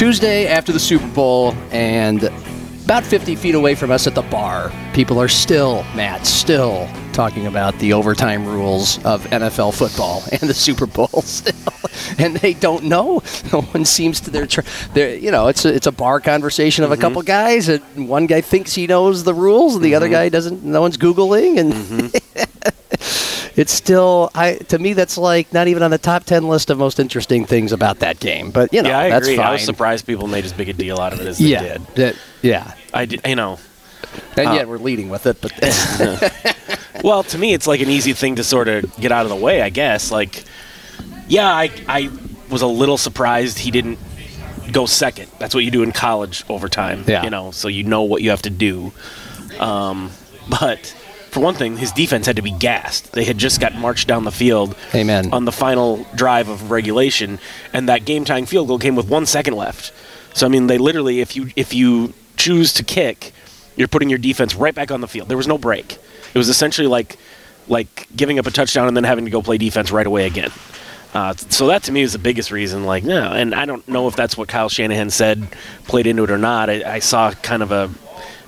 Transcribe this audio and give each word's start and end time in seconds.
Tuesday 0.00 0.46
after 0.46 0.72
the 0.72 0.80
Super 0.80 1.06
Bowl, 1.08 1.52
and 1.70 2.22
about 2.84 3.04
50 3.04 3.36
feet 3.36 3.54
away 3.54 3.74
from 3.74 3.90
us 3.90 4.06
at 4.06 4.14
the 4.14 4.22
bar, 4.22 4.72
people 4.94 5.20
are 5.20 5.28
still, 5.28 5.82
Matt, 5.94 6.26
still 6.26 6.88
talking 7.12 7.46
about 7.46 7.78
the 7.80 7.92
overtime 7.92 8.46
rules 8.46 8.96
of 9.04 9.22
NFL 9.26 9.74
football 9.74 10.22
and 10.32 10.40
the 10.48 10.54
Super 10.54 10.86
Bowl 10.86 11.20
still. 11.20 11.74
and 12.18 12.34
they 12.36 12.54
don't 12.54 12.84
know. 12.84 13.22
No 13.52 13.60
one 13.60 13.84
seems 13.84 14.20
to 14.22 14.30
their, 14.30 14.46
their 14.94 15.14
you 15.16 15.30
know, 15.30 15.48
it's 15.48 15.66
a, 15.66 15.74
it's 15.74 15.86
a 15.86 15.92
bar 15.92 16.18
conversation 16.18 16.82
of 16.82 16.92
a 16.92 16.96
couple 16.96 17.20
mm-hmm. 17.20 17.26
guys, 17.26 17.68
and 17.68 18.08
one 18.08 18.24
guy 18.24 18.40
thinks 18.40 18.72
he 18.72 18.86
knows 18.86 19.24
the 19.24 19.34
rules, 19.34 19.76
and 19.76 19.84
the 19.84 19.94
other 19.94 20.06
mm-hmm. 20.06 20.14
guy 20.14 20.28
doesn't. 20.30 20.64
No 20.64 20.80
one's 20.80 20.96
googling, 20.96 21.58
and 21.58 21.74
mm-hmm. 21.74 22.44
it's 23.60 23.72
still, 23.72 24.30
I 24.34 24.54
to 24.68 24.78
me, 24.78 24.92
that's 24.94 25.16
like 25.18 25.52
not 25.52 25.68
even 25.68 25.82
on 25.82 25.90
the 25.90 25.98
top 25.98 26.24
ten 26.24 26.48
list 26.48 26.70
of 26.70 26.78
most 26.78 26.98
interesting 26.98 27.44
things 27.44 27.72
about 27.72 27.98
that 28.00 28.18
game. 28.20 28.50
But 28.50 28.72
you 28.72 28.82
know, 28.82 28.88
yeah, 28.90 28.98
I 28.98 29.08
that's 29.10 29.26
agree. 29.26 29.36
fine. 29.36 29.46
I 29.46 29.52
was 29.52 29.64
surprised 29.64 30.06
people 30.06 30.26
made 30.26 30.44
as 30.44 30.52
big 30.52 30.68
a 30.68 30.72
deal 30.72 30.98
out 30.98 31.12
of 31.12 31.20
it 31.20 31.26
as 31.26 31.38
they 31.38 31.48
did. 31.50 31.86
that- 31.96 32.16
yeah, 32.42 32.72
I 32.94 33.04
did, 33.06 33.20
you 33.26 33.36
know. 33.36 33.58
and 34.36 34.48
Uh, 34.48 34.52
yet 34.52 34.66
we're 34.68 34.78
leading 34.78 35.08
with 35.10 35.26
it. 35.26 35.40
But 35.40 35.52
Well, 37.04 37.22
to 37.24 37.38
me, 37.38 37.52
it's 37.54 37.66
like 37.66 37.80
an 37.80 37.88
easy 37.90 38.12
thing 38.12 38.36
to 38.36 38.44
sort 38.44 38.68
of 38.68 38.94
get 38.96 39.12
out 39.12 39.24
of 39.24 39.30
the 39.30 39.36
way, 39.36 39.62
I 39.62 39.68
guess. 39.70 40.10
Like, 40.10 40.44
yeah, 41.28 41.48
I, 41.48 41.70
I 41.88 42.10
was 42.50 42.62
a 42.62 42.66
little 42.66 42.98
surprised 42.98 43.58
he 43.58 43.70
didn't 43.70 43.98
go 44.72 44.86
second. 44.86 45.30
That's 45.38 45.54
what 45.54 45.64
you 45.64 45.70
do 45.70 45.82
in 45.82 45.92
college 45.92 46.44
overtime, 46.48 47.04
Yeah. 47.06 47.24
you 47.24 47.30
know, 47.30 47.50
so 47.52 47.68
you 47.68 47.84
know 47.84 48.02
what 48.02 48.22
you 48.22 48.30
have 48.30 48.42
to 48.42 48.50
do. 48.50 48.92
Um, 49.58 50.10
but 50.48 50.94
for 51.30 51.40
one 51.40 51.54
thing, 51.54 51.76
his 51.76 51.92
defense 51.92 52.26
had 52.26 52.36
to 52.36 52.42
be 52.42 52.50
gassed. 52.50 53.12
They 53.12 53.24
had 53.24 53.38
just 53.38 53.60
got 53.60 53.74
marched 53.74 54.08
down 54.08 54.24
the 54.24 54.32
field 54.32 54.76
Amen. 54.94 55.32
on 55.32 55.44
the 55.44 55.52
final 55.52 56.06
drive 56.14 56.48
of 56.48 56.70
regulation, 56.70 57.38
and 57.72 57.88
that 57.88 58.04
game-tying 58.04 58.46
field 58.46 58.68
goal 58.68 58.78
came 58.78 58.96
with 58.96 59.08
one 59.08 59.26
second 59.26 59.54
left. 59.54 59.92
So 60.34 60.46
I 60.46 60.48
mean, 60.48 60.66
they 60.66 60.78
literally, 60.78 61.20
if 61.20 61.36
you 61.36 61.50
if 61.56 61.72
you 61.74 62.14
choose 62.36 62.72
to 62.74 62.84
kick, 62.84 63.32
you're 63.76 63.88
putting 63.88 64.10
your 64.10 64.18
defense 64.18 64.54
right 64.54 64.74
back 64.74 64.90
on 64.90 65.00
the 65.00 65.08
field. 65.08 65.28
There 65.28 65.36
was 65.36 65.48
no 65.48 65.58
break. 65.58 65.98
It 66.34 66.38
was 66.38 66.48
essentially 66.48 66.86
like 66.86 67.16
like 67.68 68.08
giving 68.14 68.38
up 68.38 68.46
a 68.46 68.50
touchdown 68.50 68.88
and 68.88 68.96
then 68.96 69.04
having 69.04 69.24
to 69.24 69.30
go 69.30 69.42
play 69.42 69.58
defense 69.58 69.90
right 69.90 70.06
away 70.06 70.26
again. 70.26 70.50
Uh, 71.12 71.34
so 71.34 71.66
that 71.66 71.82
to 71.84 71.92
me 71.92 72.02
is 72.02 72.12
the 72.12 72.18
biggest 72.18 72.50
reason. 72.50 72.84
Like, 72.84 73.02
no, 73.02 73.32
and 73.32 73.54
I 73.54 73.64
don't 73.66 73.86
know 73.88 74.06
if 74.06 74.14
that's 74.14 74.36
what 74.36 74.48
Kyle 74.48 74.68
Shanahan 74.68 75.10
said 75.10 75.48
played 75.86 76.06
into 76.06 76.24
it 76.24 76.30
or 76.30 76.38
not. 76.38 76.70
I, 76.70 76.94
I 76.94 76.98
saw 77.00 77.32
kind 77.32 77.62
of 77.62 77.72
a 77.72 77.90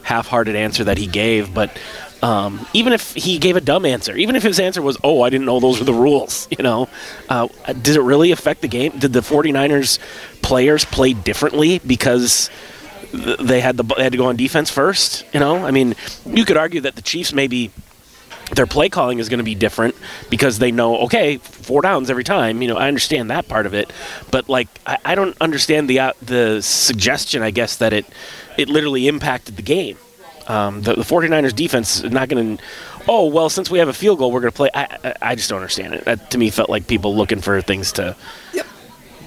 half-hearted 0.02 0.54
answer 0.54 0.84
that 0.84 0.98
he 0.98 1.06
gave, 1.06 1.52
but 1.54 1.76
um, 2.22 2.64
even 2.72 2.92
if 2.92 3.14
he 3.14 3.38
gave 3.38 3.56
a 3.56 3.60
dumb 3.60 3.84
answer, 3.84 4.16
even 4.16 4.36
if 4.36 4.42
his 4.42 4.60
answer 4.60 4.80
was, 4.80 4.96
"Oh, 5.02 5.22
I 5.22 5.30
didn't 5.30 5.46
know 5.46 5.58
those 5.58 5.80
were 5.80 5.84
the 5.84 5.92
rules," 5.92 6.46
you 6.56 6.62
know, 6.62 6.88
uh, 7.28 7.48
did 7.66 7.96
it 7.96 8.02
really 8.02 8.30
affect 8.30 8.62
the 8.62 8.68
game? 8.68 8.98
Did 8.98 9.12
the 9.12 9.20
49ers 9.20 9.98
players 10.40 10.84
play 10.84 11.12
differently 11.12 11.80
because 11.80 12.48
they 13.12 13.60
had 13.60 13.76
the 13.76 13.82
they 13.82 14.04
had 14.04 14.12
to 14.12 14.18
go 14.18 14.26
on 14.26 14.36
defense 14.36 14.70
first? 14.70 15.24
You 15.34 15.40
know, 15.40 15.64
I 15.64 15.72
mean, 15.72 15.96
you 16.24 16.44
could 16.44 16.56
argue 16.56 16.80
that 16.82 16.94
the 16.94 17.02
Chiefs 17.02 17.32
maybe 17.32 17.72
their 18.54 18.66
play 18.66 18.88
calling 18.88 19.18
is 19.18 19.28
going 19.28 19.38
to 19.38 19.44
be 19.44 19.54
different 19.54 19.94
because 20.28 20.58
they 20.58 20.70
know 20.70 20.98
okay 20.98 21.38
four 21.38 21.80
downs 21.80 22.10
every 22.10 22.24
time 22.24 22.60
you 22.60 22.68
know 22.68 22.76
i 22.76 22.86
understand 22.86 23.30
that 23.30 23.48
part 23.48 23.64
of 23.64 23.72
it 23.72 23.90
but 24.30 24.48
like 24.48 24.68
i, 24.84 24.98
I 25.06 25.14
don't 25.14 25.34
understand 25.40 25.88
the 25.88 26.00
uh, 26.00 26.12
the 26.20 26.60
suggestion 26.60 27.40
i 27.40 27.50
guess 27.50 27.76
that 27.76 27.94
it 27.94 28.04
it 28.58 28.68
literally 28.68 29.08
impacted 29.08 29.56
the 29.56 29.62
game 29.62 29.96
um, 30.48 30.82
the, 30.82 30.94
the 30.94 31.02
49ers 31.02 31.54
defense 31.54 32.02
is 32.04 32.10
not 32.12 32.28
going 32.28 32.56
to 32.58 32.62
oh 33.08 33.26
well 33.26 33.48
since 33.48 33.70
we 33.70 33.78
have 33.78 33.88
a 33.88 33.92
field 33.92 34.18
goal 34.18 34.30
we're 34.32 34.40
going 34.40 34.52
to 34.52 34.56
play 34.56 34.70
I, 34.74 34.98
I, 35.04 35.14
I 35.22 35.34
just 35.34 35.48
don't 35.50 35.58
understand 35.58 35.94
it 35.94 36.04
that 36.04 36.30
to 36.32 36.38
me 36.38 36.50
felt 36.50 36.70
like 36.70 36.86
people 36.86 37.14
looking 37.16 37.40
for 37.40 37.60
things 37.60 37.92
to, 37.92 38.14
Yep. 38.54 38.66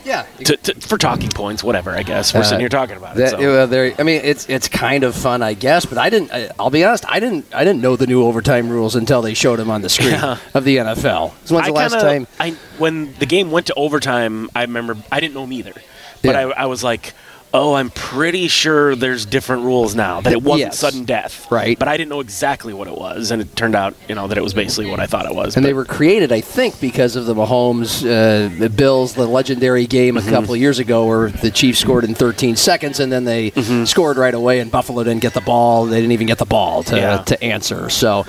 yeah, 0.06 0.26
to, 0.46 0.58
to 0.58 0.76
for 0.82 0.98
talking 0.98 1.30
points 1.30 1.64
whatever 1.64 1.92
i 1.92 2.04
guess 2.04 2.34
we're 2.34 2.44
sitting 2.44 2.60
here 2.60 2.70
talking 2.70 2.96
about 2.96 3.20
it 3.20 3.30
so. 3.32 3.38
well, 3.40 3.68
there. 3.68 3.94
I 4.00 4.04
mean, 4.04 4.22
it's 4.24 4.48
it's 4.50 4.68
kind 4.68 5.04
of 5.04 5.16
fun, 5.16 5.42
I 5.42 5.54
guess. 5.56 5.86
But 5.86 5.98
I 5.98 6.10
didn't. 6.10 6.32
I, 6.32 6.50
I'll 6.60 6.70
be 6.70 6.84
honest. 6.84 7.06
I 7.10 7.20
didn't. 7.20 7.54
I 7.54 7.64
didn't 7.64 7.82
know 7.82 7.96
the 7.96 8.06
new 8.08 8.24
overtime 8.24 8.70
rules 8.70 8.96
until 8.96 9.22
they 9.24 9.34
showed 9.34 9.58
them 9.58 9.70
on 9.72 9.82
the 9.82 9.90
screen 9.90 10.12
Yeah. 10.12 10.38
of 10.54 10.64
the 10.64 10.78
NFL. 10.78 11.32
When's 11.32 11.50
the 11.50 11.56
I 11.58 11.70
last 11.70 11.92
kinda- 11.94 12.06
time? 12.06 12.28
I 12.40 12.52
when 12.78 13.14
the 13.16 13.26
game 13.26 13.50
went 13.52 13.68
to 13.68 13.74
overtime, 13.76 14.50
I 14.56 14.62
remember 14.62 14.96
I 15.12 15.20
didn't 15.20 15.34
know 15.34 15.42
them 15.42 15.54
either, 15.54 15.74
but 16.22 16.36
Yeah. 16.36 16.40
I, 16.56 16.64
I 16.64 16.66
was 16.68 16.84
like, 16.84 17.14
"Oh, 17.58 17.74
I'm 17.74 17.90
pretty 17.90 18.48
sure 18.50 18.96
there's 18.96 19.26
different 19.26 19.64
rules 19.64 19.96
now. 19.96 20.20
That 20.22 20.34
it 20.34 20.42
wasn't 20.44 20.72
Yes. 20.74 20.80
sudden 20.80 21.06
death, 21.06 21.48
Right. 21.50 21.80
But 21.80 21.88
I 21.88 21.96
didn't 21.98 22.10
know 22.10 22.20
exactly 22.20 22.74
what 22.74 22.88
it 22.88 22.98
was, 22.98 23.32
and 23.32 23.42
it 23.42 23.56
turned 23.56 23.76
out, 23.76 23.94
you 24.10 24.16
know, 24.16 24.28
that 24.28 24.38
it 24.38 24.44
was 24.44 24.54
basically 24.54 24.90
what 24.92 25.00
I 25.00 25.06
thought 25.06 25.26
it 25.26 25.34
was. 25.34 25.56
And 25.56 25.64
but- 25.64 25.70
they 25.70 25.74
were 25.74 25.86
created, 25.86 26.32
I 26.32 26.42
think, 26.42 26.80
because 26.82 27.16
of 27.16 27.26
the 27.26 27.34
Mahomes, 27.36 28.04
uh, 28.04 28.50
the 28.60 28.70
Bills, 28.70 29.14
the 29.14 29.26
legendary 29.26 29.88
game 29.88 30.16
Mm-hmm. 30.16 30.28
a 30.28 30.32
couple 30.32 30.54
of 30.54 30.60
years 30.60 30.80
ago 30.80 31.06
where 31.06 31.30
the 31.30 31.50
Chiefs 31.52 31.80
scored 31.80 32.04
in 32.04 32.14
13 32.14 32.56
seconds 32.58 33.00
and 33.00 33.12
then 33.12 33.24
they 33.26 33.52
Mm-hmm. 33.52 33.86
scored 33.86 34.18
right 34.18 34.34
away 34.34 34.60
and 34.60 34.70
Buffalo 34.70 35.04
didn't 35.04 35.22
get 35.22 35.34
the 35.34 35.42
ball. 35.42 35.86
They 35.86 35.98
didn't 36.02 36.12
even 36.12 36.28
get 36.28 36.38
the 36.40 36.46
ball 36.46 36.84
to, 36.84 36.96
Yeah. 36.98 37.18
to 37.20 37.42
answer. 37.44 37.90
So, 37.90 38.26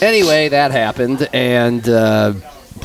anyway, 0.00 0.48
that 0.50 0.70
happened. 0.70 1.28
And 1.32 1.88
uh, 1.88 2.32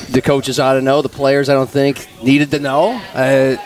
the 0.10 0.22
coaches 0.22 0.60
ought 0.60 0.74
to 0.74 0.82
know. 0.82 1.02
The 1.04 1.10
players, 1.10 1.50
I 1.50 1.54
don't 1.54 1.70
think, 1.70 2.08
needed 2.24 2.52
to 2.52 2.60
know. 2.60 3.00
Uh, 3.14 3.58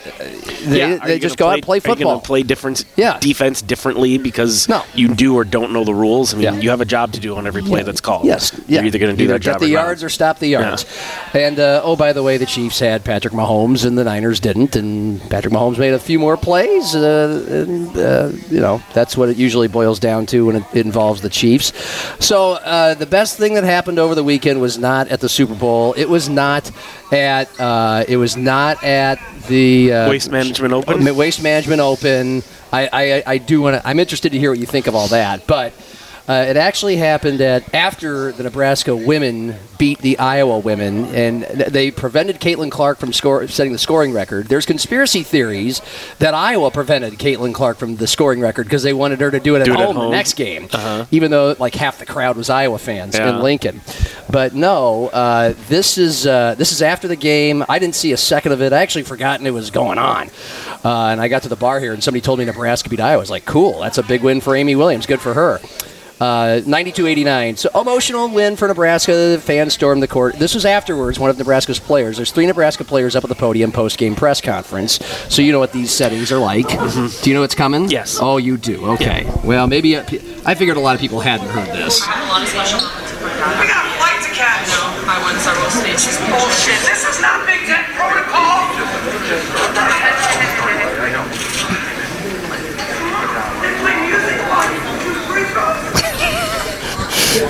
they 0.66 0.80
yeah, 0.80 0.98
they 1.06 1.20
just 1.20 1.38
go 1.38 1.48
out 1.48 1.54
and 1.56 1.64
play 1.64 1.78
Are 1.78 1.90
you 1.90 1.96
football. 1.96 2.20
play 2.22 2.44
different 2.44 2.86
Yeah. 2.96 3.18
defense 3.20 3.62
differently 3.62 4.18
because 4.18 4.68
No. 4.68 4.84
you 4.94 5.10
do 5.10 5.36
or 5.36 5.44
don't 5.44 5.72
know 5.72 5.84
the 5.84 5.94
rules? 5.94 6.34
I 6.34 6.38
mean, 6.38 6.44
Yeah. 6.44 6.60
you 6.60 6.70
have 6.72 6.82
a 6.82 6.86
job 6.86 7.14
to 7.14 7.20
do 7.20 7.36
on 7.36 7.48
every 7.48 7.62
play 7.62 7.84
that's 7.84 8.02
called. 8.02 8.26
Yes, 8.26 8.52
yeah. 8.68 8.80
You're 8.80 8.86
either 8.88 9.00
going 9.00 9.12
to 9.12 9.18
do 9.18 9.24
Either 9.26 9.34
that 9.34 9.40
job 9.40 9.60
get 9.60 9.66
the 9.68 9.74
or 9.74 9.78
not. 9.78 9.84
yards 9.86 10.04
or 10.04 10.10
stop 10.10 10.40
the 10.40 10.48
yards. 10.48 10.86
And 11.34 11.60
uh, 11.60 11.82
oh, 11.84 11.96
by 11.96 12.14
the 12.14 12.24
way, 12.24 12.38
the 12.38 12.46
Chiefs 12.46 12.80
had 12.80 13.04
Patrick 13.04 13.34
Mahomes 13.34 13.86
and 13.86 13.98
the 13.98 14.04
Niners 14.04 14.40
didn't, 14.40 14.76
and 14.76 15.22
Patrick 15.30 15.54
Mahomes 15.54 15.78
made 15.78 15.94
a 15.94 16.00
few 16.00 16.20
more 16.20 16.38
plays. 16.38 16.96
Uh, 16.96 17.46
and 17.50 17.98
uh, 17.98 18.30
you 18.50 18.60
know 18.60 18.82
that's 18.94 19.16
what 19.16 19.30
it 19.30 19.38
usually 19.38 19.68
boils 19.68 20.00
down 20.00 20.26
to 20.28 20.46
when 20.48 20.58
it 20.58 20.64
involves 20.74 21.22
the 21.22 21.30
Chiefs. 21.30 21.74
So 22.20 22.54
uh, 22.54 22.94
the 22.96 23.06
best 23.06 23.38
thing 23.38 23.54
that 23.56 23.64
happened 23.64 24.00
over 24.00 24.16
the 24.16 24.24
weekend 24.24 24.60
was 24.62 24.78
not 24.78 25.08
at 25.10 25.20
the 25.22 25.30
Super 25.30 25.56
Bowl. 25.56 25.94
It 25.94 26.10
was 26.10 26.28
not 26.30 26.70
at. 27.12 27.60
Uh, 27.60 28.04
it 28.08 28.18
was 28.18 28.38
not 28.38 28.84
at 28.84 29.20
the 29.48 29.94
uh, 29.94 30.10
Waste 30.10 30.32
Management 30.32 30.74
Open? 30.74 31.16
Waste 31.16 31.44
Management 31.44 31.82
Open. 31.82 32.44
I, 32.72 32.90
I, 32.92 33.24
I 33.26 33.38
do 33.38 33.62
want 33.62 33.82
to. 33.82 33.88
I'm 33.88 34.00
interested 34.00 34.32
to 34.32 34.40
hear 34.40 34.52
what 34.52 34.60
you 34.60 34.66
think 34.66 34.88
of 34.88 34.96
all 34.96 35.08
that, 35.10 35.48
but. 35.48 35.74
Uh, 36.28 36.46
it 36.50 36.58
actually 36.58 36.98
happened 36.98 37.40
at 37.40 37.74
after 37.74 38.34
the 38.34 38.44
Nebraska 38.44 38.94
women 38.94 39.56
beat 39.78 40.00
the 40.00 40.20
Iowa 40.20 40.60
women, 40.60 41.06
and 41.16 41.44
they 41.44 41.90
prevented 41.90 42.42
Caitlin 42.42 42.70
Clark 42.70 42.98
from 42.98 43.14
score, 43.14 43.48
setting 43.48 43.72
the 43.72 43.78
scoring 43.80 44.12
record. 44.12 44.48
There's 44.48 44.66
conspiracy 44.66 45.24
theories 45.24 45.82
that 46.20 46.34
Iowa 46.34 46.70
prevented 46.72 47.14
Caitlin 47.14 47.54
Clark 47.54 47.78
from 47.78 47.96
the 47.96 48.08
scoring 48.08 48.42
record 48.42 48.64
because 48.66 48.84
they 48.84 48.92
wanted 48.92 49.22
her 49.22 49.32
to 49.32 49.40
do 49.40 49.56
it 49.56 49.60
at, 49.62 49.66
Do 49.66 49.74
it 49.74 49.80
at 49.80 49.86
home, 49.96 49.96
the 49.96 50.10
next 50.10 50.34
game, 50.34 50.68
even 51.12 51.32
though 51.32 51.56
like 51.60 51.76
half 51.76 51.98
the 52.00 52.06
crowd 52.06 52.36
was 52.36 52.50
Iowa 52.50 52.78
fans 52.78 53.16
Yeah. 53.16 53.30
in 53.30 53.42
Lincoln. 53.42 53.80
But 54.30 54.54
no, 54.54 55.08
uh, 55.08 55.54
this 55.70 55.98
is 55.98 56.28
uh, 56.28 56.56
this 56.56 56.74
is 56.74 56.82
after 56.82 57.08
the 57.08 57.16
game. 57.16 57.64
I 57.70 57.80
didn't 57.80 57.96
see 57.96 58.12
a 58.12 58.18
second 58.18 58.52
of 58.52 58.62
it. 58.62 58.74
I 58.74 58.82
actually 58.82 59.04
forgotten 59.04 59.48
it 59.48 59.52
was 59.54 59.72
going 59.72 59.98
on, 59.98 60.30
uh, 60.84 61.06
and 61.08 61.22
I 61.22 61.30
got 61.30 61.44
to 61.44 61.50
the 61.50 61.56
bar 61.56 61.80
here, 61.80 61.94
and 61.94 62.04
somebody 62.04 62.20
told 62.22 62.40
me 62.40 62.44
Nebraska 62.46 62.90
beat 62.90 63.00
Iowa. 63.00 63.14
I 63.14 63.18
was 63.18 63.30
like, 63.32 63.46
cool, 63.46 63.80
that's 63.80 63.98
a 63.98 64.04
big 64.04 64.24
win 64.24 64.42
for 64.42 64.56
Amy 64.58 64.76
Williams. 64.76 65.06
Good 65.06 65.22
for 65.22 65.34
her. 65.34 65.62
Uh, 66.20 66.62
92-89. 66.66 67.58
So 67.60 67.70
emotional 67.80 68.28
win 68.30 68.56
for 68.56 68.68
Nebraska. 68.68 69.12
The 69.12 69.40
fans 69.42 69.74
stormed 69.74 70.02
the 70.02 70.08
court. 70.08 70.36
This 70.40 70.56
was 70.56 70.66
afterwards. 70.66 71.20
One 71.20 71.30
of 71.30 71.38
Nebraska's 71.38 71.80
players. 71.80 72.18
There's 72.18 72.32
three 72.32 72.48
Nebraska 72.48 72.84
players 72.84 73.16
up 73.16 73.24
at 73.24 73.30
the 73.30 73.36
podium 73.36 73.72
post-game 73.72 74.16
press 74.16 74.42
conference. 74.42 74.94
So 75.30 75.44
you 75.44 75.52
know 75.52 75.60
what 75.60 75.74
these 75.74 75.92
settings 75.92 76.32
are 76.32 76.40
like. 76.40 76.68
Do 76.70 77.30
you 77.30 77.36
know 77.36 77.42
what's 77.42 77.54
coming? 77.56 77.90
Yes. 77.90 78.18
Oh, 78.20 78.38
you 78.38 78.58
do. 78.58 78.84
Okay. 78.94 79.32
Well, 79.44 79.68
maybe 79.68 79.96
uh, 79.96 80.04
I 80.46 80.56
figured 80.56 80.78
a 80.78 80.80
lot 80.80 80.96
of 80.96 81.02
people 81.02 81.20
hadn't 81.20 81.50
heard 81.50 81.68
this. 81.76 82.02
I 82.02 82.06
have 82.12 82.26
a 82.28 82.32
lot 82.32 82.42
of 82.42 82.48
special 82.50 82.80
moments 82.82 83.12
with 83.14 83.22
my 83.22 83.30
dad. 83.38 83.62
We 83.62 83.68
got 83.68 83.86
a 83.86 83.90
flight 84.02 84.20
to 84.26 84.32
catch. 84.34 84.68
You 84.74 85.06
I 85.06 85.22
won 85.22 85.38
several 85.40 85.70
state 85.70 86.02
championships. 86.02 86.34
Bullshit. 86.34 86.82
This 86.90 87.06
is 87.08 87.22
not 87.22 87.46
Big 87.46 87.62
Ten 87.70 87.86
protocol. 87.94 88.74
They 92.38 93.74
play 93.82 93.96
music 94.08 94.38
while 94.48 94.68
you 94.72 94.80
do 95.04 95.12
free 95.28 95.46
throws. 95.52 95.98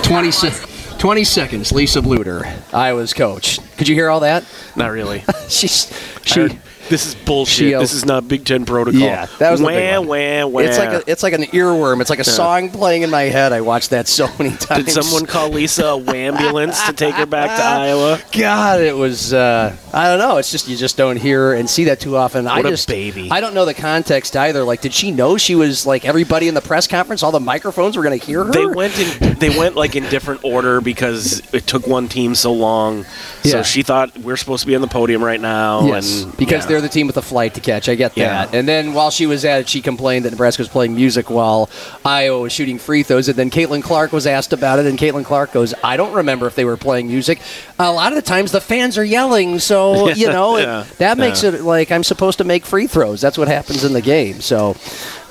20, 0.03 0.31
se- 0.31 0.97
20 0.97 1.23
seconds. 1.23 1.71
Lisa 1.71 2.01
Bluder, 2.01 2.45
Iowa's 2.73 3.13
coach. 3.13 3.59
Could 3.77 3.87
you 3.87 3.95
hear 3.95 4.09
all 4.09 4.21
that? 4.21 4.43
Not 4.75 4.91
really. 4.91 5.23
She's 5.49 5.91
she. 6.23 6.49
This 6.89 7.05
is 7.07 7.15
bullshit. 7.15 7.79
This 7.79 7.93
is 7.93 8.05
not 8.05 8.27
Big 8.27 8.45
Ten 8.45 8.65
protocol. 8.65 8.99
Yeah, 9.01 9.25
that 9.39 9.51
was 9.51 9.59
the 9.59 9.65
wah, 9.65 9.99
one. 9.99 10.07
wah, 10.07 10.45
wah. 10.47 10.59
It's 10.61 10.77
like 10.77 10.89
a, 10.89 11.11
it's 11.11 11.23
like 11.23 11.33
an 11.33 11.43
earworm. 11.43 12.01
It's 12.01 12.09
like 12.09 12.19
a 12.19 12.23
song 12.23 12.69
playing 12.69 13.01
in 13.03 13.09
my 13.09 13.23
head. 13.23 13.51
I 13.53 13.61
watched 13.61 13.89
that 13.91 14.07
so 14.07 14.27
many 14.39 14.55
times. 14.55 14.85
Did 14.85 15.03
someone 15.03 15.25
call 15.25 15.49
Lisa 15.49 15.85
a 15.85 15.99
wambulance 15.99 16.85
to 16.87 16.93
take 16.93 17.15
her 17.15 17.25
back 17.25 17.57
to 17.57 17.63
Iowa? 17.63 18.19
God, 18.31 18.81
it 18.81 18.95
was. 18.95 19.33
Uh, 19.33 19.75
I 19.93 20.07
don't 20.07 20.19
know. 20.19 20.37
It's 20.37 20.51
just 20.51 20.67
you 20.67 20.77
just 20.77 20.97
don't 20.97 21.17
hear 21.17 21.53
and 21.53 21.69
see 21.69 21.85
that 21.85 21.99
too 21.99 22.15
often. 22.17 22.47
I 22.47 22.57
What 22.57 22.65
a 22.67 22.69
just 22.69 22.87
baby. 22.87 23.29
I 23.31 23.41
don't 23.41 23.53
know 23.53 23.65
the 23.65 23.73
context 23.73 24.35
either. 24.35 24.63
Like, 24.63 24.81
did 24.81 24.93
she 24.93 25.11
know 25.11 25.37
she 25.37 25.55
was 25.55 25.85
like 25.85 26.05
everybody 26.05 26.47
in 26.47 26.53
the 26.53 26.61
press 26.61 26.87
conference? 26.87 27.23
All 27.23 27.31
the 27.31 27.39
microphones 27.39 27.97
were 27.97 28.03
going 28.03 28.19
to 28.19 28.25
hear 28.25 28.43
her. 28.43 28.51
They 28.51 28.65
went 28.65 28.97
in. 28.97 29.37
They 29.39 29.49
went 29.57 29.75
like 29.75 29.95
in 29.95 30.03
different 30.05 30.43
order 30.43 30.81
because 30.81 31.41
it 31.53 31.67
took 31.67 31.85
one 31.87 32.07
team 32.07 32.35
so 32.35 32.53
long. 32.53 33.05
So 33.43 33.63
she 33.63 33.81
thought 33.83 34.17
we're 34.17 34.35
supposed 34.35 34.61
to 34.61 34.67
be 34.67 34.75
on 34.75 34.81
the 34.81 34.87
podium 34.87 35.23
right 35.23 35.39
now, 35.39 35.85
Yes, 35.87 36.23
and 36.23 36.35
because 36.37 36.63
yeah. 36.63 36.67
they're 36.69 36.76
the 36.81 36.89
team 36.89 37.07
with 37.07 37.15
the 37.15 37.21
flight 37.21 37.53
to 37.55 37.61
catch. 37.61 37.87
I 37.89 37.95
get 37.95 38.15
Yeah. 38.17 38.45
that. 38.45 38.55
And 38.55 38.67
then 38.67 38.93
while 38.93 39.11
she 39.11 39.25
was 39.25 39.43
at 39.45 39.61
it, 39.61 39.69
she 39.69 39.81
complained 39.81 40.25
that 40.25 40.31
Nebraska 40.31 40.61
was 40.61 40.69
playing 40.69 40.95
music 40.95 41.29
while 41.29 41.69
Iowa 42.05 42.39
was 42.39 42.51
shooting 42.53 42.77
free 42.79 43.03
throws. 43.03 43.27
And 43.27 43.37
then 43.37 43.49
Caitlin 43.49 43.83
Clark 43.83 44.11
was 44.11 44.25
asked 44.27 44.53
about 44.53 44.79
it, 44.79 44.85
and 44.85 44.97
Caitlin 44.97 45.25
Clark 45.25 45.51
goes, 45.51 45.73
"I 45.83 45.97
don't 45.97 46.13
remember 46.13 46.47
if 46.47 46.55
they 46.55 46.65
were 46.65 46.77
playing 46.77 47.07
music. 47.07 47.39
A 47.79 47.91
lot 47.91 48.11
of 48.11 48.15
the 48.15 48.21
times 48.21 48.51
the 48.51 48.61
fans 48.61 48.97
are 48.97 49.05
yelling, 49.05 49.59
so 49.59 50.09
you 50.13 50.27
know 50.27 50.57
it- 50.57 50.97
that 50.97 51.17
makes 51.17 51.43
it 51.43 51.61
like 51.61 51.91
I'm 51.91 52.03
supposed 52.03 52.37
to 52.39 52.43
make 52.43 52.65
free 52.65 52.87
throws. 52.87 53.21
That's 53.21 53.37
what 53.37 53.47
happens 53.47 53.83
in 53.83 53.93
the 53.93 54.01
game. 54.01 54.41
So 54.41 54.75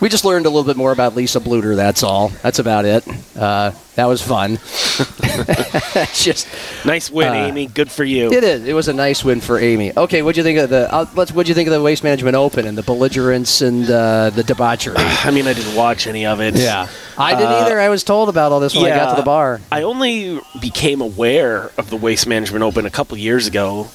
we 0.00 0.08
just 0.08 0.24
learned 0.24 0.46
a 0.46 0.50
little 0.50 0.64
bit 0.64 0.76
more 0.76 0.92
about 0.92 1.14
Lisa 1.16 1.40
Bluder. 1.40 1.74
That's 1.76 2.02
all. 2.02 2.28
That's 2.42 2.58
about 2.58 2.84
it. 2.84 3.06
Uh, 3.36 3.72
that 3.94 4.06
was 4.06 4.20
fun. 4.22 4.58
just 6.14 6.46
nice 6.84 7.10
win, 7.10 7.28
uh, 7.28 7.34
Amy. 7.34 7.66
Good 7.66 7.90
for 7.90 8.04
you. 8.04 8.30
it 8.32 8.44
is. 8.44 8.66
It 8.66 8.72
was 8.74 8.88
a 8.88 8.92
nice 8.92 9.24
win 9.24 9.40
for 9.40 9.58
Amy. 9.58 9.96
Okay, 9.96 10.22
what 10.22 10.34
do 10.34 10.40
you 10.40 10.44
think 10.44 10.58
of 10.58 10.70
the? 10.70 10.92
Uh, 10.92 11.06
let's. 11.14 11.32
What'd 11.32 11.48
you 11.48 11.54
think 11.54 11.68
of 11.68 11.72
the 11.74 11.82
Waste 11.82 12.04
Management 12.04 12.36
Open 12.36 12.66
and 12.66 12.76
the 12.76 12.82
belligerence 12.82 13.62
and 13.62 13.88
uh, 13.90 14.30
the 14.30 14.42
debauchery? 14.42 14.94
I 14.98 15.30
mean, 15.30 15.46
I 15.46 15.52
didn't 15.52 15.74
watch 15.74 16.06
any 16.06 16.26
of 16.26 16.40
it. 16.40 16.56
Yeah, 16.56 16.88
I 17.16 17.34
didn't 17.34 17.52
Uh, 17.52 17.56
either. 17.64 17.80
I 17.80 17.88
was 17.88 18.04
told 18.04 18.28
about 18.28 18.52
all 18.52 18.60
this 18.60 18.74
when 18.74 18.84
I 18.90 18.96
got 18.96 19.10
to 19.10 19.16
the 19.16 19.24
bar. 19.24 19.60
I 19.72 19.82
only 19.82 20.40
became 20.60 21.00
aware 21.00 21.70
of 21.78 21.90
the 21.90 21.96
Waste 21.96 22.26
Management 22.26 22.62
Open 22.62 22.86
a 22.86 22.90
couple 22.90 23.16
years 23.16 23.46
ago. 23.46 23.88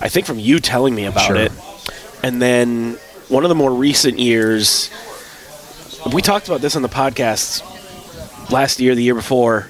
I 0.00 0.08
think 0.08 0.26
from 0.26 0.38
you 0.38 0.58
telling 0.60 0.94
me 0.94 1.04
about 1.06 1.26
Sure. 1.26 1.36
it, 1.36 1.52
and 2.22 2.40
then 2.40 2.96
one 3.28 3.44
of 3.44 3.48
the 3.48 3.54
more 3.54 3.72
recent 3.72 4.18
years. 4.18 4.90
We 6.12 6.22
talked 6.22 6.48
about 6.48 6.60
this 6.60 6.76
on 6.76 6.82
the 6.82 6.88
podcast 6.88 7.62
last 8.50 8.80
year, 8.80 8.94
the 8.94 9.02
year 9.02 9.14
before. 9.14 9.68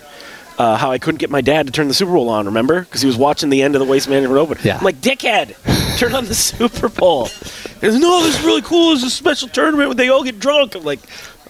Uh, 0.59 0.77
how 0.77 0.91
I 0.91 0.99
couldn't 0.99 1.19
get 1.19 1.31
my 1.31 1.41
dad 1.41 1.67
to 1.67 1.73
turn 1.73 1.87
the 1.89 1.95
Super 1.95 2.13
Bowl 2.13 2.29
on, 2.29 2.47
remember? 2.47 2.81
Because 2.81 3.01
he 3.01 3.07
was 3.07 3.17
watching 3.17 3.49
the 3.49 3.63
end 3.63 3.77
of 3.77 3.79
the 3.81 3.87
Waste 3.87 4.09
Management 4.09 4.39
Open. 4.39 4.59
Yeah. 4.65 4.79
I'm 4.79 4.85
like, 4.85 4.97
dickhead, 5.01 5.55
turn 5.99 6.15
on 6.15 6.25
the 6.27 6.35
Super 6.37 6.89
Bowl. 6.89 7.27
He 7.27 7.81
goes, 7.81 7.99
no, 7.99 8.23
this 8.25 8.39
is 8.39 8.45
really 8.45 8.63
cool. 8.63 8.93
It's 8.95 9.05
a 9.05 9.11
special 9.11 9.49
tournament 9.49 9.89
where 9.89 9.95
they 9.95 10.09
all 10.09 10.25
get 10.25 10.41
drunk. 10.41 10.75
I'm 10.75 10.83
like, 10.83 10.99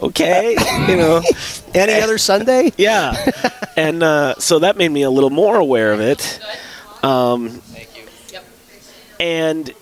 okay, 0.02 0.52
you 0.88 0.96
know. 0.96 1.22
Any 1.74 1.94
other 2.02 2.18
Sunday? 2.18 2.72
Yeah, 2.76 3.14
and 3.76 4.02
uh, 4.02 4.34
so 4.38 4.58
that 4.60 4.76
made 4.76 4.90
me 4.90 5.02
a 5.02 5.10
little 5.10 5.30
more 5.30 5.56
aware 5.56 5.92
of 5.92 6.00
it. 6.00 6.40
Um, 7.02 7.62
and 9.18 9.72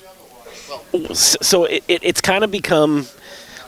so 1.13 1.65
it, 1.65 1.85
it, 1.89 2.05
it's 2.05 2.21
kind 2.21 2.45
of 2.45 2.51
become 2.51 3.07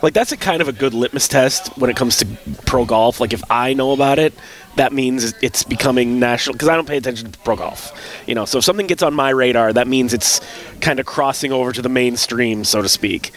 like 0.02 0.14
that's 0.14 0.32
a 0.32 0.36
kind 0.36 0.62
of 0.62 0.68
a 0.68 0.72
good 0.72 0.94
litmus 0.94 1.28
test 1.28 1.76
when 1.78 1.90
it 1.90 1.96
comes 1.96 2.18
to 2.18 2.26
pro 2.66 2.84
golf. 2.84 3.20
Like 3.20 3.32
if 3.32 3.42
I 3.50 3.74
know 3.74 3.92
about 3.92 4.18
it, 4.18 4.32
that 4.76 4.92
means 4.92 5.34
it's 5.42 5.64
becoming 5.64 6.20
national 6.20 6.54
because 6.54 6.68
I 6.68 6.76
don't 6.76 6.86
pay 6.86 6.96
attention 6.96 7.32
to 7.32 7.38
pro 7.40 7.56
golf. 7.56 7.92
You 8.26 8.34
know, 8.34 8.44
so 8.44 8.58
if 8.58 8.64
something 8.64 8.86
gets 8.86 9.02
on 9.02 9.14
my 9.14 9.30
radar, 9.30 9.72
that 9.72 9.88
means 9.88 10.14
it's 10.14 10.40
kind 10.80 11.00
of 11.00 11.06
crossing 11.06 11.52
over 11.52 11.72
to 11.72 11.82
the 11.82 11.88
mainstream, 11.88 12.64
so 12.64 12.82
to 12.82 12.88
speak. 12.88 13.32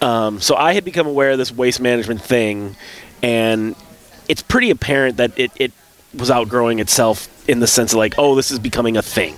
Um, 0.00 0.40
so 0.40 0.56
I 0.56 0.72
had 0.72 0.84
become 0.84 1.06
aware 1.06 1.32
of 1.32 1.38
this 1.38 1.52
waste 1.52 1.80
management 1.80 2.22
thing, 2.22 2.76
and 3.22 3.74
it's 4.28 4.42
pretty 4.42 4.70
apparent 4.70 5.16
that 5.16 5.38
it, 5.38 5.50
it 5.56 5.72
was 6.14 6.30
outgrowing 6.30 6.78
itself 6.78 7.28
in 7.48 7.60
the 7.60 7.66
sense 7.66 7.92
of 7.92 7.98
like, 7.98 8.14
oh, 8.16 8.34
this 8.34 8.50
is 8.50 8.58
becoming 8.58 8.96
a 8.96 9.02
thing. 9.02 9.34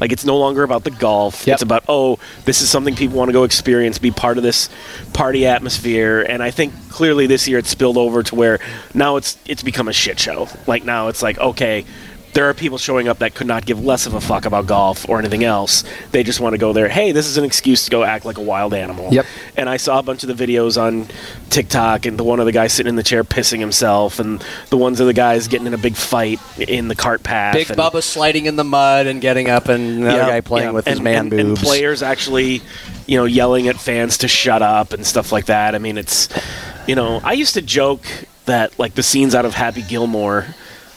Like 0.00 0.12
it's 0.12 0.24
no 0.24 0.36
longer 0.38 0.62
about 0.62 0.84
the 0.84 0.90
golf. 0.90 1.46
Yep. 1.46 1.54
It's 1.54 1.62
about 1.62 1.84
oh, 1.88 2.18
this 2.44 2.60
is 2.60 2.70
something 2.70 2.94
people 2.94 3.16
want 3.16 3.28
to 3.28 3.32
go 3.32 3.44
experience, 3.44 3.98
be 3.98 4.10
part 4.10 4.36
of 4.36 4.42
this 4.42 4.68
party 5.12 5.46
atmosphere. 5.46 6.22
And 6.22 6.42
I 6.42 6.50
think 6.50 6.72
clearly 6.90 7.26
this 7.26 7.48
year 7.48 7.58
it's 7.58 7.70
spilled 7.70 7.96
over 7.96 8.22
to 8.22 8.34
where 8.34 8.60
now 8.94 9.16
it's 9.16 9.38
it's 9.46 9.62
become 9.62 9.88
a 9.88 9.92
shit 9.92 10.18
show. 10.18 10.48
Like 10.66 10.84
now 10.84 11.08
it's 11.08 11.22
like 11.22 11.38
okay, 11.38 11.84
there 12.34 12.48
are 12.48 12.54
people 12.54 12.78
showing 12.78 13.08
up 13.08 13.18
that 13.18 13.34
could 13.34 13.46
not 13.46 13.66
give 13.66 13.84
less 13.84 14.06
of 14.06 14.14
a 14.14 14.20
fuck 14.20 14.44
about 14.44 14.66
golf 14.66 15.08
or 15.08 15.18
anything 15.18 15.44
else. 15.44 15.82
They 16.12 16.22
just 16.22 16.40
want 16.40 16.54
to 16.54 16.58
go 16.58 16.72
there. 16.72 16.88
Hey, 16.88 17.12
this 17.12 17.26
is 17.26 17.36
an 17.36 17.44
excuse 17.44 17.84
to 17.86 17.90
go 17.90 18.04
act 18.04 18.24
like 18.24 18.38
a 18.38 18.42
wild 18.42 18.74
animal. 18.74 19.12
Yep. 19.12 19.26
And 19.56 19.68
I 19.68 19.76
saw 19.76 19.98
a 19.98 20.02
bunch 20.02 20.22
of 20.22 20.36
the 20.36 20.46
videos 20.46 20.80
on 20.80 21.08
TikTok, 21.50 22.06
and 22.06 22.18
the 22.18 22.24
one 22.24 22.38
of 22.40 22.46
the 22.46 22.52
guys 22.52 22.72
sitting 22.72 22.90
in 22.90 22.96
the 22.96 23.02
chair 23.02 23.24
pissing 23.24 23.58
himself, 23.60 24.18
and 24.18 24.44
the 24.70 24.76
ones 24.76 25.00
of 25.00 25.06
the 25.06 25.12
guys 25.14 25.48
getting 25.48 25.66
in 25.66 25.74
a 25.74 25.78
big 25.78 25.96
fight 25.96 26.38
in 26.58 26.88
the 26.88 26.94
cart 26.94 27.22
path. 27.22 27.54
Big 27.54 27.70
and, 27.70 27.78
Bubba 27.78 28.02
sliding 28.02 28.46
in 28.46 28.56
the 28.56 28.64
mud 28.64 29.06
and 29.06 29.20
getting 29.20 29.48
up, 29.48 29.68
and 29.68 30.02
another 30.02 30.18
Yeah, 30.18 30.28
guy 30.28 30.40
playing 30.40 30.68
yeah. 30.68 30.72
with 30.72 30.86
his 30.86 31.00
man 31.00 31.16
and, 31.18 31.30
boobs. 31.30 31.42
and 31.42 31.58
players 31.58 32.02
actually, 32.02 32.62
you 33.06 33.16
know, 33.16 33.24
yelling 33.24 33.68
at 33.68 33.76
fans 33.76 34.18
to 34.18 34.28
shut 34.28 34.62
up 34.62 34.92
and 34.92 35.06
stuff 35.06 35.32
like 35.32 35.46
that. 35.46 35.74
I 35.74 35.78
mean, 35.78 35.96
it's, 35.98 36.28
you 36.86 36.94
know, 36.94 37.20
I 37.24 37.32
used 37.32 37.54
to 37.54 37.62
joke 37.62 38.02
that 38.44 38.78
like 38.78 38.94
the 38.94 39.02
scenes 39.02 39.34
out 39.34 39.44
of 39.44 39.54
Happy 39.54 39.82
Gilmore. 39.82 40.46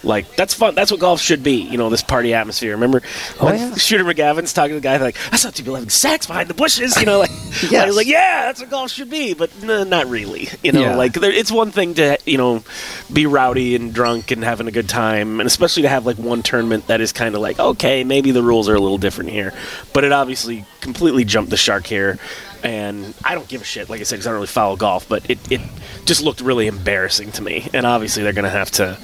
Like 0.04 0.36
that's 0.36 0.54
fun. 0.54 0.74
That's 0.76 0.90
what 0.92 1.00
golf 1.00 1.22
should 1.22 1.44
be. 1.44 1.62
You 1.62 1.78
know, 1.78 1.90
this 1.90 2.02
party 2.02 2.34
atmosphere. 2.34 2.72
Remember 2.72 3.02
oh, 3.40 3.46
when 3.46 3.54
Oh, 3.56 3.58
yeah. 3.58 3.76
Shooter 3.76 4.04
McGavin's 4.04 4.52
talking 4.54 4.72
to 4.72 4.76
the 4.76 4.82
guy 4.82 4.98
like, 4.98 5.18
"I 5.32 5.36
saw 5.38 5.50
two 5.52 5.62
people 5.64 5.76
having 5.76 5.90
sex 5.90 6.26
behind 6.26 6.50
the 6.50 6.54
bushes." 6.56 6.98
You 7.00 7.06
know, 7.06 7.20
like, 7.20 7.30
Yes. 7.70 7.88
like, 7.88 7.96
like, 7.96 8.08
yeah, 8.08 8.46
that's 8.46 8.62
what 8.62 8.70
golf 8.72 8.92
should 8.92 9.10
be. 9.10 9.34
But 9.34 9.52
no, 9.64 9.84
not 9.84 10.08
really. 10.08 10.50
You 10.64 10.72
know, 10.72 10.82
Yeah. 10.82 10.96
like 10.96 11.14
there, 11.14 11.32
it's 11.32 11.52
one 11.52 11.72
thing 11.72 11.94
to 11.96 12.18
you 12.26 12.38
know 12.38 12.64
be 13.14 13.26
rowdy 13.28 13.76
and 13.76 13.94
drunk 13.94 14.32
and 14.32 14.44
having 14.44 14.68
a 14.68 14.72
good 14.72 14.90
time, 14.90 15.40
and 15.40 15.46
especially 15.48 15.84
to 15.84 15.90
have 15.90 16.06
like 16.06 16.18
one 16.18 16.42
tournament 16.42 16.88
that 16.88 17.00
is 17.02 17.12
kind 17.14 17.36
of 17.36 17.42
like, 17.42 17.60
okay, 17.60 18.04
maybe 18.04 18.32
the 18.32 18.44
rules 18.44 18.68
are 18.70 18.76
a 18.76 18.80
little 18.80 18.98
different 18.98 19.30
here. 19.30 19.54
But 19.94 20.04
it 20.04 20.12
obviously 20.12 20.66
completely 20.80 21.26
jumped 21.26 21.52
the 21.52 21.58
shark 21.58 21.86
here. 21.86 22.18
And 22.64 23.16
I 23.26 23.34
don't 23.34 23.48
give 23.48 23.62
a 23.62 23.66
shit, 23.66 23.90
like 23.90 24.02
I 24.02 24.04
said, 24.04 24.16
because 24.18 24.28
I 24.28 24.30
don't 24.30 24.36
really 24.38 24.48
follow 24.48 24.76
golf. 24.76 25.10
But 25.10 25.28
it, 25.30 25.40
it 25.52 25.62
just 26.06 26.22
looked 26.22 26.42
really 26.42 26.68
embarrassing 26.68 27.32
to 27.34 27.42
me. 27.42 27.68
And 27.74 27.88
obviously, 27.88 28.22
they're 28.22 28.34
going 28.34 28.44
to 28.46 28.52
have 28.52 28.70
to 28.72 29.00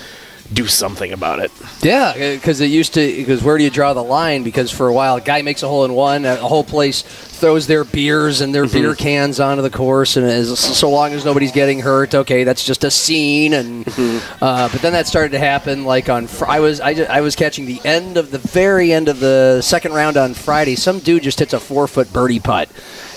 do 0.54 0.66
something 0.68 1.12
about 1.12 1.40
it. 1.40 1.52
Yeah, 1.82 2.14
because 2.36 2.62
it 2.62 2.68
used 2.68 2.94
to. 2.94 3.16
Because 3.18 3.44
where 3.44 3.58
do 3.58 3.64
you 3.64 3.70
draw 3.70 3.94
the 3.94 4.04
line? 4.04 4.44
Because 4.44 4.72
for 4.72 4.88
a 4.88 4.94
while, 4.94 5.18
a 5.18 5.22
guy 5.22 5.42
makes 5.42 5.62
a 5.64 5.68
hole 5.68 5.84
in 5.86 5.94
one, 5.94 6.26
a 6.26 6.36
whole 6.38 6.64
place 6.64 7.02
throws 7.02 7.68
their 7.68 7.84
beers 7.84 8.42
and 8.42 8.54
their 8.56 8.66
Mm-hmm. 8.66 8.78
beer 8.82 8.96
cans 8.96 9.40
onto 9.40 9.62
the 9.62 9.70
course, 9.70 10.18
and 10.18 10.26
as 10.26 10.58
so 10.60 10.90
long 10.90 11.14
as 11.14 11.24
nobody's 11.24 11.52
getting 11.52 11.80
hurt, 11.82 12.16
okay, 12.16 12.44
that's 12.44 12.64
just 12.66 12.84
a 12.84 12.92
scene. 12.92 13.54
And 13.54 13.86
Mm-hmm. 13.86 14.44
uh, 14.44 14.70
but 14.72 14.82
then 14.82 14.94
that 14.94 15.06
started 15.08 15.32
to 15.34 15.40
happen. 15.40 15.86
Like 15.86 16.10
on, 16.10 16.28
Fr- 16.28 16.46
I 16.48 16.60
was 16.60 16.80
I, 16.82 16.92
I 17.10 17.22
was 17.22 17.36
catching 17.36 17.66
the 17.66 17.80
end 17.84 18.18
of 18.18 18.32
the 18.32 18.40
very 18.40 18.92
end 18.94 19.10
of 19.10 19.20
the 19.20 19.62
second 19.62 19.94
round 19.94 20.18
on 20.18 20.34
Friday. 20.34 20.76
Some 20.76 21.00
dude 21.00 21.24
just 21.24 21.40
hits 21.40 21.54
a 21.54 21.60
four 21.60 21.88
foot 21.88 22.12
birdie 22.14 22.40
putt. 22.40 22.70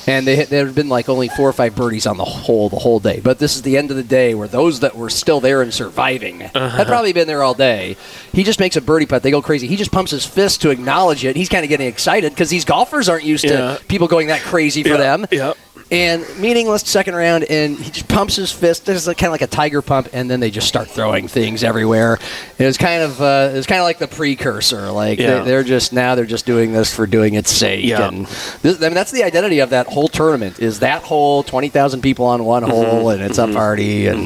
And 0.06 0.26
they 0.26 0.44
there 0.44 0.66
had 0.66 0.74
been 0.74 0.88
like 0.88 1.08
only 1.08 1.28
four 1.28 1.48
or 1.48 1.52
five 1.52 1.74
birdies 1.76 2.06
on 2.06 2.16
the 2.16 2.24
whole 2.24 2.68
the 2.68 2.78
whole 2.78 3.00
day, 3.00 3.20
but 3.22 3.38
this 3.38 3.54
is 3.56 3.62
the 3.62 3.76
end 3.76 3.90
of 3.90 3.96
the 3.96 4.02
day 4.02 4.34
where 4.34 4.48
those 4.48 4.80
that 4.80 4.96
were 4.96 5.10
still 5.10 5.40
there 5.40 5.62
and 5.62 5.72
surviving 5.72 6.42
Uh-huh. 6.42 6.68
had 6.70 6.86
probably 6.86 7.12
been 7.12 7.26
there 7.26 7.42
all 7.42 7.54
day. 7.54 7.96
He 8.32 8.42
just 8.42 8.60
makes 8.60 8.76
a 8.76 8.80
birdie 8.80 9.06
putt. 9.06 9.22
They 9.22 9.30
go 9.30 9.42
crazy. 9.42 9.66
He 9.66 9.76
just 9.76 9.92
pumps 9.92 10.10
his 10.10 10.24
fist 10.24 10.62
to 10.62 10.70
acknowledge 10.70 11.24
it. 11.24 11.36
He's 11.36 11.48
kind 11.48 11.64
of 11.64 11.68
getting 11.68 11.86
excited 11.86 12.32
because 12.32 12.50
these 12.50 12.64
golfers 12.64 13.08
aren't 13.08 13.24
used 13.24 13.44
Yeah. 13.44 13.76
to 13.76 13.84
people 13.88 14.08
going 14.08 14.28
that 14.28 14.40
crazy 14.40 14.82
for 14.82 14.90
Yeah, 14.90 14.96
them. 14.96 15.26
yeah. 15.30 15.52
And 15.92 16.24
meaningless 16.38 16.82
second 16.82 17.16
round, 17.16 17.42
and 17.44 17.76
he 17.76 17.90
just 17.90 18.06
pumps 18.06 18.36
his 18.36 18.52
fist. 18.52 18.86
This 18.86 19.04
is 19.08 19.14
kind 19.14 19.24
of 19.26 19.32
like 19.32 19.42
a 19.42 19.48
tiger 19.48 19.82
pump, 19.82 20.08
and 20.12 20.30
then 20.30 20.38
they 20.38 20.48
just 20.50 20.68
start 20.68 20.88
throwing 20.88 21.26
things 21.26 21.64
everywhere. 21.64 22.16
It 22.58 22.64
was 22.64 22.78
kind 22.78 23.02
of 23.02 23.20
uh, 23.20 23.50
it 23.52 23.56
was 23.56 23.66
kind 23.66 23.80
of 23.80 23.84
like 23.84 23.98
the 23.98 24.06
precursor. 24.06 24.92
Like 24.92 25.18
Yeah. 25.18 25.42
they, 25.42 25.52
are 25.52 25.64
just 25.64 25.92
now 25.92 26.14
they're 26.14 26.26
just 26.26 26.46
doing 26.46 26.72
this 26.72 26.94
for 26.94 27.08
doing 27.08 27.34
its 27.34 27.50
sake. 27.50 27.84
Yeah. 27.84 28.06
And 28.06 28.26
this, 28.62 28.80
I 28.80 28.84
mean 28.86 28.94
that's 28.94 29.10
the 29.10 29.24
identity 29.24 29.58
of 29.58 29.70
that 29.70 29.88
whole 29.88 30.06
tournament 30.06 30.60
is 30.60 30.78
that 30.78 31.02
whole 31.02 31.42
twenty 31.42 31.68
thousand 31.70 32.02
people 32.02 32.24
on 32.26 32.44
one 32.44 32.62
hole, 32.62 33.10
and 33.10 33.20
it's 33.20 33.38
a 33.38 33.48
party, 33.48 34.06
and 34.06 34.20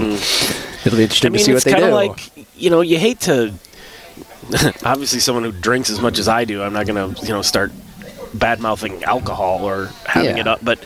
it'll 0.85 0.99
be 0.99 1.05
interesting 1.05 1.15
Mm-hmm. 1.15 1.27
I 1.27 1.29
mean, 1.31 1.33
to 1.33 1.39
see 1.39 1.53
what 1.53 1.57
it's 1.57 1.65
they 1.65 1.71
kind 1.73 1.85
do. 1.85 1.89
of 1.89 1.95
like 1.95 2.47
you 2.57 2.69
know, 2.69 2.83
you 2.83 2.99
hate 2.99 3.21
to. 3.21 3.55
obviously, 4.85 5.21
someone 5.21 5.45
who 5.45 5.53
drinks 5.53 5.89
as 5.89 5.99
much 6.01 6.19
as 6.19 6.29
I 6.29 6.45
do, 6.45 6.63
I'm 6.63 6.75
not 6.75 6.87
going 6.87 7.15
to 7.15 7.23
you 7.23 7.31
know 7.31 7.41
start 7.41 7.73
bad 8.35 8.61
mouthing 8.61 9.03
alcohol 9.05 9.65
or 9.65 9.91
having 10.07 10.37
Yeah. 10.37 10.43
it 10.43 10.47
up. 10.49 10.61
But 10.63 10.79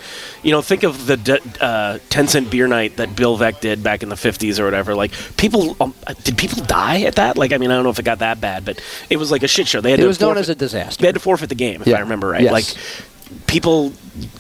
you 0.42 0.52
know, 0.52 0.62
think 0.62 0.82
of 0.84 1.06
the 1.06 1.16
de- 1.16 1.40
uh, 1.60 1.98
ten 2.10 2.28
cent 2.28 2.50
beer 2.50 2.66
night 2.68 2.96
that 2.96 3.16
Bill 3.16 3.36
Veeck 3.36 3.60
did 3.60 3.82
back 3.82 4.02
in 4.02 4.08
the 4.08 4.14
'50s 4.16 4.60
or 4.60 4.64
whatever. 4.64 4.94
Like 4.94 5.10
people, 5.36 5.76
um, 5.80 5.94
did 6.24 6.36
people 6.38 6.62
die 6.64 7.02
at 7.02 7.16
that? 7.16 7.36
Like, 7.36 7.52
I 7.52 7.58
mean, 7.58 7.70
I 7.70 7.74
don't 7.74 7.84
know 7.84 7.90
if 7.90 7.98
it 7.98 8.04
got 8.04 8.20
that 8.20 8.40
bad, 8.40 8.64
but 8.64 8.80
it 9.10 9.16
was 9.16 9.30
like 9.30 9.42
a 9.42 9.48
shit 9.48 9.66
show. 9.66 9.80
They 9.80 9.90
had 9.90 9.98
it 10.00 10.02
to 10.02 10.08
was 10.08 10.20
known 10.20 10.34
forfeit- 10.34 10.40
as 10.42 10.48
a 10.50 10.54
disaster. 10.54 11.00
They 11.00 11.08
had 11.08 11.14
to 11.14 11.20
forfeit 11.20 11.48
the 11.48 11.54
game, 11.54 11.80
if 11.82 11.88
Yeah. 11.88 11.96
I 11.96 12.00
remember 12.00 12.28
right. 12.28 12.42
Yes. 12.42 12.52
Like 12.52 13.46
people, 13.46 13.92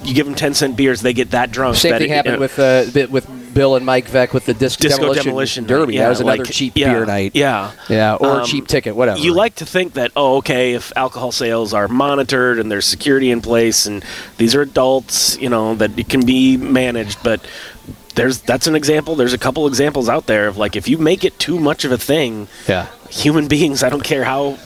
you 0.04 0.14
give 0.14 0.26
them 0.26 0.34
ten 0.34 0.54
cent 0.54 0.76
beers, 0.76 1.02
they 1.02 1.12
get 1.12 1.30
that 1.32 1.50
drunk. 1.50 1.76
Same 1.76 1.92
that 1.92 2.00
thing 2.00 2.10
it- 2.10 2.14
happened 2.14 2.32
you 2.34 2.36
know- 2.36 2.40
with 2.40 2.58
uh, 2.58 3.06
with 3.10 3.28
Bill 3.52 3.76
and 3.76 3.84
Mike 3.86 4.08
Veeck 4.08 4.32
with 4.32 4.46
the 4.46 4.54
disc 4.54 4.78
Disco 4.80 4.98
demolition, 5.00 5.24
demolition, 5.24 5.64
derby. 5.66 5.94
night. 5.96 6.02
that 6.02 6.08
was 6.10 6.20
another 6.20 6.44
like- 6.44 6.52
cheap 6.52 6.72
yeah, 6.76 6.92
beer 6.92 7.06
night. 7.06 7.32
Yeah, 7.34 7.72
yeah, 7.88 8.14
or 8.14 8.40
Um, 8.40 8.46
cheap 8.46 8.66
ticket, 8.68 8.94
whatever. 8.96 9.18
You 9.18 9.32
like 9.34 9.56
to 9.56 9.66
think 9.66 9.94
that, 9.94 10.10
oh, 10.16 10.36
okay, 10.36 10.74
if 10.74 10.92
alcohol 10.96 11.32
sales 11.32 11.72
are 11.74 11.88
monitored 11.88 12.58
and 12.58 12.70
there's 12.70 12.86
security 12.86 13.30
in 13.30 13.40
place 13.40 13.86
and 13.86 14.04
these 14.36 14.54
are 14.54 14.62
adults, 14.62 15.38
you 15.40 15.48
know, 15.48 15.74
that 15.76 15.98
it 15.98 16.08
can 16.08 16.24
be 16.24 16.56
managed, 16.56 17.18
but 17.22 17.40
there's 18.14 18.40
that's 18.40 18.66
an 18.66 18.74
example. 18.74 19.14
There's 19.14 19.32
a 19.32 19.38
couple 19.38 19.66
examples 19.66 20.08
out 20.08 20.26
there 20.26 20.48
of 20.48 20.56
like 20.56 20.74
if 20.76 20.88
you 20.88 20.98
make 20.98 21.24
it 21.24 21.38
too 21.38 21.58
much 21.60 21.84
of 21.84 21.92
a 21.92 21.98
thing, 21.98 22.48
yeah. 22.68 22.86
human 23.10 23.46
beings, 23.54 23.82
I 23.82 23.88
don't 23.88 24.02
care 24.04 24.24
how 24.24 24.58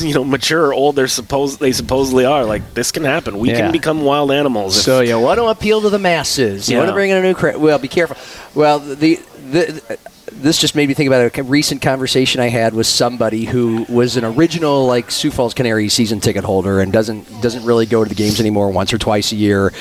you 0.00 0.14
know 0.14 0.24
mature 0.24 0.66
or 0.66 0.74
old 0.74 0.96
they're 0.96 1.08
supposed 1.08 1.60
they 1.60 1.72
supposedly 1.72 2.24
are, 2.24 2.44
like 2.44 2.74
this 2.74 2.92
can 2.92 3.04
happen. 3.04 3.38
We 3.38 3.50
Yeah. 3.50 3.60
can 3.60 3.72
become 3.72 4.02
wild 4.02 4.30
animals. 4.30 4.80
So 4.80 5.00
you 5.00 5.18
want 5.18 5.38
to 5.38 5.46
appeal 5.46 5.80
to 5.82 5.90
the 5.90 5.98
masses. 5.98 6.68
You 6.68 6.76
want 6.78 6.88
to 6.88 6.94
bring 6.94 7.10
in 7.10 7.16
a 7.16 7.22
new 7.22 7.34
crowd. 7.34 7.56
Well, 7.56 7.78
be 7.78 7.88
careful. 7.88 8.16
Well, 8.54 8.78
the, 8.78 9.18
the 9.50 9.98
this 10.32 10.58
just 10.58 10.74
made 10.74 10.88
me 10.88 10.94
think 10.94 11.06
about 11.06 11.36
a 11.38 11.42
recent 11.42 11.80
conversation 11.82 12.40
I 12.40 12.48
had 12.48 12.74
with 12.74 12.86
somebody 12.86 13.44
who 13.44 13.86
was 13.88 14.16
an 14.16 14.24
original 14.24 14.86
like 14.86 15.10
Sioux 15.10 15.30
Falls 15.30 15.54
Canary 15.54 15.88
season 15.88 16.20
ticket 16.20 16.44
holder 16.44 16.80
and 16.80 16.92
doesn't 16.92 17.40
doesn't 17.40 17.64
really 17.64 17.86
go 17.86 18.02
to 18.02 18.08
the 18.08 18.14
games 18.14 18.40
anymore 18.40 18.70
once 18.70 18.92
or 18.92 18.98
twice 18.98 19.32
a 19.32 19.36
year. 19.36 19.72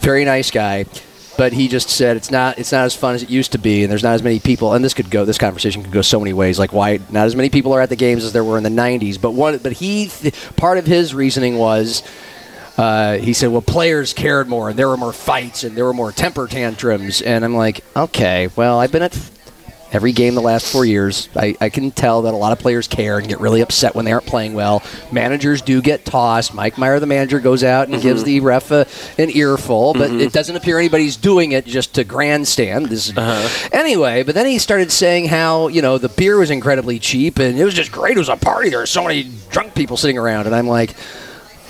Very 0.00 0.24
nice 0.24 0.50
guy. 0.50 0.86
But 1.36 1.52
he 1.52 1.66
just 1.68 1.88
said 1.88 2.16
it's 2.16 2.30
not 2.30 2.58
it's 2.58 2.72
not 2.72 2.84
as 2.84 2.94
fun 2.94 3.14
as 3.14 3.22
it 3.22 3.30
used 3.30 3.52
to 3.52 3.58
be, 3.58 3.82
and 3.82 3.90
there's 3.90 4.02
not 4.02 4.14
as 4.14 4.22
many 4.22 4.38
people. 4.38 4.74
And 4.74 4.84
this 4.84 4.94
could 4.94 5.10
go 5.10 5.24
this 5.24 5.38
conversation 5.38 5.82
could 5.82 5.92
go 5.92 6.02
so 6.02 6.20
many 6.20 6.32
ways. 6.32 6.58
Like 6.58 6.72
why 6.72 7.00
not 7.10 7.26
as 7.26 7.34
many 7.34 7.48
people 7.50 7.72
are 7.72 7.80
at 7.80 7.88
the 7.88 7.96
games 7.96 8.24
as 8.24 8.32
there 8.32 8.44
were 8.44 8.58
in 8.58 8.64
the 8.64 8.70
'90s. 8.70 9.20
But 9.20 9.32
one 9.32 9.58
but 9.58 9.72
he 9.72 10.10
part 10.56 10.78
of 10.78 10.86
his 10.86 11.14
reasoning 11.14 11.56
was 11.56 12.02
uh, 12.76 13.18
he 13.18 13.32
said, 13.32 13.50
well, 13.50 13.60
players 13.62 14.12
cared 14.14 14.48
more, 14.48 14.70
and 14.70 14.78
there 14.78 14.88
were 14.88 14.96
more 14.96 15.12
fights, 15.12 15.62
and 15.62 15.76
there 15.76 15.84
were 15.84 15.92
more 15.92 16.10
temper 16.10 16.46
tantrums. 16.46 17.20
And 17.20 17.44
I'm 17.44 17.54
like, 17.54 17.84
okay, 17.94 18.48
well, 18.56 18.78
I've 18.78 18.92
been 18.92 19.02
at 19.02 19.12
every 19.92 20.12
game 20.12 20.34
the 20.34 20.40
last 20.40 20.70
four 20.70 20.84
years. 20.84 21.28
I, 21.36 21.56
I 21.60 21.68
can 21.68 21.90
tell 21.90 22.22
that 22.22 22.34
a 22.34 22.36
lot 22.36 22.52
of 22.52 22.58
players 22.58 22.88
care 22.88 23.18
and 23.18 23.28
get 23.28 23.40
really 23.40 23.60
upset 23.60 23.94
when 23.94 24.04
they 24.04 24.12
aren't 24.12 24.26
playing 24.26 24.54
well. 24.54 24.82
Managers 25.12 25.62
do 25.62 25.80
get 25.82 26.04
tossed. 26.04 26.54
Mike 26.54 26.78
Meyer, 26.78 26.98
the 26.98 27.06
manager, 27.06 27.40
goes 27.40 27.62
out 27.62 27.88
and 27.88 27.94
mm-hmm. 27.94 28.02
gives 28.02 28.24
the 28.24 28.40
ref 28.40 28.70
a, 28.70 28.86
an 29.18 29.30
earful, 29.30 29.92
but 29.92 30.10
mm-hmm. 30.10 30.20
it 30.20 30.32
doesn't 30.32 30.56
appear 30.56 30.78
anybody's 30.78 31.16
doing 31.16 31.52
it 31.52 31.66
just 31.66 31.94
to 31.94 32.04
grandstand. 32.04 32.86
This 32.86 33.08
is, 33.08 33.16
uh-huh. 33.16 33.68
Anyway, 33.72 34.22
but 34.22 34.34
then 34.34 34.46
he 34.46 34.58
started 34.58 34.90
saying 34.90 35.28
how, 35.28 35.68
you 35.68 35.82
know, 35.82 35.98
the 35.98 36.08
beer 36.08 36.38
was 36.38 36.50
incredibly 36.50 36.98
cheap, 36.98 37.38
and 37.38 37.58
it 37.58 37.64
was 37.64 37.74
just 37.74 37.92
great. 37.92 38.16
It 38.16 38.20
was 38.20 38.28
a 38.28 38.36
party. 38.36 38.70
There 38.70 38.78
were 38.78 38.86
so 38.86 39.02
many 39.02 39.30
drunk 39.50 39.74
people 39.74 39.96
sitting 39.96 40.18
around. 40.18 40.46
And 40.46 40.54
I'm 40.54 40.66
like, 40.66 40.94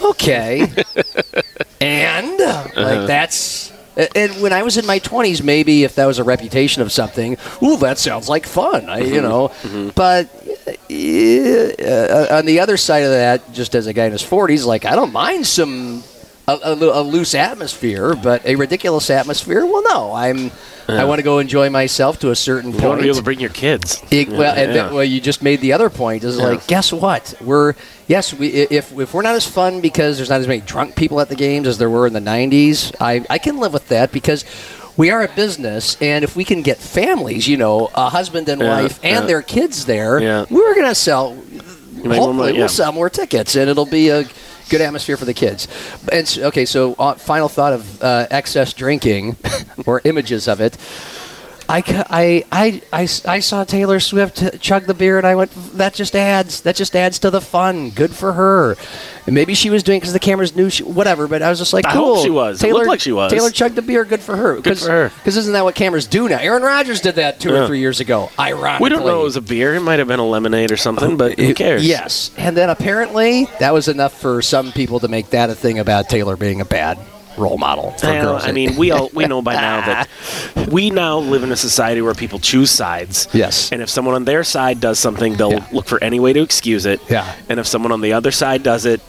okay. 0.01 0.61
and 1.81 2.41
uh, 2.41 2.63
like 2.63 2.77
uh-huh. 2.77 3.07
that's 3.07 3.73
and 3.97 4.41
when 4.41 4.53
I 4.53 4.63
was 4.63 4.77
in 4.77 4.87
my 4.87 4.99
20s, 4.99 5.43
maybe 5.43 5.85
if 5.85 5.95
that 5.97 6.07
was 6.07 6.19
a 6.19 6.25
reputation 6.25 6.83
of 6.83 6.91
something, 6.93 7.37
ooh, 7.63 7.77
that 7.79 7.99
sounds 7.99 8.29
like 8.29 8.47
fun, 8.47 8.89
I, 8.89 8.99
you 8.99 9.21
mm-hmm. 9.21 9.23
know. 9.23 9.49
Mm-hmm. 9.49 9.89
But 9.95 10.29
uh, 10.91 12.35
uh, 12.35 12.39
on 12.39 12.47
the 12.47 12.61
other 12.61 12.77
side 12.77 13.05
of 13.05 13.11
that, 13.11 13.53
just 13.53 13.75
as 13.75 13.87
a 13.87 13.93
guy 13.93 14.07
in 14.07 14.13
his 14.13 14.23
40s, 14.23 14.65
like 14.65 14.85
I 14.85 14.95
don't 14.95 15.13
mind 15.13 15.47
some 15.47 16.03
a, 16.49 16.53
a, 16.53 16.75
a 16.75 17.03
loose 17.03 17.35
atmosphere, 17.35 18.15
but 18.15 18.45
a 18.47 18.57
ridiculous 18.57 19.11
atmosphere. 19.11 19.65
Well, 19.65 19.83
no, 19.85 20.13
I'm. 20.13 20.51
I 20.89 21.05
want 21.05 21.21
to 21.21 21.23
go 21.23 21.39
enjoy 21.39 21.71
myself 21.71 22.19
to 22.21 22.31
a 22.33 22.37
certain 22.37 22.73
point. 22.73 22.83
you 22.83 22.89
want 22.89 22.99
to 23.01 23.03
be 23.05 23.09
able 23.09 23.19
to 23.19 23.23
bring 23.23 23.39
your 23.41 23.51
kids. 23.51 24.03
It- 24.11 24.29
well, 24.29 24.53
and 24.55 24.75
yeah. 24.75 24.83
then- 24.87 24.95
well, 24.95 25.05
you 25.05 25.21
just 25.21 25.41
made 25.41 25.61
the 25.61 25.73
other 25.73 25.89
point. 25.89 26.25
Is 26.25 26.37
Yeah. 26.37 26.45
like, 26.49 26.67
guess 26.67 26.93
what? 26.93 27.35
We're 27.41 27.75
yes, 28.09 28.35
we 28.35 28.49
if 28.49 28.93
if 28.99 29.15
we're 29.15 29.23
not 29.23 29.37
as 29.37 29.47
fun 29.47 29.81
because 29.81 30.17
there's 30.17 30.29
not 30.29 30.41
as 30.41 30.49
many 30.49 30.61
drunk 30.61 30.97
people 30.97 31.21
at 31.21 31.29
the 31.29 31.37
games 31.37 31.69
as 31.69 31.79
there 31.79 31.89
were 31.89 32.07
in 32.07 32.13
the 32.13 32.21
'90s. 32.21 32.93
I 33.01 33.25
I 33.31 33.39
can 33.39 33.59
live 33.59 33.73
with 33.73 33.89
that 33.89 34.13
because. 34.13 34.45
We 34.95 35.11
are 35.11 35.23
a 35.23 35.29
business, 35.29 35.97
and 36.03 36.23
if 36.23 36.37
we 36.37 36.45
can 36.45 36.61
get 36.61 36.77
families, 36.77 37.49
you 37.49 37.57
know, 37.57 37.89
a 37.95 38.11
husband 38.11 38.51
and 38.51 38.61
Yeah, 38.61 38.83
wife 38.83 39.01
and 39.03 39.21
yeah. 39.23 39.27
their 39.27 39.41
kids 39.41 39.87
there, 39.87 40.21
Yeah. 40.21 40.45
we're 40.51 40.75
going 40.75 40.87
to 40.87 40.95
sell. 40.95 41.35
Hopefully, 42.05 42.53
we'll 42.53 42.69
sell 42.69 42.93
more 42.93 43.09
tickets, 43.09 43.55
and 43.57 43.71
it'll 43.71 43.87
be 43.87 44.11
a 44.11 44.25
good 44.73 44.81
atmosphere 44.81 45.17
for 45.19 45.27
the 45.27 45.35
kids. 45.35 45.69
And 46.11 46.23
s- 46.27 46.39
okay, 46.39 46.65
so 46.65 46.95
uh, 46.99 47.15
final 47.15 47.49
thought 47.49 47.75
of 47.75 48.03
uh, 48.03 48.27
excess 48.31 48.73
drinking 48.73 49.37
or 49.87 50.01
images 50.05 50.49
of 50.49 50.61
it. 50.61 50.77
I, 51.69 51.83
I, 52.11 52.45
I, 52.53 52.83
I, 52.93 53.03
I 53.03 53.39
saw 53.41 53.65
Taylor 53.65 54.01
Swift 54.01 54.61
chug 54.61 54.85
the 54.85 54.95
beer, 54.95 55.19
and 55.19 55.27
I 55.27 55.35
went, 55.35 55.51
that 55.77 55.95
just 55.95 56.15
adds 56.17 56.63
that 56.63 56.77
just 56.77 56.95
adds 56.97 57.19
to 57.21 57.31
the 57.31 57.41
fun. 57.41 57.91
Good 57.91 58.11
for 58.15 58.33
her. 58.33 58.77
And 59.25 59.35
maybe 59.35 59.55
she 59.55 59.71
was 59.71 59.83
doing 59.83 60.01
because 60.01 60.13
the 60.13 60.19
cameras 60.19 60.57
knew 60.57 60.69
she, 60.69 60.83
whatever, 60.83 61.29
but 61.29 61.43
I 61.43 61.49
was 61.51 61.59
just 61.59 61.73
like, 61.73 61.87
I 61.87 61.93
cool. 61.93 62.17
hope 62.17 62.25
she 62.25 62.31
was. 62.31 62.61
It 62.61 62.67
Taylor, 62.67 62.79
looked 62.79 62.89
like 62.89 63.01
she 63.01 63.13
was. 63.13 63.31
Taylor 63.31 63.51
chugged 63.51 63.77
the 63.77 63.83
beer. 63.83 64.05
Good 64.05 64.21
for 64.21 64.37
her. 64.37 64.61
Good 64.61 64.79
for 64.79 64.89
her. 64.91 65.09
Because 65.11 65.37
isn't 65.37 65.53
that 65.53 65.63
what 65.63 65.75
cameras 65.77 66.07
do 66.09 66.29
now? 66.29 66.39
Aaron 66.39 66.63
Rodgers 66.63 67.01
did 67.01 67.15
that 67.17 67.39
two 67.39 67.51
Yeah. 67.53 67.63
or 67.63 67.67
three 67.69 67.79
years 67.79 68.01
ago. 68.01 68.31
Ironically, 68.39 68.85
We 68.85 68.89
don't 68.89 69.07
know 69.07 69.21
it 69.21 69.25
was 69.25 69.37
a 69.37 69.41
beer. 69.41 69.75
It 69.75 69.81
might 69.81 70.01
have 70.01 70.09
been 70.09 70.19
a 70.19 70.27
lemonade 70.27 70.73
or 70.73 70.77
something, 70.77 71.17
but 71.17 71.39
who 71.39 71.51
it- 71.51 71.57
cares? 71.57 71.87
Yes, 71.87 72.33
and 72.37 72.57
then 72.57 72.69
apparently 72.69 73.47
that 73.61 73.73
was 73.73 73.87
enough 73.89 74.21
for 74.21 74.43
some 74.43 74.73
people 74.73 74.99
to 75.01 75.09
make 75.09 75.31
that 75.31 75.51
a 75.51 75.55
thing 75.55 75.79
about 75.79 76.09
Taylor 76.09 76.37
being 76.37 76.61
a 76.61 76.65
bad 76.65 76.99
role 77.39 77.59
model 77.59 77.93
for 77.93 78.07
Well, 78.09 78.23
girls. 78.25 78.45
I 78.45 78.53
mean, 78.53 78.77
we 78.77 78.91
all 78.91 79.11
we 79.15 79.25
know 79.27 79.43
by 79.43 79.55
now 79.55 79.81
that 79.87 80.09
we 80.71 80.91
now 80.91 81.19
live 81.19 81.43
in 81.43 81.53
a 81.53 81.57
society 81.57 82.03
where 82.03 82.15
people 82.15 82.39
choose 82.39 82.71
sides. 82.71 83.29
Yes. 83.33 83.73
And 83.73 83.81
if 83.83 83.89
someone 83.91 84.15
on 84.15 84.25
their 84.25 84.45
side 84.45 84.81
does 84.81 84.99
something, 84.99 85.35
they'll 85.37 85.53
Yeah. 85.53 85.67
look 85.73 85.87
for 85.87 86.03
any 86.03 86.21
way 86.21 86.33
to 86.33 86.41
excuse 86.43 86.87
it. 86.87 87.01
Yeah. 87.09 87.35
And 87.49 87.59
if 87.61 87.67
someone 87.67 87.93
on 87.93 88.01
the 88.01 88.13
other 88.13 88.31
side 88.31 88.63
does 88.63 88.85
it, 88.87 89.01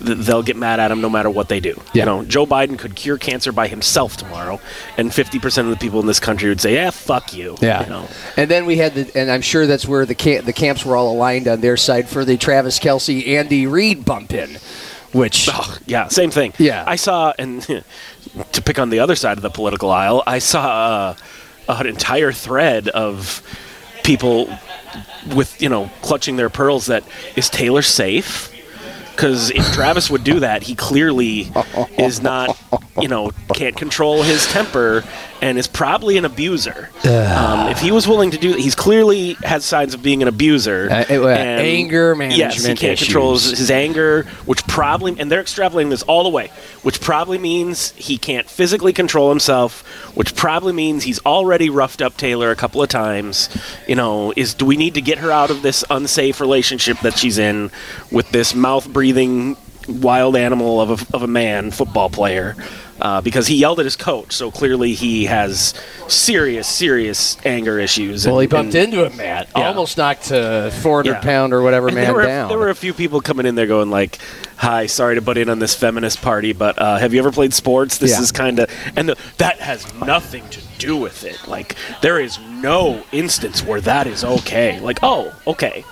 they'll 0.00 0.42
get 0.42 0.56
mad 0.56 0.80
at 0.80 0.88
them 0.88 1.02
no 1.02 1.10
matter 1.10 1.28
what 1.28 1.48
they 1.50 1.60
do. 1.60 1.74
Yeah. 1.92 2.02
You 2.02 2.06
know, 2.06 2.24
Joe 2.24 2.46
Biden 2.46 2.78
could 2.78 2.94
cure 2.94 3.18
cancer 3.18 3.52
by 3.52 3.68
himself 3.68 4.16
tomorrow, 4.16 4.58
and 4.96 5.10
50% 5.10 5.58
of 5.64 5.68
the 5.70 5.76
people 5.76 6.00
in 6.00 6.06
this 6.06 6.18
country 6.18 6.48
would 6.48 6.62
say, 6.62 6.74
"Yeah, 6.74 6.88
fuck 6.90 7.34
you." 7.34 7.56
Yeah, 7.60 7.82
You 7.84 7.90
know. 7.90 8.08
and 8.38 8.50
then 8.50 8.64
we 8.64 8.78
had 8.78 8.94
the, 8.94 9.10
and 9.14 9.30
I'm 9.30 9.42
sure 9.42 9.66
that's 9.66 9.86
where 9.86 10.06
the 10.06 10.14
camp, 10.14 10.46
the 10.46 10.52
camps 10.54 10.86
were 10.86 10.96
all 10.96 11.12
aligned 11.12 11.46
on 11.46 11.60
their 11.60 11.76
side 11.76 12.08
for 12.08 12.24
the 12.24 12.38
Travis 12.38 12.78
Kelce 12.78 13.28
Andy 13.28 13.66
Reid 13.66 14.02
bump 14.06 14.32
in, 14.32 14.56
which 15.12 15.48
Oh, 15.52 15.78
yeah, 15.86 16.08
same 16.08 16.30
thing. 16.30 16.52
Yeah. 16.58 16.84
I 16.86 16.96
saw, 16.96 17.32
and 17.38 17.62
to 18.52 18.62
pick 18.62 18.78
on 18.78 18.90
the 18.90 18.98
other 19.00 19.14
side 19.14 19.36
of 19.38 19.42
the 19.42 19.50
political 19.50 19.90
aisle, 19.90 20.22
I 20.26 20.38
saw 20.38 21.16
uh, 21.68 21.76
an 21.80 21.86
entire 21.86 22.32
thread 22.32 22.88
of 22.88 23.42
people 24.04 24.48
with, 25.34 25.60
you 25.62 25.68
know, 25.68 25.90
clutching 26.02 26.36
their 26.36 26.50
pearls 26.50 26.86
that 26.86 27.04
is 27.36 27.48
Taylor 27.48 27.82
safe? 27.82 28.50
Because 29.10 29.50
if 29.50 29.72
Travis 29.74 30.10
would 30.10 30.24
do 30.24 30.40
that, 30.40 30.62
he 30.62 30.74
clearly 30.74 31.52
is 31.98 32.22
not, 32.22 32.58
you 33.00 33.08
know, 33.08 33.30
can't 33.54 33.76
control 33.76 34.22
his 34.22 34.46
temper 34.46 35.04
and 35.42 35.58
is 35.58 35.66
probably 35.66 36.16
an 36.16 36.24
abuser. 36.24 36.88
um, 37.04 37.68
if 37.68 37.80
he 37.80 37.90
was 37.92 38.06
willing 38.08 38.30
to 38.30 38.38
do 38.38 38.52
that, 38.52 38.60
he's 38.60 38.74
clearly 38.76 39.34
has 39.42 39.64
signs 39.64 39.92
of 39.92 40.02
being 40.02 40.22
an 40.22 40.28
abuser. 40.28 40.88
Uh, 40.90 41.04
it- 41.08 41.20
uh, 41.20 41.26
and- 41.28 41.60
anger 41.60 42.14
Yes, 42.38 42.64
he 42.64 42.74
can't 42.74 42.98
control 42.98 43.32
his, 43.34 43.58
his 43.58 43.70
anger, 43.70 44.22
which 44.46 44.64
probably, 44.66 45.16
and 45.18 45.30
they're 45.30 45.42
extrapolating 45.42 45.90
this 45.90 46.02
all 46.04 46.22
the 46.22 46.30
way, 46.30 46.50
which 46.82 47.00
probably 47.00 47.38
means 47.38 47.92
he 47.96 48.16
can't 48.16 48.48
physically 48.48 48.92
control 48.92 49.28
himself, 49.28 49.82
which 50.16 50.34
probably 50.36 50.72
means 50.72 51.02
he's 51.04 51.18
already 51.26 51.68
roughed 51.68 52.00
up 52.00 52.16
Taylor 52.16 52.50
a 52.50 52.56
couple 52.56 52.80
of 52.82 52.88
times. 52.88 53.48
You 53.88 53.96
know, 53.96 54.32
is 54.36 54.54
do 54.54 54.64
we 54.64 54.76
need 54.76 54.94
to 54.94 55.02
get 55.02 55.18
her 55.18 55.30
out 55.32 55.50
of 55.50 55.62
this 55.62 55.84
unsafe 55.90 56.40
relationship 56.40 56.98
that 57.00 57.18
she's 57.18 57.38
in 57.38 57.70
with 58.12 58.30
this 58.30 58.54
mouth 58.54 58.88
breathing 58.88 59.56
wild 59.88 60.36
animal 60.36 60.80
of 60.80 60.90
a, 61.12 61.16
of 61.16 61.22
a 61.24 61.26
man 61.26 61.72
football 61.72 62.08
player? 62.08 62.54
Uh, 63.02 63.20
because 63.20 63.48
he 63.48 63.56
yelled 63.56 63.80
at 63.80 63.84
his 63.84 63.96
coach, 63.96 64.32
so 64.32 64.48
clearly 64.52 64.94
he 64.94 65.24
has 65.24 65.74
serious, 66.06 66.68
serious 66.68 67.36
anger 67.44 67.76
issues. 67.80 68.24
well, 68.24 68.38
he 68.38 68.46
bumped 68.46 68.76
and- 68.76 68.94
into 68.94 69.04
him, 69.04 69.16
Matt. 69.16 69.48
Yeah. 69.56 69.66
Almost 69.66 69.98
knocked 69.98 70.30
a 70.30 70.70
400 70.82 71.14
Yeah. 71.14 71.20
pound 71.20 71.52
or 71.52 71.62
whatever 71.62 71.88
and 71.88 71.96
man 71.96 72.04
there 72.04 72.14
were, 72.14 72.22
down. 72.22 72.48
There 72.48 72.58
were 72.58 72.68
a 72.68 72.76
few 72.76 72.94
people 72.94 73.20
coming 73.20 73.44
in 73.44 73.56
there 73.56 73.66
going 73.66 73.90
like, 73.90 74.18
"Hi, 74.58 74.86
sorry 74.86 75.16
to 75.16 75.20
butt 75.20 75.36
in 75.36 75.48
on 75.48 75.58
this 75.58 75.74
feminist 75.74 76.22
party, 76.22 76.52
but 76.52 76.78
uh, 76.78 76.98
have 76.98 77.12
you 77.12 77.18
ever 77.18 77.32
played 77.32 77.52
sports? 77.52 77.98
This 77.98 78.12
Yeah. 78.12 78.20
is 78.20 78.30
kind 78.30 78.60
of 78.60 78.70
and 78.94 79.08
the, 79.08 79.16
that 79.38 79.58
has 79.58 79.92
nothing 79.94 80.48
to 80.50 80.60
do 80.78 80.96
with 80.96 81.24
it. 81.24 81.48
Like 81.48 81.74
there 82.02 82.20
is 82.20 82.38
no 82.60 83.02
instance 83.10 83.64
where 83.64 83.80
that 83.80 84.06
is 84.06 84.22
okay. 84.22 84.78
Like, 84.78 85.00
oh, 85.02 85.32
okay." 85.48 85.84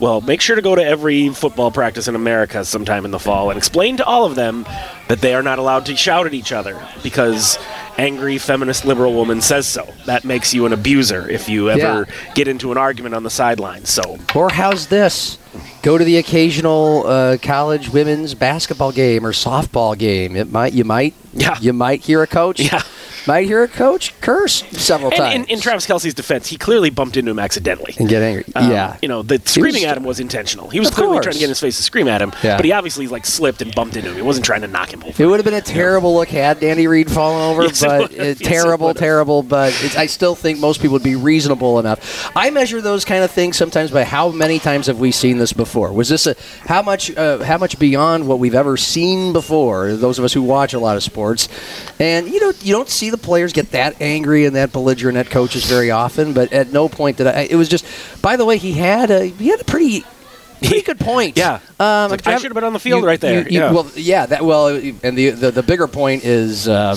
Well, 0.00 0.20
make 0.20 0.40
sure 0.40 0.56
to 0.56 0.62
go 0.62 0.74
to 0.74 0.84
every 0.84 1.28
football 1.30 1.70
practice 1.70 2.08
in 2.08 2.14
America 2.14 2.64
sometime 2.64 3.04
in 3.04 3.10
the 3.10 3.18
fall 3.18 3.50
and 3.50 3.56
explain 3.56 3.96
to 3.98 4.04
all 4.04 4.24
of 4.24 4.34
them 4.34 4.66
that 5.08 5.20
they 5.20 5.34
are 5.34 5.42
not 5.42 5.58
allowed 5.58 5.86
to 5.86 5.96
shout 5.96 6.26
at 6.26 6.34
each 6.34 6.52
other 6.52 6.80
because 7.02 7.58
angry 7.96 8.38
feminist 8.38 8.84
liberal 8.84 9.14
woman 9.14 9.40
says 9.40 9.66
so. 9.66 9.86
That 10.06 10.24
makes 10.24 10.52
you 10.52 10.66
an 10.66 10.72
abuser 10.72 11.30
if 11.30 11.48
you 11.48 11.70
ever 11.70 12.06
get 12.34 12.48
into 12.48 12.72
an 12.72 12.78
argument 12.78 13.14
on 13.14 13.22
the 13.22 13.30
sidelines. 13.30 13.88
So, 13.88 14.18
Or 14.34 14.50
how's 14.50 14.88
this? 14.88 15.38
Go 15.82 15.96
to 15.96 16.04
the 16.04 16.16
occasional 16.16 17.06
uh, 17.06 17.36
college 17.40 17.88
women's 17.90 18.34
basketball 18.34 18.90
game 18.90 19.24
or 19.24 19.30
softball 19.32 19.96
game. 19.96 20.34
It 20.34 20.50
might 20.50 20.72
you 20.72 20.82
might 20.84 21.14
Yeah. 21.32 21.56
you 21.60 21.72
might 21.72 22.00
hear 22.00 22.22
a 22.22 22.26
coach. 22.26 22.58
Yeah. 22.60 22.82
Might 23.26 23.46
hear 23.46 23.62
a 23.62 23.68
coach 23.68 24.18
curse 24.20 24.62
several 24.72 25.10
And 25.10 25.18
times. 25.18 25.34
in, 25.34 25.44
in 25.56 25.60
Travis 25.60 25.86
Kelce's 25.86 26.12
defense, 26.14 26.48
he 26.48 26.56
clearly 26.58 26.90
bumped 26.90 27.16
into 27.16 27.30
him 27.30 27.38
accidentally. 27.38 27.94
and 27.98 28.08
get 28.08 28.22
angry. 28.22 28.44
Um, 28.54 28.70
yeah. 28.70 28.96
you 29.00 29.08
know, 29.08 29.22
the 29.22 29.40
screaming 29.44 29.84
at 29.84 29.96
him 29.96 30.04
was 30.04 30.20
intentional. 30.20 30.68
He 30.68 30.78
was 30.78 30.88
Of 30.90 30.94
clearly 30.94 31.14
course. 31.14 31.24
trying 31.24 31.32
to 31.34 31.38
get 31.38 31.44
in 31.46 31.50
his 31.50 31.60
face 31.60 31.76
to 31.78 31.82
scream 31.82 32.06
at 32.06 32.20
him, 32.20 32.32
Yeah. 32.42 32.56
but 32.56 32.64
he 32.66 32.72
obviously 32.72 33.06
like 33.08 33.24
slipped 33.24 33.62
and 33.62 33.74
bumped 33.74 33.96
into 33.96 34.10
him. 34.10 34.16
He 34.16 34.22
wasn't 34.22 34.44
trying 34.44 34.60
to 34.60 34.66
knock 34.68 34.92
him 34.92 35.02
over. 35.04 35.22
It 35.22 35.26
would 35.26 35.38
have 35.40 35.44
been 35.44 35.54
a 35.54 35.60
terrible 35.62 36.14
look 36.14 36.28
had 36.28 36.62
Andy 36.62 36.86
Reid 36.86 37.10
fallen 37.10 37.50
over, 37.50 37.62
Yes, 37.66 37.80
but 37.80 38.10
uh, 38.12 38.14
Yes, 38.24 38.38
terrible, 38.40 38.92
terrible. 38.92 39.42
But 39.42 39.72
it's, 39.82 39.96
I 39.96 40.06
still 40.06 40.34
think 40.34 40.58
most 40.58 40.80
people 40.82 40.92
would 40.94 41.02
be 41.02 41.16
reasonable 41.16 41.78
enough. 41.78 42.30
I 42.36 42.50
measure 42.50 42.80
those 42.82 43.04
kind 43.06 43.24
of 43.24 43.30
things 43.30 43.56
sometimes 43.56 43.90
by 43.90 44.04
how 44.04 44.28
many 44.30 44.58
times 44.58 44.86
have 44.88 44.98
we 45.00 45.12
seen 45.12 45.38
this 45.38 45.52
before? 45.54 45.92
Was 45.92 46.08
this 46.10 46.26
a 46.26 46.36
how 46.66 46.82
much 46.82 47.10
uh, 47.16 47.42
how 47.42 47.56
much 47.58 47.78
beyond 47.78 48.28
what 48.28 48.38
we've 48.38 48.54
ever 48.54 48.76
seen 48.76 49.32
before? 49.32 49.94
Those 49.94 50.18
of 50.18 50.24
us 50.26 50.32
who 50.34 50.42
watch 50.42 50.74
a 50.74 50.78
lot 50.78 50.96
of 50.96 51.02
sports, 51.02 51.48
and 51.98 52.28
you 52.28 52.40
know 52.40 52.52
you 52.60 52.72
don't 52.74 52.88
see 52.88 53.10
the 53.14 53.26
players 53.26 53.52
get 53.52 53.70
that 53.70 54.00
angry 54.00 54.44
and 54.44 54.56
that 54.56 54.72
belligerent 54.72 55.16
at 55.16 55.30
coaches 55.30 55.64
very 55.64 55.90
often. 55.90 56.32
But 56.32 56.52
at 56.52 56.72
no 56.72 56.88
point 56.88 57.18
did 57.18 57.26
I. 57.26 57.42
It 57.42 57.56
was 57.56 57.68
just. 57.68 57.86
By 58.20 58.36
the 58.36 58.44
way, 58.44 58.58
he 58.58 58.72
had 58.72 59.10
a 59.10 59.26
he 59.26 59.48
had 59.48 59.60
a 59.60 59.64
pretty. 59.64 60.04
Pretty 60.66 60.82
good 60.82 60.98
point. 61.00 61.36
Yeah. 61.36 61.60
um, 61.80 62.10
like, 62.10 62.26
I 62.26 62.34
should 62.36 62.44
have 62.44 62.54
been 62.54 62.64
on 62.64 62.72
the 62.72 62.78
field 62.78 63.02
you- 63.02 63.06
right 63.06 63.20
there. 63.20 63.40
you- 63.42 63.46
you- 63.50 63.60
Yeah. 63.60 63.72
Well, 63.72 63.86
yeah, 63.96 64.26
that 64.26 64.44
well, 64.44 64.68
and 64.68 65.16
the 65.18 65.30
the, 65.30 65.50
the 65.50 65.62
bigger 65.62 65.86
point 65.86 66.24
is, 66.24 66.68
um, 66.68 66.96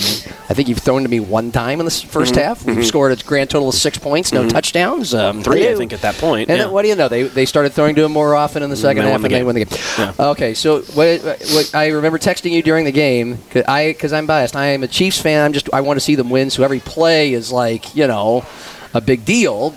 I 0.50 0.53
think 0.53 0.67
you've 0.69 0.79
thrown 0.79 1.03
to 1.03 1.09
me 1.09 1.19
one 1.19 1.51
time 1.51 1.79
in 1.79 1.86
the 1.86 1.91
s- 1.91 2.01
1st 2.03 2.36
half. 2.36 2.65
We've 2.65 2.86
scored 2.86 3.12
a 3.12 3.24
grand 3.24 3.50
total 3.50 3.69
of 3.69 3.75
six 3.75 3.97
points, 3.97 4.31
no 4.31 4.47
touchdowns, 4.47 5.13
um, 5.13 5.38
Mm-hmm. 5.38 5.41
Three, 5.43 5.69
I 5.69 5.75
think, 5.75 5.93
at 5.93 6.01
that 6.01 6.15
point. 6.17 6.50
And 6.50 6.57
yeah. 6.57 6.65
then 6.65 6.74
what 6.74 6.81
do 6.83 6.88
you 6.89 6.95
know? 6.95 7.07
They 7.07 7.24
they 7.24 7.45
started 7.45 7.74
throwing 7.74 7.95
to 7.95 8.03
him 8.03 8.12
more 8.12 8.36
often 8.36 8.63
in 8.63 8.69
the 8.69 8.75
second 8.75 9.03
half, 9.03 9.15
and 9.15 9.25
the 9.25 9.29
they 9.29 9.43
win 9.43 9.55
the 9.55 9.65
game. 9.65 10.13
Okay, 10.19 10.53
so 10.53 10.81
what, 10.93 11.21
what 11.21 11.71
I 11.74 11.88
remember 11.88 12.17
texting 12.17 12.51
you 12.51 12.62
during 12.63 12.86
the 12.86 12.91
game, 12.91 13.38
cause 13.51 13.63
I 13.67 13.88
because 13.88 14.13
I'm 14.13 14.25
biased. 14.27 14.55
I 14.55 14.67
am 14.67 14.83
a 14.83 14.88
Chiefs 14.88 15.19
fan. 15.21 15.43
I'm 15.43 15.53
just 15.53 15.69
I 15.74 15.81
want 15.81 15.97
to 15.97 16.01
see 16.01 16.15
them 16.15 16.29
win. 16.29 16.50
So 16.50 16.63
every 16.63 16.79
play 16.79 17.33
is 17.33 17.51
like 17.51 17.95
you 17.95 18.07
know 18.07 18.45
a 18.93 19.01
big 19.01 19.25
deal 19.25 19.75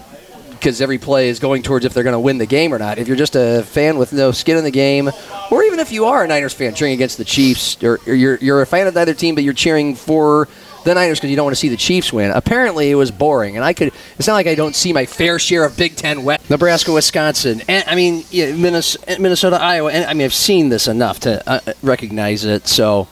because 0.60 0.80
every 0.80 0.98
play 0.98 1.30
is 1.30 1.38
going 1.38 1.62
towards 1.62 1.86
if 1.86 1.94
they're 1.94 2.04
going 2.04 2.12
to 2.12 2.20
win 2.20 2.38
the 2.38 2.46
game 2.46 2.72
or 2.72 2.78
not. 2.78 2.98
If 2.98 3.08
you're 3.08 3.16
just 3.16 3.34
a 3.34 3.62
fan 3.62 3.96
with 3.96 4.12
no 4.12 4.30
skin 4.30 4.58
in 4.58 4.64
the 4.64 4.70
game, 4.70 5.10
or 5.50 5.62
even 5.64 5.80
if 5.80 5.90
you 5.90 6.04
are 6.04 6.22
a 6.22 6.28
Niners 6.28 6.52
fan 6.52 6.74
cheering 6.74 6.92
against 6.92 7.16
the 7.16 7.24
Chiefs, 7.24 7.82
or, 7.82 7.98
you're, 8.06 8.36
you're 8.36 8.60
a 8.60 8.66
fan 8.66 8.86
of 8.86 8.96
either 8.96 9.14
team, 9.14 9.34
but 9.34 9.42
you're 9.42 9.54
cheering 9.54 9.94
for 9.94 10.48
the 10.84 10.94
Niners 10.94 11.18
because 11.18 11.30
you 11.30 11.36
don't 11.36 11.46
want 11.46 11.56
to 11.56 11.60
see 11.60 11.70
the 11.70 11.76
Chiefs 11.78 12.12
win. 12.12 12.30
Apparently, 12.30 12.90
it 12.90 12.94
was 12.94 13.10
boring, 13.10 13.56
and 13.56 13.64
I 13.64 13.72
could. 13.72 13.92
It's 14.18 14.28
not 14.28 14.34
like 14.34 14.46
I 14.46 14.54
don't 14.54 14.74
see 14.74 14.92
my 14.92 15.06
fair 15.06 15.38
share 15.38 15.64
of 15.64 15.76
Big 15.76 15.96
Ten 15.96 16.24
West, 16.24 16.48
Nebraska, 16.50 16.92
Wisconsin, 16.92 17.62
and 17.68 17.84
I 17.86 17.94
mean 17.94 18.24
yeah, 18.30 18.54
Minnesota, 18.54 19.58
Iowa, 19.60 19.90
and 19.90 20.04
I 20.04 20.14
mean 20.14 20.24
I've 20.24 20.34
seen 20.34 20.68
this 20.68 20.88
enough 20.88 21.20
to 21.20 21.48
uh, 21.48 21.60
recognize 21.82 22.44
it. 22.44 22.68
So. 22.68 23.08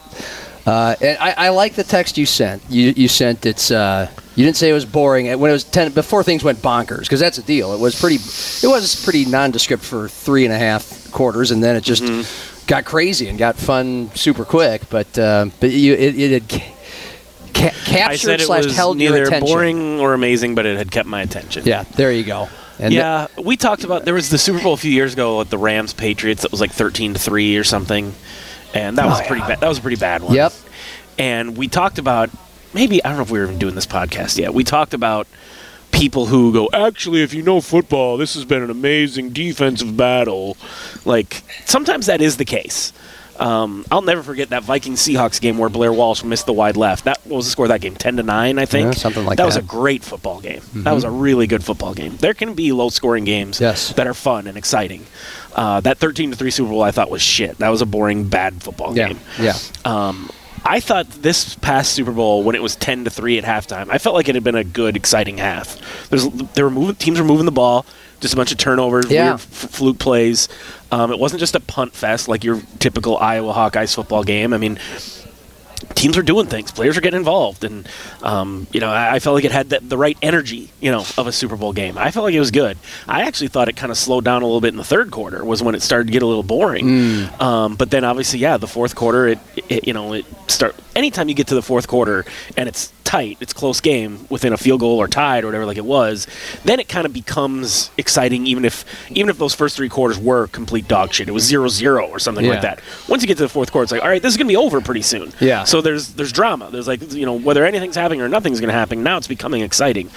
Uh, 0.67 0.95
I, 1.01 1.35
I 1.39 1.49
like 1.49 1.77
the 1.77 1.85
text 1.85 2.19
you 2.19 2.27
sent. 2.27 2.63
You, 2.69 2.93
you 2.95 3.09
sent 3.09 3.47
it's. 3.47 3.71
Uh, 3.71 4.11
you 4.39 4.45
didn't 4.45 4.57
say 4.57 4.71
it 4.71 4.73
was 4.73 4.85
boring 4.85 5.27
when 5.41 5.51
it 5.51 5.53
was 5.53 5.65
ten 5.65 5.91
before 5.93 6.23
things 6.23 6.45
went 6.45 6.59
bonkers 6.63 7.01
because 7.01 7.19
that's 7.19 7.39
a 7.39 7.43
deal. 7.43 7.73
It 7.75 7.81
was 7.81 7.99
pretty. 7.99 8.17
It 8.17 8.69
was 8.71 9.03
pretty 9.05 9.25
nondescript 9.25 9.83
for 9.83 10.09
three 10.09 10.45
and 10.45 10.55
a 10.55 10.59
half 10.59 11.11
quarters, 11.11 11.51
and 11.51 11.63
then 11.63 11.75
it 11.75 11.83
just 11.83 12.05
got 12.69 12.85
crazy 12.85 13.29
and 13.29 13.37
got 13.39 13.57
fun 13.57 14.11
super 14.15 14.45
quick. 14.45 14.89
But 14.91 15.19
uh, 15.19 15.47
but 15.59 15.71
you 15.71 15.95
it, 15.95 16.19
it 16.19 16.31
had 16.43 16.49
ca- 17.55 17.71
captured 17.85 18.41
slash 18.41 18.65
was 18.67 18.77
held 18.77 19.01
your 19.01 19.11
neither 19.11 19.25
attention. 19.25 19.47
boring 19.49 20.01
or 20.01 20.15
amazing, 20.15 20.55
but 20.55 20.67
it 20.67 20.77
had 20.79 20.91
kept 20.93 21.09
my 21.09 21.23
attention. 21.23 21.65
Yeah, 21.67 21.83
there 21.97 22.13
you 22.13 22.23
go. 22.25 22.49
And 22.79 22.95
yeah, 22.95 23.27
we 23.43 23.57
talked 23.57 23.83
about 23.83 24.05
there 24.05 24.15
was 24.15 24.31
the 24.31 24.39
Super 24.39 24.63
Bowl 24.63 24.75
a 24.75 24.77
few 24.77 24.93
years 24.93 25.13
ago 25.15 25.39
with 25.39 25.51
the 25.51 25.59
Rams 25.59 25.93
Patriots 25.93 26.43
that 26.43 26.53
was 26.53 26.61
like 26.61 26.71
thirteen 26.71 27.13
to 27.15 27.19
three 27.19 27.57
or 27.57 27.65
something, 27.65 28.15
and 28.73 28.97
that 28.99 29.07
was 29.07 29.19
Oh, 29.21 29.25
a 29.25 29.27
pretty 29.27 29.43
bad. 29.43 29.59
That 29.59 29.69
was 29.69 29.79
a 29.79 29.83
pretty 29.83 29.97
bad 29.97 30.23
one. 30.23 30.35
Yep. 30.35 30.53
And 31.19 31.57
we 31.57 31.67
talked 31.67 31.99
about 31.99 32.31
maybe 32.79 33.03
I 33.05 33.09
don't 33.09 33.17
know 33.19 33.25
if 33.25 33.31
we 33.31 33.39
were 33.41 33.45
even 33.47 33.59
doing 33.59 33.75
this 33.75 33.87
podcast 33.87 34.39
yet. 34.39 34.55
We 34.55 34.63
talked 34.63 34.95
about 34.95 35.27
people 35.91 36.27
who 36.27 36.53
go 36.53 36.69
actually 36.73 37.23
if 37.23 37.35
you 37.35 37.43
know 37.43 37.61
football 37.61 38.17
this 38.19 38.35
has 38.35 38.45
been 38.45 38.63
an 38.63 38.71
amazing 38.71 39.31
defensive 39.31 39.97
battle 39.97 40.55
like 41.07 41.43
sometimes 41.65 42.07
that 42.07 42.21
is 42.21 42.37
the 42.37 42.45
case 42.45 42.93
um, 43.41 43.85
I'll 43.91 44.03
never 44.03 44.23
forget 44.23 44.51
that 44.51 44.65
Vikings 44.65 45.01
Seahawks 45.01 45.41
game 45.41 45.59
where 45.59 45.69
Blair 45.69 45.93
Walsh 45.93 46.25
missed 46.25 46.47
the 46.47 46.53
wide 46.53 46.77
left. 46.77 47.05
That 47.05 47.21
what 47.25 47.37
was 47.37 47.45
the 47.47 47.53
score 47.53 47.67
of 47.67 47.69
that 47.69 47.81
game? 47.81 47.95
Ten 47.95 48.17
to 48.17 48.25
nine, 48.25 48.59
I 48.59 48.65
think. 48.65 48.87
Yeah, 48.87 48.91
something 48.99 49.25
like 49.25 49.37
that. 49.37 49.47
was 49.47 49.55
that. 49.55 49.63
Mm-hmm. 49.63 49.77
a 49.77 49.81
great 49.81 50.03
football 50.03 50.41
game. 50.41 50.61
That 50.75 50.91
was 50.91 51.05
a 51.05 51.11
really 51.11 51.47
good 51.47 51.63
football 51.63 51.95
game. 51.95 52.17
There 52.17 52.35
can 52.35 52.55
be 52.55 52.73
low 52.73 52.89
scoring 52.89 53.23
games 53.23 53.61
Yes. 53.61 53.93
that 53.93 54.09
are 54.09 54.15
fun 54.15 54.49
and 54.49 54.59
exciting. 54.59 55.07
Uh, 55.55 55.79
that 55.83 55.99
thirteen 55.99 56.33
to 56.33 56.37
three 56.37 56.51
Super 56.51 56.71
Bowl 56.71 56.83
I 56.83 56.91
thought 56.91 57.11
was 57.13 57.23
shit. 57.23 57.59
That 57.59 57.69
was 57.69 57.81
a 57.81 57.87
boring, 57.87 58.25
bad 58.29 58.61
football 58.61 58.97
yeah, 58.97 59.07
game. 59.11 59.21
yeah. 59.39 59.55
Um, 59.85 60.31
I 60.65 60.81
thought 60.81 61.09
this 61.11 61.55
past 61.57 61.93
Super 61.93 62.13
Bowl, 62.13 62.43
when 62.43 62.55
it 62.55 62.63
was 62.63 62.77
ten 62.77 63.05
to 63.05 63.11
three 63.11 63.39
at 63.39 63.45
halftime, 63.45 63.89
I 63.91 63.99
felt 63.99 64.15
like 64.15 64.29
it 64.29 64.35
had 64.35 64.45
been 64.45 64.55
a 64.55 64.65
good, 64.65 64.97
exciting 64.97 65.39
half. 65.39 65.77
There's, 66.11 66.27
they 66.29 66.63
were 66.63 66.71
moving, 66.71 66.95
teams 66.97 67.19
were 67.19 67.25
moving 67.25 67.47
the 67.47 67.53
ball, 67.53 67.85
just 68.21 68.35
a 68.35 68.37
bunch 68.37 68.53
of 68.53 68.59
turnovers, 68.59 69.11
Yeah. 69.11 69.25
weird 69.27 69.35
f- 69.35 69.41
fluke 69.41 69.99
plays. 69.99 70.49
Um, 70.91 71.13
it 71.13 71.19
wasn't 71.19 71.41
just 71.41 71.55
a 71.55 71.61
punt 71.61 71.95
fest 71.95 72.29
like 72.29 72.45
your 72.45 72.61
typical 72.79 73.17
Iowa 73.19 73.53
Hawkeyes 73.53 73.95
football 73.95 74.25
game. 74.25 74.53
I 74.53 74.59
mean, 74.59 74.79
teams 75.95 76.17
are 76.17 76.23
doing 76.23 76.47
things, 76.47 76.71
players 76.71 76.97
are 76.97 77.01
getting 77.01 77.19
involved, 77.19 77.65
and 77.65 77.89
um, 78.23 78.67
you 78.73 78.81
know, 78.81 78.89
I, 78.89 79.17
I 79.17 79.19
felt 79.19 79.35
like 79.35 79.45
it 79.45 79.53
had 79.53 79.71
the, 79.71 79.81
the 79.81 79.99
right 79.99 80.17
energy, 80.23 80.71
you 80.81 80.91
know, 80.91 81.05
of 81.17 81.27
a 81.27 81.33
Super 81.33 81.57
Bowl 81.57 81.73
game. 81.73 81.99
I 81.99 82.11
felt 82.11 82.25
like 82.25 82.35
it 82.35 82.41
was 82.41 82.51
good. 82.51 82.79
I 83.07 83.23
actually 83.23 83.49
thought 83.49 83.69
it 83.69 83.77
kind 83.77 83.91
of 83.91 83.99
slowed 83.99 84.25
down 84.25 84.43
a 84.43 84.45
little 84.47 84.61
bit 84.61 84.69
in 84.69 84.77
the 84.77 84.85
third 84.85 85.11
quarter. 85.11 85.45
Was 85.45 85.63
when 85.63 85.75
it 85.75 85.83
started 85.83 86.07
to 86.09 86.13
get 86.13 86.23
a 86.23 86.27
little 86.27 86.43
boring. 86.43 86.87
Um, 87.41 87.77
but 87.77 87.91
then 87.91 88.05
obviously, 88.05 88.39
yeah, 88.41 88.57
the 88.57 88.67
fourth 88.69 88.95
quarter, 88.95 89.29
it, 89.29 89.39
it 89.69 89.87
you 89.87 89.93
know, 89.93 90.13
it 90.15 90.27
start 90.49 90.75
anytime 90.99 91.29
you 91.29 91.35
get 91.35 91.47
to 91.49 91.55
the 91.55 91.63
fourth 91.63 91.89
quarter 91.89 92.25
and 92.57 92.69
it's 92.69 92.93
tight, 93.05 93.39
it's 93.41 93.55
close 93.55 93.81
game 93.81 94.27
within 94.29 94.53
a 94.53 94.57
field 94.59 94.81
goal 94.81 94.99
or 94.99 95.09
tied 95.09 95.43
or 95.43 95.47
whatever, 95.47 95.65
like 95.65 95.79
it 95.79 95.85
was. 95.85 96.27
Then 96.65 96.79
it 96.79 96.89
kind 96.89 97.07
of 97.07 97.13
becomes 97.15 97.91
exciting, 97.97 98.47
even 98.47 98.67
if 98.67 98.85
even 99.11 99.31
if 99.31 99.39
those 99.39 99.55
first 99.55 99.77
three 99.77 99.89
quarters 99.89 100.19
were 100.19 100.47
complete 100.49 100.87
dog 100.89 101.13
shit. 101.15 101.27
It 101.29 101.33
was 101.33 101.51
0-0 101.51 102.11
or 102.11 102.19
something 102.19 102.45
Yeah. 102.45 102.51
like 102.53 102.63
that. 102.63 102.81
Once 103.09 103.23
you 103.23 103.29
get 103.29 103.39
to 103.39 103.45
the 103.45 103.49
fourth 103.49 103.73
quarter, 103.73 103.85
it's 103.85 103.93
like, 103.93 104.03
all 104.03 104.09
right, 104.09 104.21
this 104.21 104.33
is 104.33 104.37
gonna 104.37 104.49
be 104.49 104.57
over 104.57 104.83
pretty 104.83 105.01
soon. 105.03 105.33
Yeah. 105.41 105.65
So 105.65 105.81
there's 105.81 106.09
there's 106.09 106.33
drama. 106.33 106.69
There's 106.71 106.87
like 106.89 107.13
you 107.15 107.25
know 107.25 107.33
whether 107.39 107.65
anything's 107.65 107.97
happening 107.97 108.21
or 108.21 108.29
nothing's 108.29 108.61
going 108.61 108.69
to 108.69 108.75
happen. 108.79 109.03
Now 109.03 109.17
it's 109.17 109.27
becoming 109.29 109.63
exciting. 109.63 110.11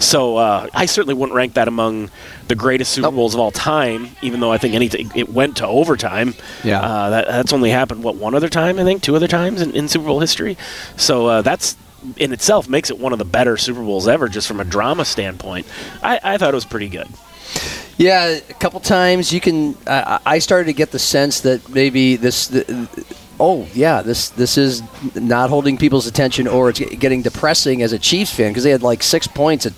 So 0.00 0.36
uh, 0.36 0.66
I 0.74 0.86
certainly 0.86 1.14
wouldn't 1.14 1.36
rank 1.36 1.54
that 1.54 1.68
among 1.68 2.10
the 2.48 2.54
greatest 2.54 2.92
Super 2.92 3.06
Nope. 3.06 3.14
Bowls 3.14 3.34
of 3.34 3.40
all 3.40 3.50
time. 3.50 4.08
Even 4.22 4.40
though 4.40 4.52
I 4.52 4.58
think 4.58 4.74
anything 4.74 5.10
it 5.14 5.28
went 5.28 5.56
to 5.58 5.66
overtime. 5.66 6.34
Yeah. 6.62 6.80
Uh, 6.80 7.10
that, 7.10 7.26
that's 7.26 7.52
only 7.52 7.70
happened 7.70 8.02
what 8.02 8.16
one 8.16 8.34
other 8.34 8.48
time 8.48 8.78
I 8.78 8.84
think 8.84 9.02
two 9.02 9.16
other 9.16 9.28
times 9.28 9.62
in, 9.62 9.72
in 9.72 9.88
Super 9.88 10.06
Bowl 10.06 10.20
history. 10.20 10.56
So 10.96 11.26
uh, 11.26 11.42
that's 11.42 11.76
in 12.16 12.32
itself 12.32 12.68
makes 12.68 12.90
it 12.90 12.98
one 12.98 13.12
of 13.12 13.18
the 13.18 13.24
better 13.24 13.56
Super 13.56 13.82
Bowls 13.82 14.06
ever, 14.06 14.28
just 14.28 14.46
from 14.46 14.60
a 14.60 14.64
drama 14.64 15.04
standpoint. 15.04 15.66
I, 16.02 16.20
I 16.22 16.38
thought 16.38 16.52
it 16.52 16.54
was 16.54 16.66
pretty 16.66 16.88
good. 16.88 17.08
Yeah, 17.96 18.26
a 18.26 18.54
couple 18.54 18.80
times 18.80 19.32
you 19.32 19.40
can. 19.40 19.76
I 19.86 20.20
I 20.26 20.38
started 20.40 20.66
to 20.66 20.72
get 20.72 20.90
the 20.90 20.98
sense 20.98 21.40
that 21.42 21.68
maybe 21.68 22.16
this. 22.16 22.48
The, 22.48 22.88
oh 23.38 23.68
yeah, 23.72 24.02
this 24.02 24.30
this 24.30 24.58
is 24.58 24.82
not 25.14 25.48
holding 25.48 25.78
people's 25.78 26.06
attention, 26.06 26.48
or 26.48 26.70
it's 26.70 26.80
getting 26.80 27.22
depressing 27.22 27.82
as 27.82 27.92
a 27.92 27.98
Chiefs 27.98 28.34
fan 28.34 28.50
because 28.50 28.64
they 28.64 28.70
had 28.70 28.82
like 28.82 29.02
six 29.02 29.26
points 29.26 29.66
at. 29.66 29.72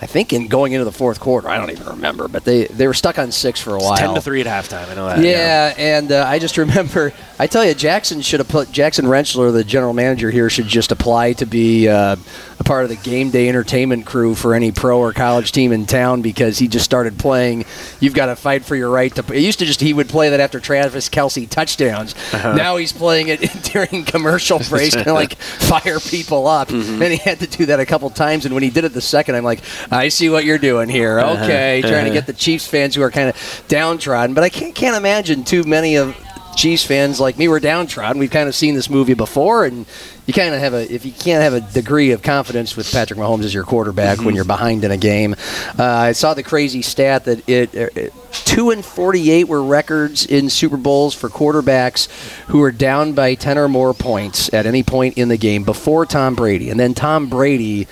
I 0.00 0.06
think 0.06 0.32
in 0.32 0.48
going 0.48 0.72
into 0.72 0.84
the 0.84 0.92
fourth 0.92 1.20
quarter, 1.20 1.48
I 1.48 1.56
don't 1.56 1.70
even 1.70 1.86
remember, 1.86 2.28
but 2.28 2.44
they, 2.44 2.66
they 2.66 2.86
were 2.86 2.94
stuck 2.94 3.18
on 3.18 3.32
six 3.32 3.60
for 3.60 3.74
a 3.74 3.78
while. 3.78 3.96
Ten 3.96 4.14
to 4.14 4.20
three 4.20 4.42
at 4.42 4.46
halftime. 4.46 4.88
I 4.90 4.94
know 4.94 5.06
that. 5.06 5.20
Yeah, 5.20 5.74
and 5.78 6.12
uh, 6.12 6.24
I 6.26 6.38
just 6.38 6.58
remember. 6.58 7.12
I 7.38 7.46
tell 7.46 7.64
you, 7.64 7.74
Jackson 7.74 8.20
should 8.20 8.40
have 8.40 8.48
put 8.48 8.70
Jackson 8.72 9.06
Rensselaer, 9.08 9.52
the 9.52 9.64
general 9.64 9.92
manager 9.94 10.30
here, 10.30 10.50
should 10.50 10.66
just 10.66 10.92
apply 10.92 11.34
to 11.34 11.46
be 11.46 11.88
uh, 11.88 12.16
a 12.58 12.64
part 12.64 12.84
of 12.84 12.90
the 12.90 12.96
game 12.96 13.30
day 13.30 13.48
entertainment 13.48 14.06
crew 14.06 14.34
for 14.34 14.54
any 14.54 14.72
pro 14.72 14.98
or 14.98 15.12
college 15.12 15.52
team 15.52 15.72
in 15.72 15.86
town 15.86 16.22
because 16.22 16.58
he 16.58 16.68
just 16.68 16.84
started 16.84 17.18
playing. 17.18 17.64
You've 18.00 18.14
got 18.14 18.26
to 18.26 18.36
fight 18.36 18.64
for 18.64 18.76
your 18.76 18.90
right 18.90 19.14
to. 19.14 19.34
It 19.34 19.42
used 19.42 19.58
to 19.60 19.64
just 19.66 19.80
he 19.80 19.92
would 19.92 20.08
play 20.08 20.30
that 20.30 20.40
after 20.40 20.60
Travis 20.60 21.08
Kelce 21.08 21.48
touchdowns. 21.48 22.14
Now 22.32 22.76
he's 22.76 22.92
playing 22.92 23.28
it 23.28 23.40
during 23.72 24.04
commercial 24.04 24.58
breaks, 24.58 24.94
of 24.94 25.06
like 25.06 25.34
fire 25.36 26.00
people 26.00 26.46
up. 26.46 26.70
And 26.70 27.02
he 27.02 27.16
had 27.16 27.40
to 27.40 27.46
do 27.46 27.66
that 27.66 27.80
a 27.80 27.86
couple 27.86 28.08
times. 28.10 28.44
And 28.44 28.54
when 28.54 28.62
he 28.62 28.70
did 28.70 28.84
it 28.84 28.92
the 28.92 29.00
second, 29.00 29.34
I'm 29.34 29.44
like, 29.44 29.60
I 29.90 30.08
see 30.08 30.28
what 30.28 30.44
you're 30.44 30.58
doing 30.58 30.88
here. 30.88 31.18
Uh-huh. 31.18 31.44
Okay, 31.44 31.80
trying 31.82 31.92
to 31.92 32.00
uh-huh. 32.02 32.12
get 32.12 32.26
the 32.26 32.32
Chiefs 32.32 32.66
fans 32.66 32.94
who 32.94 33.02
are 33.02 33.10
kind 33.10 33.28
of 33.28 33.64
downtrodden. 33.68 34.34
But 34.34 34.44
I 34.44 34.48
can't, 34.48 34.74
can't 34.74 34.96
imagine 34.96 35.44
too 35.44 35.64
many 35.64 35.96
of 35.96 36.16
Chiefs 36.56 36.84
fans 36.84 37.20
like 37.20 37.36
me 37.36 37.48
were 37.48 37.60
downtrodden. 37.60 38.18
We've 38.18 38.30
kind 38.30 38.48
of 38.48 38.54
seen 38.54 38.74
this 38.74 38.88
movie 38.88 39.12
before, 39.12 39.66
and 39.66 39.84
you 40.24 40.32
kind 40.32 40.54
of 40.54 40.60
have 40.60 40.72
a 40.72 40.90
if 40.90 41.04
you 41.04 41.12
can't 41.12 41.42
have 41.42 41.52
a 41.52 41.60
degree 41.60 42.12
of 42.12 42.22
confidence 42.22 42.74
with 42.74 42.90
Patrick 42.90 43.20
Mahomes 43.20 43.44
as 43.44 43.52
your 43.52 43.62
quarterback 43.62 44.16
when 44.16 44.28
mm-hmm. 44.28 44.36
you're 44.36 44.44
behind 44.46 44.82
in 44.82 44.90
a 44.90 44.96
game. 44.96 45.34
Uh, 45.78 45.84
I 45.84 46.12
saw 46.12 46.32
the 46.32 46.42
crazy 46.42 46.80
stat 46.80 47.26
that 47.26 47.46
it, 47.46 47.74
er, 47.74 47.90
it 47.94 48.14
two 48.32 48.70
and 48.70 48.82
forty-eight 48.82 49.48
were 49.48 49.62
records 49.62 50.24
in 50.24 50.48
Super 50.48 50.78
Bowls 50.78 51.14
for 51.14 51.28
quarterbacks 51.28 52.08
who 52.46 52.60
were 52.60 52.72
down 52.72 53.12
by 53.12 53.34
ten 53.34 53.58
or 53.58 53.68
more 53.68 53.92
points 53.92 54.50
at 54.54 54.64
any 54.64 54.82
point 54.82 55.18
in 55.18 55.28
the 55.28 55.36
game 55.36 55.62
before 55.62 56.06
Tom 56.06 56.34
Brady, 56.34 56.70
and 56.70 56.80
then 56.80 56.94
Tom 56.94 57.28
Brady 57.28 57.86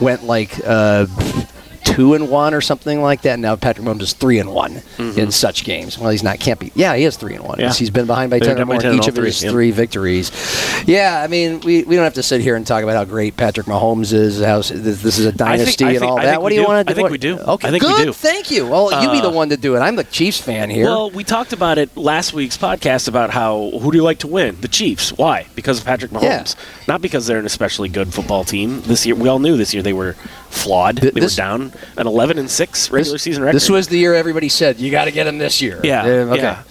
went 0.00 0.24
like. 0.24 0.60
Uh, 0.64 1.06
two 1.96 2.12
and 2.14 2.28
one 2.28 2.52
or 2.52 2.60
something 2.60 3.00
like 3.00 3.22
that. 3.22 3.38
Now 3.38 3.56
Patrick 3.56 3.86
Mahomes 3.86 4.02
is 4.02 4.12
three 4.12 4.38
and 4.38 4.52
one 4.52 4.82
Mm-hmm. 4.96 5.18
in 5.18 5.30
such 5.30 5.64
games. 5.64 5.98
Well, 5.98 6.10
he's 6.10 6.22
not. 6.22 6.40
Can't 6.40 6.58
be. 6.60 6.72
Yeah, 6.74 6.94
he 6.96 7.04
is 7.04 7.16
three 7.16 7.34
and 7.34 7.44
one. 7.44 7.58
Yeah. 7.58 7.72
He's 7.72 7.90
been 7.90 8.06
behind 8.06 8.30
by 8.30 8.38
They're 8.38 8.54
ten 8.54 8.62
or 8.62 8.66
more 8.66 8.78
10 8.78 8.86
in 8.92 8.96
in 8.96 9.02
each 9.02 9.08
of 9.08 9.16
his 9.16 9.38
three, 9.40 9.46
yeah. 9.46 9.52
three 9.52 9.70
victories. 9.70 10.30
Yeah, 10.86 11.20
I 11.22 11.26
mean, 11.26 11.60
we, 11.60 11.84
we 11.84 11.94
don't 11.96 12.04
have 12.04 12.14
to 12.14 12.22
sit 12.22 12.40
here 12.40 12.56
and 12.56 12.66
talk 12.66 12.82
about 12.82 12.96
how 12.96 13.04
great 13.04 13.36
Patrick 13.36 13.66
Mahomes 13.66 14.12
is. 14.12 14.40
How 14.42 14.58
this, 14.58 14.70
this 14.70 15.18
is 15.18 15.26
a 15.26 15.32
dynasty 15.32 15.84
I 15.84 15.88
and 15.90 15.98
think- 16.00 16.10
all 16.10 16.16
that. 16.16 16.40
what 16.42 16.48
do 16.50 16.54
you 16.54 16.62
do. 16.62 16.66
want 16.66 16.86
to 16.88 16.94
do? 16.94 16.98
I 16.98 17.02
think 17.02 17.10
we 17.10 17.18
do. 17.18 17.38
Okay, 17.38 17.68
I 17.68 17.70
think 17.70 17.82
we 17.82 17.88
good. 17.90 18.04
do. 18.06 18.12
Thank 18.12 18.50
you. 18.50 18.66
Well, 18.66 19.02
you 19.02 19.10
be 19.10 19.20
the 19.20 19.28
Uh, 19.28 19.32
one 19.32 19.48
to 19.50 19.56
do 19.56 19.76
it. 19.76 19.80
I'm 19.80 19.96
the 19.96 20.04
Chiefs 20.04 20.40
fan 20.40 20.70
here. 20.70 20.86
Well, 20.86 21.10
we 21.10 21.24
talked 21.24 21.52
about 21.52 21.78
it 21.78 21.94
last 21.96 22.32
week's 22.32 22.56
podcast 22.56 23.08
about 23.08 23.30
how 23.30 23.70
who 23.80 23.90
do 23.90 23.96
you 23.98 24.04
like 24.04 24.18
to 24.20 24.26
win? 24.28 24.60
The 24.60 24.68
Chiefs. 24.68 25.12
Why? 25.12 25.46
Because 25.54 25.78
of 25.78 25.84
Patrick 25.84 26.10
Mahomes. 26.12 26.22
Yeah. 26.56 26.64
Not 26.88 27.02
because 27.02 27.26
they're 27.26 27.38
an 27.38 27.46
especially 27.46 27.88
good 27.88 28.12
football 28.14 28.44
team. 28.44 28.80
This 28.82 29.04
year, 29.06 29.14
we 29.14 29.28
all 29.28 29.38
knew 29.38 29.56
this 29.56 29.74
year 29.74 29.82
they 29.82 29.92
were 29.92 30.16
flawed. 30.56 30.98
Th- 30.98 31.14
they 31.14 31.20
this- 31.20 31.36
were 31.36 31.42
down 31.42 31.72
an 31.96 32.06
11 32.06 32.38
and 32.38 32.50
six 32.50 32.90
regular 32.90 33.18
season 33.18 33.42
record. 33.42 33.56
this 33.56 33.70
was 33.70 33.88
the 33.88 33.98
year 33.98 34.14
everybody 34.14 34.48
said 34.48 34.78
you 34.80 34.90
got 34.90 35.04
to 35.04 35.10
get 35.12 35.26
him 35.26 35.38
this 35.38 35.60
year. 35.62 35.80
Yeah. 35.82 36.04
okay. 36.04 36.42
yeah. 36.42 36.62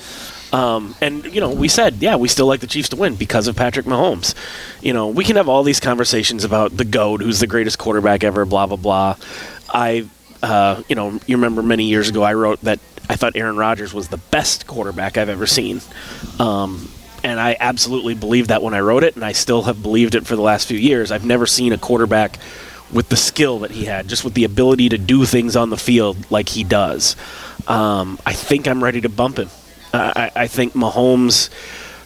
Um, 0.54 0.96
and 1.02 1.26
you 1.26 1.42
know, 1.42 1.50
we 1.52 1.68
said, 1.68 1.96
yeah, 1.96 2.16
we 2.16 2.28
still 2.28 2.46
like 2.46 2.62
the 2.62 2.68
Chiefs 2.68 2.90
to 2.90 2.96
win 2.96 3.16
because 3.16 3.48
of 3.48 3.56
Patrick 3.56 3.86
Mahomes. 3.86 4.36
You 4.82 4.94
know, 4.94 5.08
we 5.08 5.26
can 5.26 5.36
have 5.36 5.50
all 5.50 5.64
these 5.64 5.80
conversations 5.80 6.44
about 6.44 6.78
the 6.78 6.86
goat, 6.86 7.22
who's 7.22 7.40
the 7.40 7.48
greatest 7.48 7.78
quarterback 7.78 8.24
ever, 8.24 8.46
blah 8.46 8.66
blah 8.66 8.78
blah. 8.78 9.16
I, 9.70 10.08
uh, 10.42 10.82
you 10.88 10.96
know, 10.96 11.20
you 11.26 11.36
remember 11.36 11.62
many 11.62 11.86
years 11.86 12.08
ago, 12.08 12.24
I 12.24 12.36
wrote 12.36 12.62
that 12.62 12.80
I 13.10 13.16
thought 13.16 13.36
Aaron 13.36 13.58
Rodgers 13.58 13.94
was 13.94 14.08
the 14.08 14.18
best 14.18 14.66
quarterback 14.68 15.18
I've 15.18 15.30
ever 15.30 15.46
seen. 15.46 15.82
Um, 16.40 16.90
and 17.24 17.40
I 17.40 17.58
absolutely 17.60 18.14
believed 18.14 18.50
that 18.50 18.62
when 18.62 18.74
I 18.74 18.80
wrote 18.80 19.04
it, 19.04 19.16
and 19.16 19.26
I 19.26 19.32
still 19.32 19.64
have 19.64 19.82
believed 19.82 20.16
it 20.16 20.26
for 20.26 20.36
the 20.36 20.42
last 20.42 20.68
few 20.68 20.78
years. 20.78 21.12
I've 21.12 21.26
never 21.26 21.48
seen 21.48 21.74
a 21.74 21.78
quarterback 21.78 22.40
with 22.96 23.10
the 23.10 23.18
skill 23.18 23.60
that 23.60 23.72
he 23.72 23.86
had, 23.86 24.08
just 24.08 24.24
with 24.24 24.34
the 24.34 24.44
ability 24.44 24.90
to 24.90 24.98
do 24.98 25.26
things 25.26 25.56
on 25.56 25.70
the 25.70 25.78
field 25.78 26.18
like 26.32 26.50
he 26.50 26.64
does. 26.64 27.16
Um, 27.68 28.18
I 28.26 28.34
think 28.34 28.68
I'm 28.68 28.84
ready 28.84 29.02
to 29.02 29.10
bump 29.10 29.38
him. 29.38 29.50
I, 29.94 30.32
I 30.36 30.48
think 30.48 30.74
Mahomes. 30.74 31.50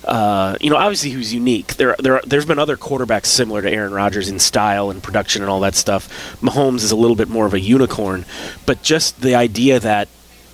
Uh, 0.04 0.58
you 0.60 0.70
know, 0.70 0.78
obviously 0.78 1.12
he 1.12 1.18
was 1.18 1.34
unique. 1.34 1.76
There, 1.76 1.96
there, 2.00 2.22
there's 2.26 2.46
been 2.46 2.58
other 2.58 2.78
quarterbacks 2.78 3.28
similar 3.28 3.62
to 3.62 3.70
Aaron 3.70 3.94
Rodgers 3.94 4.28
in 4.30 4.40
style 4.40 4.90
and 4.90 5.04
production 5.04 5.44
and 5.44 5.52
all 5.52 5.60
that 5.60 5.76
stuff. 5.76 6.40
Mahomes 6.42 6.78
is 6.78 6.92
a 6.92 6.96
little 6.96 7.18
bit 7.18 7.30
more 7.30 7.46
of 7.46 7.54
a 7.54 7.60
unicorn, 7.60 8.26
but 8.66 8.82
just 8.82 9.22
the 9.22 9.36
idea 9.36 9.80
that 9.80 10.08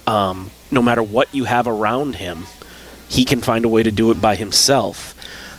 um, 0.08 0.52
no 0.71 0.82
matter 0.82 1.02
what 1.02 1.34
you 1.34 1.45
have 1.45 1.67
around 1.67 2.15
him, 2.15 2.48
he 3.08 3.24
can 3.24 3.39
find 3.39 3.63
a 3.63 3.69
way 3.69 3.84
to 3.84 3.91
do 3.91 4.12
it 4.12 4.19
by 4.19 4.36
himself. 4.36 5.14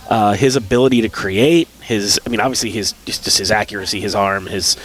Uh, 0.08 0.34
his 0.34 0.54
ability 0.54 1.00
to 1.02 1.08
create, 1.08 1.66
his, 1.80 2.20
I 2.24 2.28
mean, 2.28 2.40
obviously 2.40 2.70
his 2.70 2.94
just 3.06 3.38
his 3.38 3.50
accuracy, 3.50 4.00
his 4.00 4.14
arm, 4.14 4.46
his, 4.46 4.76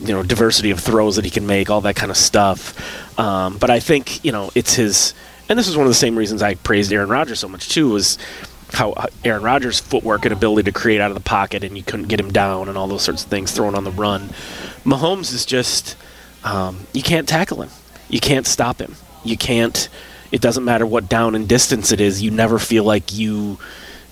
you 0.00 0.14
know, 0.14 0.22
diversity 0.22 0.70
of 0.70 0.80
throws 0.80 1.16
that 1.16 1.24
he 1.24 1.30
can 1.30 1.46
make, 1.46 1.68
all 1.68 1.82
that 1.82 1.96
kind 1.96 2.10
of 2.10 2.16
stuff. 2.16 2.74
Um, 3.18 3.58
but 3.58 3.68
I 3.68 3.80
think 3.80 4.24
you 4.24 4.32
know 4.32 4.50
it's 4.54 4.74
his, 4.74 5.12
and 5.48 5.58
this 5.58 5.68
is 5.68 5.76
one 5.76 5.86
of 5.86 5.90
the 5.90 5.94
same 5.94 6.16
reasons 6.16 6.42
I 6.42 6.54
praised 6.54 6.92
Aaron 6.92 7.10
Rodgers 7.10 7.40
so 7.40 7.48
much 7.48 7.68
too 7.68 7.90
was 7.90 8.16
how 8.72 8.92
uh, 8.92 9.06
Aaron 9.24 9.42
Rodgers' 9.42 9.80
footwork 9.80 10.24
and 10.24 10.32
ability 10.32 10.70
to 10.70 10.72
create 10.72 11.00
out 11.00 11.10
of 11.10 11.14
the 11.14 11.22
pocket, 11.22 11.64
and 11.64 11.76
you 11.76 11.82
couldn't 11.82 12.08
get 12.08 12.20
him 12.20 12.30
down, 12.30 12.68
and 12.68 12.78
all 12.78 12.86
those 12.88 13.02
sorts 13.02 13.24
of 13.24 13.30
things, 13.30 13.52
throwing 13.52 13.74
on 13.74 13.84
the 13.84 13.90
run. 13.90 14.30
Mahomes 14.84 15.34
is 15.34 15.44
just, 15.44 15.96
um, 16.44 16.86
you 16.92 17.02
can't 17.02 17.28
tackle 17.28 17.62
him, 17.62 17.70
you 18.08 18.20
can't 18.20 18.46
stop 18.46 18.80
him, 18.80 18.96
you 19.24 19.36
can't. 19.36 19.88
It 20.32 20.40
doesn't 20.40 20.64
matter 20.64 20.86
what 20.86 21.08
down 21.08 21.34
and 21.34 21.48
distance 21.48 21.90
it 21.90 22.00
is. 22.00 22.22
You 22.22 22.30
never 22.30 22.60
feel 22.60 22.84
like 22.84 23.12
you, 23.12 23.58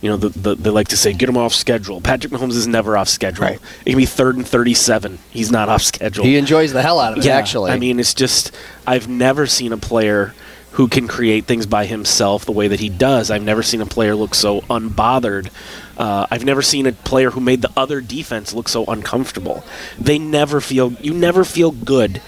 you 0.01 0.09
know, 0.09 0.17
the, 0.17 0.29
the, 0.29 0.55
they 0.55 0.71
like 0.71 0.89
to 0.89 0.97
say 0.97 1.13
get 1.13 1.29
him 1.29 1.37
off 1.37 1.53
schedule. 1.53 2.01
Patrick 2.01 2.33
Mahomes 2.33 2.53
is 2.55 2.67
never 2.67 2.97
off 2.97 3.09
schedule. 3.09 3.45
Right. 3.45 3.61
It 3.85 3.91
can 3.91 3.97
be 3.97 4.07
third 4.07 4.37
and 4.37 4.47
thirty-seven. 4.47 5.19
He's 5.31 5.51
not 5.51 5.69
off 5.69 5.83
schedule. 5.83 6.25
He 6.25 6.37
enjoys 6.37 6.73
the 6.73 6.83
hell 6.83 7.01
out 7.01 7.13
of 7.13 7.19
it. 7.19 7.25
yeah. 7.25 7.37
actually, 7.37 7.73
I 7.73 7.79
mean, 7.79 7.99
it's 7.99 8.15
just 8.15 8.55
I've 8.87 9.09
never 9.09 9.47
seen 9.47 9.73
a 9.73 9.79
player 9.79 10.35
who 10.73 10.87
can 10.87 11.09
create 11.09 11.47
things 11.47 11.67
by 11.67 11.87
himself 11.87 12.45
the 12.45 12.53
way 12.53 12.69
that 12.69 12.79
he 12.79 12.89
does. 12.89 13.31
I've 13.31 13.43
never 13.43 13.63
seen 13.63 13.81
a 13.81 13.87
player 13.87 14.15
look 14.15 14.35
so 14.35 14.61
unbothered. 14.63 15.51
Uh, 15.97 16.27
I've 16.31 16.45
never 16.45 16.63
seen 16.63 16.87
a 16.87 16.93
player 16.93 17.31
who 17.31 17.41
made 17.41 17.63
the 17.63 17.73
other 17.77 18.01
defense 18.01 18.55
look 18.55 18.69
so 18.69 18.85
uncomfortable. 18.85 19.65
They 19.99 20.19
never 20.19 20.61
feel 20.61 20.93
you 20.95 21.15
never 21.15 21.45
feel 21.45 21.73
good 21.73 22.23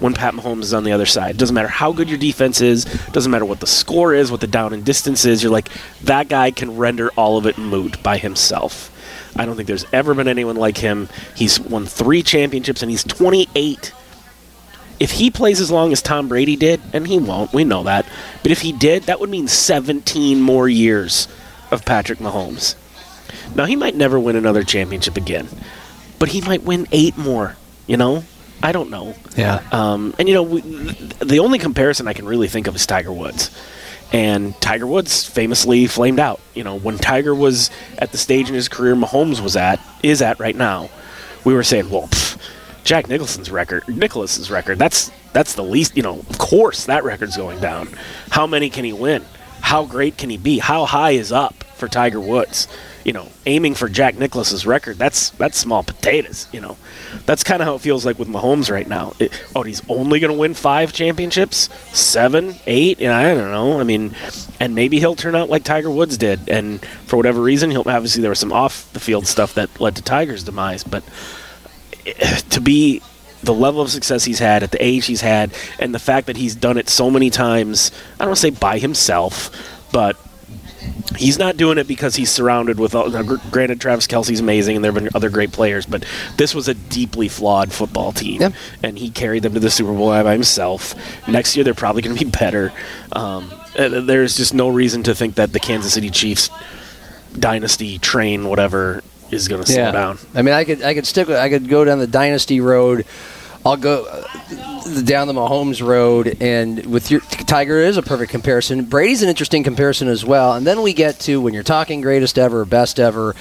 when 0.00 0.14
Pat 0.14 0.34
Mahomes 0.34 0.62
is 0.62 0.74
on 0.74 0.84
the 0.84 0.92
other 0.92 1.06
side. 1.06 1.36
Doesn't 1.36 1.54
matter 1.54 1.68
how 1.68 1.92
good 1.92 2.08
your 2.08 2.18
defense 2.18 2.60
is, 2.60 2.84
doesn't 3.12 3.30
matter 3.30 3.44
what 3.44 3.60
the 3.60 3.66
score 3.66 4.14
is, 4.14 4.30
what 4.30 4.40
the 4.40 4.46
down 4.46 4.72
and 4.72 4.84
distance 4.84 5.24
is. 5.24 5.42
You're 5.42 5.52
like 5.52 5.68
that 6.02 6.28
guy 6.28 6.50
can 6.50 6.76
render 6.76 7.10
all 7.10 7.38
of 7.38 7.46
it 7.46 7.58
moot 7.58 8.02
by 8.02 8.18
himself. 8.18 8.90
I 9.36 9.46
don't 9.46 9.56
think 9.56 9.66
there's 9.68 9.86
ever 9.92 10.14
been 10.14 10.28
anyone 10.28 10.56
like 10.56 10.76
him. 10.78 11.08
He's 11.34 11.58
won 11.58 11.86
three 11.86 12.22
championships 12.22 12.82
and 12.82 12.90
he's 12.90 13.04
28 13.04 13.92
if 15.02 15.10
he 15.10 15.32
plays 15.32 15.60
as 15.60 15.68
long 15.68 15.90
as 15.90 16.00
Tom 16.00 16.28
Brady 16.28 16.54
did, 16.54 16.80
and 16.92 17.04
he 17.08 17.18
won't, 17.18 17.52
we 17.52 17.64
know 17.64 17.82
that, 17.82 18.06
but 18.44 18.52
if 18.52 18.60
he 18.60 18.70
did, 18.70 19.02
that 19.04 19.18
would 19.18 19.30
mean 19.30 19.48
17 19.48 20.40
more 20.40 20.68
years 20.68 21.26
of 21.72 21.84
Patrick 21.84 22.20
Mahomes. 22.20 22.76
Now, 23.56 23.64
he 23.64 23.74
might 23.74 23.96
never 23.96 24.20
win 24.20 24.36
another 24.36 24.62
championship 24.62 25.16
again, 25.16 25.48
but 26.20 26.28
he 26.28 26.40
might 26.40 26.62
win 26.62 26.86
eight 26.92 27.18
more, 27.18 27.56
you 27.88 27.96
know? 27.96 28.22
I 28.62 28.72
don't 28.72 28.90
know. 28.90 29.14
yeah. 29.36 29.62
Um, 29.72 30.14
and, 30.18 30.28
you 30.28 30.34
know, 30.34 30.42
we, 30.42 30.60
the 30.60 31.38
only 31.40 31.58
comparison 31.58 32.08
I 32.08 32.12
can 32.12 32.26
really 32.26 32.48
think 32.48 32.66
of 32.66 32.76
is 32.76 32.86
Tiger 32.86 33.12
Woods. 33.12 33.50
And 34.12 34.58
Tiger 34.60 34.86
Woods 34.86 35.24
famously 35.26 35.86
flamed 35.86 36.20
out. 36.20 36.40
You 36.54 36.64
know, 36.64 36.78
when 36.78 36.98
Tiger 36.98 37.34
was 37.34 37.70
at 37.98 38.12
the 38.12 38.18
stage 38.18 38.48
in 38.48 38.54
his 38.54 38.68
career 38.68 38.94
Mahomes 38.94 39.40
was 39.40 39.56
at, 39.56 39.80
is 40.02 40.20
at 40.20 40.38
right 40.38 40.54
now, 40.54 40.90
we 41.44 41.54
were 41.54 41.62
saying, 41.62 41.88
well, 41.90 42.08
pff, 42.08 42.38
Jack 42.84 43.08
Nicholson's 43.08 43.50
record, 43.50 43.88
Nicklaus's 43.88 44.50
record, 44.50 44.78
that's 44.78 45.10
that's 45.32 45.54
the 45.54 45.62
least. 45.64 45.96
You 45.96 46.02
know, 46.02 46.18
of 46.18 46.38
course 46.38 46.86
that 46.86 47.04
record's 47.04 47.36
going 47.36 47.60
down. 47.60 47.88
How 48.30 48.46
many 48.46 48.68
can 48.70 48.84
he 48.84 48.92
win? 48.92 49.24
How 49.60 49.86
great 49.86 50.18
can 50.18 50.30
he 50.30 50.36
be? 50.36 50.58
How 50.58 50.84
high 50.84 51.12
is 51.12 51.32
up 51.32 51.64
for 51.76 51.88
Tiger 51.88 52.20
Woods? 52.20 52.68
You 53.04 53.12
know, 53.12 53.28
aiming 53.46 53.74
for 53.74 53.88
Jack 53.88 54.16
Nicklaus's 54.16 54.66
record, 54.66 54.96
that's 54.96 55.30
that's 55.30 55.58
small 55.58 55.82
potatoes. 55.82 56.46
You 56.52 56.60
know, 56.60 56.76
that's 57.26 57.42
kind 57.42 57.60
of 57.60 57.66
how 57.66 57.74
it 57.74 57.80
feels 57.80 58.06
like 58.06 58.18
with 58.18 58.28
Mahomes 58.28 58.70
right 58.70 58.86
now. 58.86 59.14
It, 59.18 59.32
oh, 59.54 59.62
he's 59.62 59.82
only 59.88 60.20
going 60.20 60.32
to 60.32 60.38
win 60.38 60.54
five 60.54 60.92
championships, 60.92 61.68
seven, 61.96 62.54
eight, 62.66 63.00
and 63.00 63.12
I 63.12 63.34
don't 63.34 63.50
know. 63.50 63.80
I 63.80 63.84
mean, 63.84 64.14
and 64.60 64.74
maybe 64.74 65.00
he'll 65.00 65.16
turn 65.16 65.34
out 65.34 65.50
like 65.50 65.64
Tiger 65.64 65.90
Woods 65.90 66.16
did, 66.16 66.48
and 66.48 66.84
for 67.06 67.16
whatever 67.16 67.40
reason, 67.40 67.70
he'll 67.70 67.88
obviously 67.88 68.22
there 68.22 68.30
was 68.30 68.38
some 68.38 68.52
off 68.52 68.92
the 68.92 69.00
field 69.00 69.26
stuff 69.26 69.54
that 69.54 69.80
led 69.80 69.96
to 69.96 70.02
Tiger's 70.02 70.44
demise, 70.44 70.84
but 70.84 71.02
eh, 72.06 72.36
to 72.50 72.60
be 72.60 73.02
the 73.42 73.54
level 73.54 73.80
of 73.80 73.90
success 73.90 74.24
he's 74.24 74.38
had 74.38 74.62
at 74.62 74.70
the 74.70 74.84
age 74.84 75.06
he's 75.06 75.20
had 75.20 75.52
and 75.78 75.94
the 75.94 75.98
fact 75.98 76.28
that 76.28 76.36
he's 76.36 76.54
done 76.54 76.78
it 76.78 76.88
so 76.88 77.10
many 77.10 77.28
times 77.28 77.90
i 78.14 78.18
don't 78.18 78.28
want 78.28 78.36
to 78.36 78.40
say 78.40 78.50
by 78.50 78.78
himself 78.78 79.50
but 79.90 80.16
he's 81.16 81.38
not 81.38 81.56
doing 81.56 81.78
it 81.78 81.86
because 81.86 82.16
he's 82.16 82.30
surrounded 82.30 82.78
with 82.80 82.94
all, 82.94 83.08
now, 83.10 83.22
granted 83.50 83.80
travis 83.80 84.06
kelce's 84.06 84.40
amazing 84.40 84.76
and 84.76 84.84
there 84.84 84.90
have 84.92 85.02
been 85.02 85.10
other 85.14 85.28
great 85.30 85.52
players 85.52 85.84
but 85.86 86.04
this 86.38 86.54
was 86.54 86.68
a 86.68 86.74
deeply 86.74 87.28
flawed 87.28 87.70
football 87.72 88.12
team 88.12 88.40
Yep. 88.40 88.52
and 88.82 88.98
he 88.98 89.10
carried 89.10 89.42
them 89.42 89.52
to 89.54 89.60
the 89.60 89.70
super 89.70 89.92
bowl 89.92 90.08
by 90.10 90.32
himself 90.32 90.94
next 91.28 91.54
year 91.56 91.64
they're 91.64 91.74
probably 91.74 92.02
going 92.02 92.16
to 92.16 92.24
be 92.24 92.30
better 92.30 92.72
um, 93.12 93.50
uh, 93.78 93.88
there's 94.00 94.36
just 94.36 94.54
no 94.54 94.68
reason 94.68 95.02
to 95.02 95.14
think 95.14 95.34
that 95.36 95.52
the 95.52 95.60
kansas 95.60 95.92
city 95.94 96.10
chiefs 96.10 96.48
dynasty 97.38 97.98
train 97.98 98.48
whatever 98.48 99.02
is 99.30 99.48
going 99.48 99.62
to 99.62 99.70
slow 99.70 99.92
down 99.92 100.18
I 100.34 100.42
mean, 100.42 100.54
I 100.54 100.64
could 100.64 100.82
I 100.82 100.92
could 100.94 101.06
stick. 101.06 101.28
with- 101.28 101.38
I 101.38 101.48
could 101.48 101.68
go 101.68 101.84
down 101.84 101.98
the 101.98 102.06
dynasty 102.06 102.60
road. 102.60 103.06
I'll 103.64 103.76
go 103.76 104.04
uh, 104.06 105.02
down 105.02 105.28
the 105.28 105.34
Mahomes 105.34 105.86
road, 105.86 106.36
and 106.40 106.84
with 106.86 107.10
your 107.12 107.20
Tiger 107.20 107.78
is 107.78 107.96
a 107.96 108.02
perfect 108.02 108.32
comparison. 108.32 108.84
Brady's 108.86 109.22
an 109.22 109.28
interesting 109.28 109.62
comparison 109.62 110.08
as 110.08 110.24
well. 110.24 110.54
And 110.54 110.66
then 110.66 110.82
we 110.82 110.92
get 110.92 111.20
to 111.20 111.40
when 111.40 111.54
you're 111.54 111.62
talking 111.62 112.00
greatest 112.00 112.38
ever, 112.38 112.64
best 112.64 112.98
ever, 112.98 113.36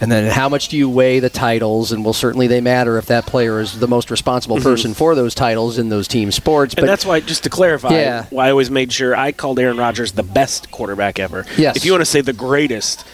and 0.00 0.12
then 0.12 0.30
how 0.30 0.48
much 0.48 0.68
do 0.68 0.76
you 0.76 0.88
weigh 0.88 1.18
the 1.18 1.30
titles? 1.30 1.90
And 1.90 2.04
well, 2.04 2.12
certainly 2.14 2.46
they 2.46 2.60
matter 2.60 2.98
if 2.98 3.06
that 3.06 3.26
player 3.26 3.60
is 3.60 3.78
the 3.80 3.88
most 3.88 4.10
responsible 4.10 4.60
person 4.60 4.94
for 4.94 5.16
those 5.16 5.34
titles 5.34 5.78
in 5.78 5.88
those 5.88 6.06
team 6.06 6.30
sports. 6.30 6.74
Mm-hmm. 6.74 6.80
And 6.80 6.88
that's 6.88 7.04
why, 7.04 7.20
just 7.20 7.42
to 7.42 7.50
clarify, 7.50 7.90
Yeah. 7.90 8.26
why 8.30 8.46
I 8.46 8.50
always 8.50 8.70
made 8.70 8.92
sure 8.92 9.16
I 9.16 9.32
called 9.32 9.58
Aaron 9.58 9.76
Rodgers 9.76 10.12
the 10.12 10.22
best 10.22 10.70
quarterback 10.70 11.18
ever. 11.18 11.46
Yes. 11.56 11.76
If 11.76 11.84
you 11.84 11.92
want 11.92 12.02
to 12.02 12.06
say 12.06 12.20
the 12.20 12.32
greatest, 12.32 13.04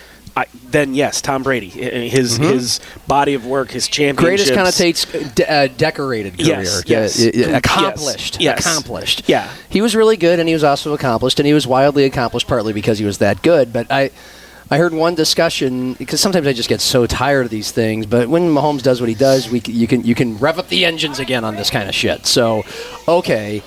I, 0.41 0.47
then 0.71 0.95
yes, 0.95 1.21
Tom 1.21 1.43
Brady. 1.43 1.69
His 1.69 2.39
his 2.39 2.81
body 3.07 3.35
of 3.35 3.45
work, 3.45 3.71
his 3.71 3.89
championships. 3.89 4.51
Mm-hmm. 4.51 4.55
Greatest 4.55 5.07
connotates 5.07 5.35
de- 5.35 5.53
uh, 5.53 5.69
decorated 5.77 6.39
career. 6.39 6.83
Yes, 6.87 6.87
yes. 6.87 7.21
uh, 7.23 7.57
accomplished. 7.57 8.41
yes. 8.41 8.61
Accomplished. 8.61 9.29
Yeah. 9.29 9.53
He 9.69 9.83
was 9.83 9.95
really 9.95 10.17
good, 10.17 10.39
and 10.39 10.49
he 10.49 10.55
was 10.55 10.65
also 10.65 10.95
accomplished, 10.95 11.39
and 11.41 11.47
he 11.47 11.53
was 11.53 11.67
wildly 11.67 12.05
accomplished 12.05 12.49
partly 12.49 12.73
because 12.73 12.99
he 12.99 13.05
was 13.05 13.19
that 13.19 13.43
good. 13.43 13.71
But 13.71 13.93
I, 13.93 14.11
I 14.71 14.79
heard 14.79 14.95
one 14.95 15.15
discussion 15.15 15.93
because 15.95 16.23
sometimes 16.23 16.47
I 16.47 16.55
just 16.55 16.71
get 16.71 16.81
so 16.81 17.05
tired 17.05 17.45
of 17.45 17.51
these 17.51 17.71
things. 17.71 18.07
But 18.07 18.29
when 18.31 18.49
Mahomes 18.49 18.83
does 18.83 19.01
what 19.01 19.11
he 19.11 19.15
does, 19.15 19.51
we 19.51 19.61
you 19.67 19.87
can 19.87 20.05
you 20.05 20.15
can 20.15 20.39
rev 20.39 20.59
up 20.59 20.69
the 20.69 20.87
engines 20.87 21.19
again 21.19 21.45
on 21.45 21.57
this 21.57 21.69
kind 21.69 21.87
of 21.87 21.95
shit. 21.95 22.25
So, 22.25 22.65
okay. 23.07 23.63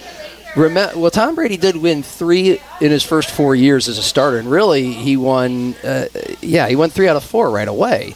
Remem- 0.53 0.95
well, 0.95 1.09
Tom 1.11 1.33
Brady 1.35 1.57
did 1.57 1.75
win 1.75 2.03
three 2.03 2.59
in 2.79 2.91
his 2.91 3.03
first 3.03 3.31
four 3.31 3.55
years 3.55 3.87
as 3.89 3.97
a 3.97 4.03
starter, 4.03 4.37
and 4.37 4.49
really 4.49 4.93
he 4.93 5.17
won. 5.17 5.73
Uh, 5.83 6.05
yeah, 6.41 6.67
he 6.67 6.75
won 6.75 6.89
three 6.91 7.07
out 7.07 7.15
of 7.15 7.23
four 7.23 7.49
right 7.49 7.67
away. 7.67 8.13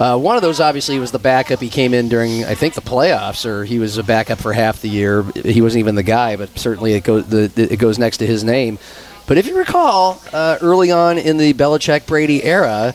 Uh, 0.00 0.16
one 0.18 0.36
of 0.36 0.42
those 0.42 0.60
obviously 0.60 0.98
was 0.98 1.10
the 1.12 1.18
backup. 1.18 1.60
He 1.60 1.68
came 1.68 1.92
in 1.94 2.08
during, 2.08 2.44
I 2.44 2.54
think, 2.54 2.74
the 2.74 2.80
playoffs, 2.80 3.44
or 3.46 3.64
he 3.64 3.78
was 3.78 3.96
a 3.96 4.02
backup 4.04 4.38
for 4.38 4.52
half 4.52 4.80
the 4.80 4.88
year. 4.88 5.24
He 5.44 5.60
wasn't 5.60 5.80
even 5.80 5.94
the 5.96 6.02
guy, 6.04 6.36
but 6.36 6.56
certainly 6.58 6.94
it 6.94 7.02
goes 7.04 7.26
the- 7.26 7.50
it 7.56 7.78
goes 7.78 7.98
next 7.98 8.18
to 8.18 8.26
his 8.26 8.42
name. 8.44 8.78
But 9.26 9.38
if 9.38 9.46
you 9.46 9.56
recall, 9.56 10.20
uh, 10.32 10.56
early 10.62 10.90
on 10.90 11.18
in 11.18 11.36
the 11.36 11.52
Belichick 11.52 12.06
Brady 12.06 12.42
era, 12.44 12.94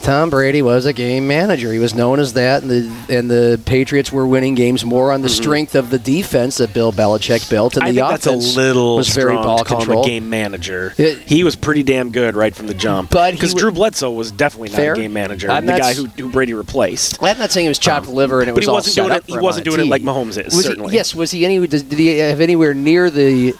Tom 0.00 0.30
Brady 0.30 0.62
was 0.62 0.86
a 0.86 0.92
game 0.92 1.28
manager. 1.28 1.72
He 1.72 1.78
was 1.78 1.94
known 1.94 2.18
as 2.18 2.32
that, 2.32 2.62
and 2.62 2.70
the 2.70 2.90
and 3.18 3.30
the 3.30 3.60
Patriots 3.66 4.10
were 4.10 4.26
winning 4.26 4.54
games 4.54 4.84
more 4.84 5.12
on 5.12 5.22
the 5.22 5.28
strength 5.28 5.74
of 5.74 5.90
the 5.90 5.98
defense 5.98 6.56
that 6.58 6.72
Bill 6.72 6.92
Belichick 6.92 7.48
built, 7.50 7.76
and 7.76 7.82
Mm-hmm. 7.84 7.88
I 8.04 8.12
the 8.12 8.18
think 8.18 8.40
that's 8.42 8.54
a 8.54 8.58
little 8.60 8.96
was 8.96 9.08
very 9.14 9.34
ball 9.34 9.64
control. 9.64 10.02
a 10.04 10.06
game 10.06 10.30
manager. 10.30 10.94
It- 10.96 11.18
he 11.26 11.44
was 11.44 11.56
pretty 11.56 11.82
damn 11.82 12.10
good 12.10 12.34
right 12.36 12.54
from 12.54 12.66
the 12.68 12.74
jump. 12.74 13.10
But 13.10 13.32
because 13.32 13.54
Drew 13.54 13.70
Bledsoe 13.72 14.10
was 14.10 14.30
definitely 14.32 14.70
not 14.70 14.76
Fair. 14.76 14.92
a 14.94 14.96
game 14.96 15.12
manager, 15.12 15.50
I'm 15.50 15.66
the 15.66 15.72
guy 15.78 15.94
who, 15.94 16.06
who 16.06 16.30
Brady 16.30 16.54
replaced. 16.54 17.22
I'm 17.22 17.38
not 17.38 17.50
saying 17.50 17.66
it 17.66 17.70
was 17.70 17.78
chopped 17.78 18.08
liver 18.08 18.40
and 18.40 18.48
it 18.48 18.54
was 18.54 18.64
he 18.64 18.68
all 18.68 18.74
wasn't 18.76 18.96
doing 18.96 19.12
it- 19.12 19.24
he 19.26 19.38
wasn't 19.38 19.64
doing 19.64 19.80
it 19.80 19.86
like. 19.86 20.02
Mahomes 20.02 20.38
is, 20.38 20.54
Was 20.54 20.56
he- 20.56 20.62
certainly. 20.62 20.94
yes, 20.94 21.14
was 21.14 21.30
he 21.30 21.44
any? 21.44 21.64
Did 21.66 21.92
he 21.92 22.18
have 22.18 22.40
anywhere 22.40 22.74
near 22.74 23.10
the 23.10 23.54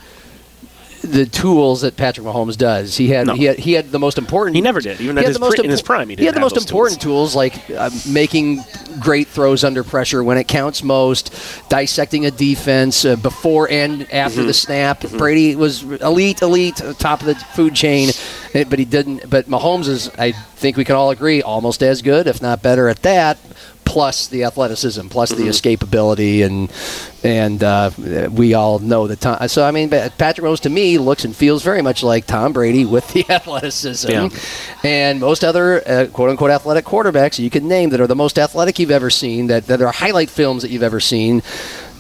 the 1.13 1.27
tools 1.27 1.83
that 1.83 1.97
Patrick 1.97 2.27
Mahomes 2.27 2.57
does? 2.57 2.97
He 2.97 3.09
had 3.11 3.27
No. 3.27 3.35
he 3.35 3.45
had 3.45 3.59
he 3.59 3.73
had 3.75 3.91
the 3.93 3.99
most 3.99 4.19
important. 4.19 4.57
He 4.57 4.63
never 4.63 4.81
did. 4.81 5.01
Even 5.01 5.17
he 5.17 5.21
at 5.21 5.25
had 5.25 5.27
his 5.29 5.37
the 5.37 5.41
most 5.41 5.57
pri- 5.57 5.65
in 5.65 5.71
his 5.71 5.83
prime, 5.83 6.09
he 6.09 6.15
had 6.15 6.19
didn't 6.21 6.35
the 6.35 6.41
most 6.41 6.57
important 6.57 7.01
tools, 7.01 7.35
like 7.37 7.55
uh, 7.71 7.91
making 8.09 8.61
great 9.01 9.29
throws 9.29 9.63
under 9.65 9.85
pressure 9.85 10.25
when 10.25 10.39
it 10.39 10.49
counts 10.49 10.83
most, 10.83 11.35
dissecting 11.69 12.27
a 12.27 12.31
defense 12.31 13.05
uh, 13.05 13.17
before 13.17 13.71
and 13.71 14.11
after 14.13 14.39
Mm-hmm. 14.41 14.47
the 14.47 14.55
snap. 14.55 15.01
Brady 15.19 15.55
was 15.57 15.83
elite, 15.83 16.41
elite, 16.43 16.81
uh, 16.83 16.93
top 16.95 17.21
of 17.21 17.27
the 17.27 17.35
food 17.35 17.75
chain, 17.75 18.11
eh, 18.55 18.65
but 18.69 18.79
he 18.79 18.85
didn't. 18.85 19.29
But 19.29 19.47
Mahomes 19.47 19.89
is, 19.89 20.11
I 20.19 20.33
think 20.33 20.77
we 20.77 20.85
can 20.85 20.97
all 20.97 21.11
agree, 21.11 21.43
almost 21.43 21.83
as 21.83 22.01
good, 22.03 22.27
if 22.27 22.41
not 22.41 22.63
better, 22.63 22.89
at 22.89 23.03
that. 23.03 23.39
Plus 23.93 24.27
the 24.29 24.45
athleticism, 24.45 25.09
plus 25.09 25.33
Mm-hmm. 25.33 25.45
the 25.45 25.51
escapability, 25.51 26.45
and 26.47 26.71
and 27.23 27.63
uh, 27.63 27.91
we 28.33 28.55
all 28.55 28.79
know 28.79 29.07
the 29.07 29.17
time. 29.17 29.47
So 29.49 29.63
I 29.65 29.71
mean, 29.71 29.91
Patrick 29.91 30.43
Rose 30.43 30.61
to 30.61 30.71
me 30.71 30.97
looks 30.97 31.25
and 31.27 31.37
feels 31.37 31.63
very 31.63 31.83
much 31.83 32.03
like 32.03 32.27
Tom 32.27 32.53
Brady 32.55 32.85
with 32.87 33.07
the 33.13 33.25
athleticism, 33.29 34.11
Yeah. 34.11 34.29
and 34.83 35.21
most 35.21 35.45
other 35.45 35.83
uh, 35.87 36.07
quote 36.13 36.31
unquote 36.31 36.51
athletic 36.51 36.87
quarterbacks 36.87 37.39
you 37.39 37.51
can 37.51 37.69
name 37.69 37.91
that 37.91 38.01
are 38.01 38.07
the 38.07 38.17
most 38.17 38.39
athletic 38.39 38.79
you've 38.79 38.91
ever 38.91 39.11
seen, 39.11 39.49
that 39.49 39.67
that 39.67 39.83
are 39.83 39.93
highlight 39.93 40.31
films 40.31 40.63
that 40.63 40.71
you've 40.71 40.83
ever 40.83 40.99
seen. 41.01 41.43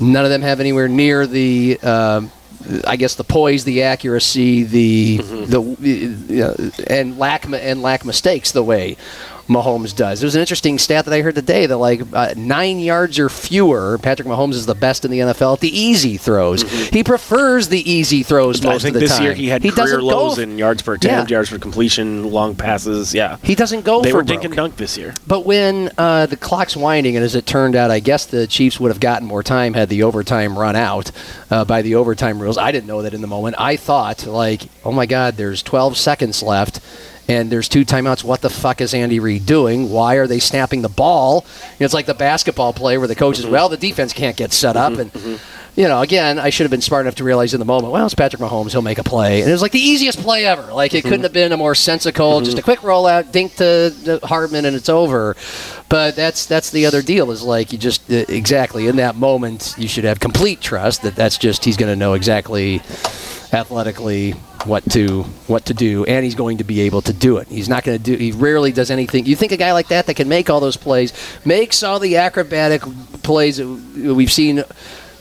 None 0.01 0.25
of 0.25 0.31
them 0.31 0.41
have 0.43 0.61
anywhere 0.61 0.89
near 0.89 1.27
the. 1.27 1.79
Uh, 1.83 2.23
I 2.87 2.95
guess 2.95 3.17
the 3.17 3.25
poise, 3.25 3.65
the 3.65 3.83
accuracy, 3.83 4.63
the 4.63 5.17
the 5.19 5.61
uh, 6.43 6.71
and 6.87 7.19
lack 7.19 7.45
and 7.45 7.83
lack 7.83 8.05
mistakes 8.05 8.53
the 8.53 8.63
way 8.63 8.97
Mahomes 9.53 9.95
does. 9.95 10.21
There's 10.21 10.35
an 10.35 10.41
interesting 10.41 10.79
stat 10.79 11.05
that 11.05 11.15
I 11.15 11.21
heard 11.21 11.35
today 11.35 11.67
that 11.67 11.77
like 11.77 12.01
uh, 12.13 12.35
nine 12.37 12.79
yards 12.81 13.19
or 13.19 13.29
fewer, 13.29 13.99
Patrick 13.99 14.27
Mahomes 14.29 14.55
is 14.55 14.67
the 14.67 14.75
best 14.75 15.05
in 15.05 15.11
the 15.11 15.19
NFL 15.19 15.55
at 15.55 15.61
the 15.61 15.69
easy 15.77 16.17
throws. 16.17 16.63
He 16.91 17.05
prefers 17.05 17.69
the 17.69 17.89
easy 17.91 18.23
throws 18.23 18.61
Mm-hmm. 18.61 18.69
I 18.69 18.73
most 18.73 18.83
think 18.83 18.95
of 18.97 19.01
the 19.01 19.07
this 19.07 19.17
time. 19.17 19.23
year 19.25 19.35
he 19.35 19.49
had 19.49 19.63
he 19.63 19.71
career 19.71 20.01
lows 20.03 20.37
go, 20.37 20.43
in 20.43 20.59
yards 20.59 20.83
per 20.83 20.95
attempt, 20.95 21.31
Yeah. 21.31 21.37
yards 21.37 21.49
for 21.51 21.59
completion, 21.59 22.31
long 22.31 22.55
passes. 22.57 23.15
Yeah, 23.15 23.37
He 23.43 23.55
doesn't 23.55 23.83
go 23.85 24.01
they 24.03 24.11
for 24.11 24.19
were 24.19 24.23
dink 24.23 24.45
and 24.45 24.55
dunk 24.55 24.77
this 24.77 24.97
year. 24.99 25.15
But 25.27 25.45
when 25.47 25.91
uh, 25.99 26.27
the 26.27 26.37
clock's 26.37 26.77
winding, 26.77 27.17
and 27.17 27.25
as 27.25 27.35
it 27.35 27.47
turned 27.47 27.77
out, 27.77 27.91
I 27.91 28.01
guess 28.01 28.27
the 28.27 28.47
Chiefs 28.47 28.81
would 28.81 28.89
have 28.91 29.01
gotten 29.01 29.27
more 29.29 29.43
time 29.43 29.75
had 29.75 29.89
the 29.89 30.03
overtime 30.03 30.59
run 30.59 30.77
out 30.77 31.11
uh, 31.51 31.65
by 31.65 31.83
the 31.83 31.95
overtime 31.97 32.41
rules. 32.41 32.59
I 32.59 32.73
didn't 32.73 32.87
know 32.87 33.03
that 33.03 33.15
in 33.15 33.21
the 33.21 33.27
moment. 33.27 33.57
I 33.59 33.77
thought, 33.77 34.27
like, 34.27 34.63
oh 34.85 34.93
my 34.93 35.07
God, 35.07 35.37
there's 35.37 35.63
12 35.63 35.97
seconds 35.97 36.43
left. 36.43 36.81
And 37.29 37.51
there's 37.51 37.69
two 37.69 37.85
timeouts. 37.85 38.25
What 38.25 38.41
the 38.41 38.51
fuck 38.51 38.81
is 38.81 38.95
Andy 38.95 39.21
Reid 39.21 39.47
doing? 39.47 39.91
Why 39.91 40.17
are 40.17 40.27
they 40.27 40.41
snapping 40.41 40.83
the 40.83 40.89
ball? 40.89 41.47
It's 41.79 41.95
like 41.95 42.07
the 42.07 42.15
basketball 42.15 42.73
play 42.73 42.99
where 42.99 43.09
the 43.09 43.15
coach 43.15 43.39
is, 43.39 43.45
mm-hmm. 43.45 43.55
well, 43.55 43.69
the 43.69 43.77
defense 43.77 44.13
can't 44.13 44.37
get 44.37 44.53
set 44.53 44.77
up. 44.77 44.93
Mm-hmm, 44.93 45.01
and, 45.01 45.13
mm-hmm. 45.13 45.81
you 45.81 45.87
know, 45.87 46.01
again, 46.01 46.41
I 46.41 46.51
should 46.51 46.65
have 46.65 46.71
been 46.73 46.81
smart 46.81 47.07
enough 47.07 47.15
to 47.17 47.25
realize 47.25 47.55
in 47.55 47.61
the 47.61 47.65
moment, 47.65 47.93
well, 47.93 48.05
it's 48.05 48.15
Patrick 48.15 48.43
Mahomes. 48.43 48.73
He'll 48.73 48.83
make 48.83 48.99
a 48.99 49.05
play. 49.05 49.41
And 49.41 49.49
it 49.49 49.53
was 49.53 49.63
like 49.63 49.73
the 49.73 49.81
easiest 49.81 50.19
play 50.19 50.45
ever. 50.45 50.73
Like, 50.73 50.95
it 50.95 51.03
couldn't 51.03 51.23
have 51.23 51.33
been 51.33 51.53
a 51.53 51.57
more 51.57 51.77
sensical, 51.77 52.41
just 52.41 52.59
a 52.59 52.63
quick 52.63 52.81
rollout, 52.81 53.31
dink 53.31 53.55
to 53.57 53.95
to 54.05 54.19
Hardman, 54.27 54.65
and 54.65 54.75
it's 54.75 54.89
over. 54.89 55.37
But 55.89 56.17
that's 56.17 56.47
that's 56.47 56.71
the 56.71 56.87
other 56.87 57.03
deal 57.03 57.31
is 57.31 57.43
like 57.43 57.71
you 57.71 57.79
just 57.79 58.11
uh, 58.11 58.25
exactly 58.29 58.87
in 58.87 58.97
that 58.97 59.15
moment 59.15 59.75
you 59.77 59.87
should 59.87 60.05
have 60.05 60.21
complete 60.21 60.59
trust 60.63 61.03
that 61.03 61.15
that's 61.15 61.37
just 61.37 61.67
he's 61.67 61.77
going 61.77 61.93
to 61.93 61.97
know 61.97 62.15
exactly 62.15 62.81
athletically 63.53 64.33
what 64.65 64.89
to 64.91 65.23
what 65.47 65.67
to 65.67 65.75
do 65.75 66.05
and 66.05 66.25
he's 66.25 66.35
going 66.35 66.59
to 66.59 66.65
be 66.65 66.81
able 66.83 67.03
to 67.03 67.13
do 67.13 67.39
it. 67.39 67.49
He's 67.49 67.69
not 67.69 67.85
going 67.85 67.99
to 67.99 68.03
do 68.03 68.17
he 68.17 68.33
rarely 68.33 68.73
does 68.73 68.91
anything. 68.91 69.27
You 69.27 69.37
think 69.37 69.53
a 69.53 69.57
guy 69.57 69.73
like 69.73 69.89
that 69.89 70.07
that 70.07 70.15
can 70.15 70.29
make 70.29 70.49
all 70.51 70.61
those 70.61 70.77
plays, 70.77 71.13
makes 71.45 71.83
all 71.83 71.99
the 71.99 72.17
acrobatic 72.17 72.83
plays 73.23 73.59
that 73.59 73.67
we've 74.15 74.33
seen 74.33 74.65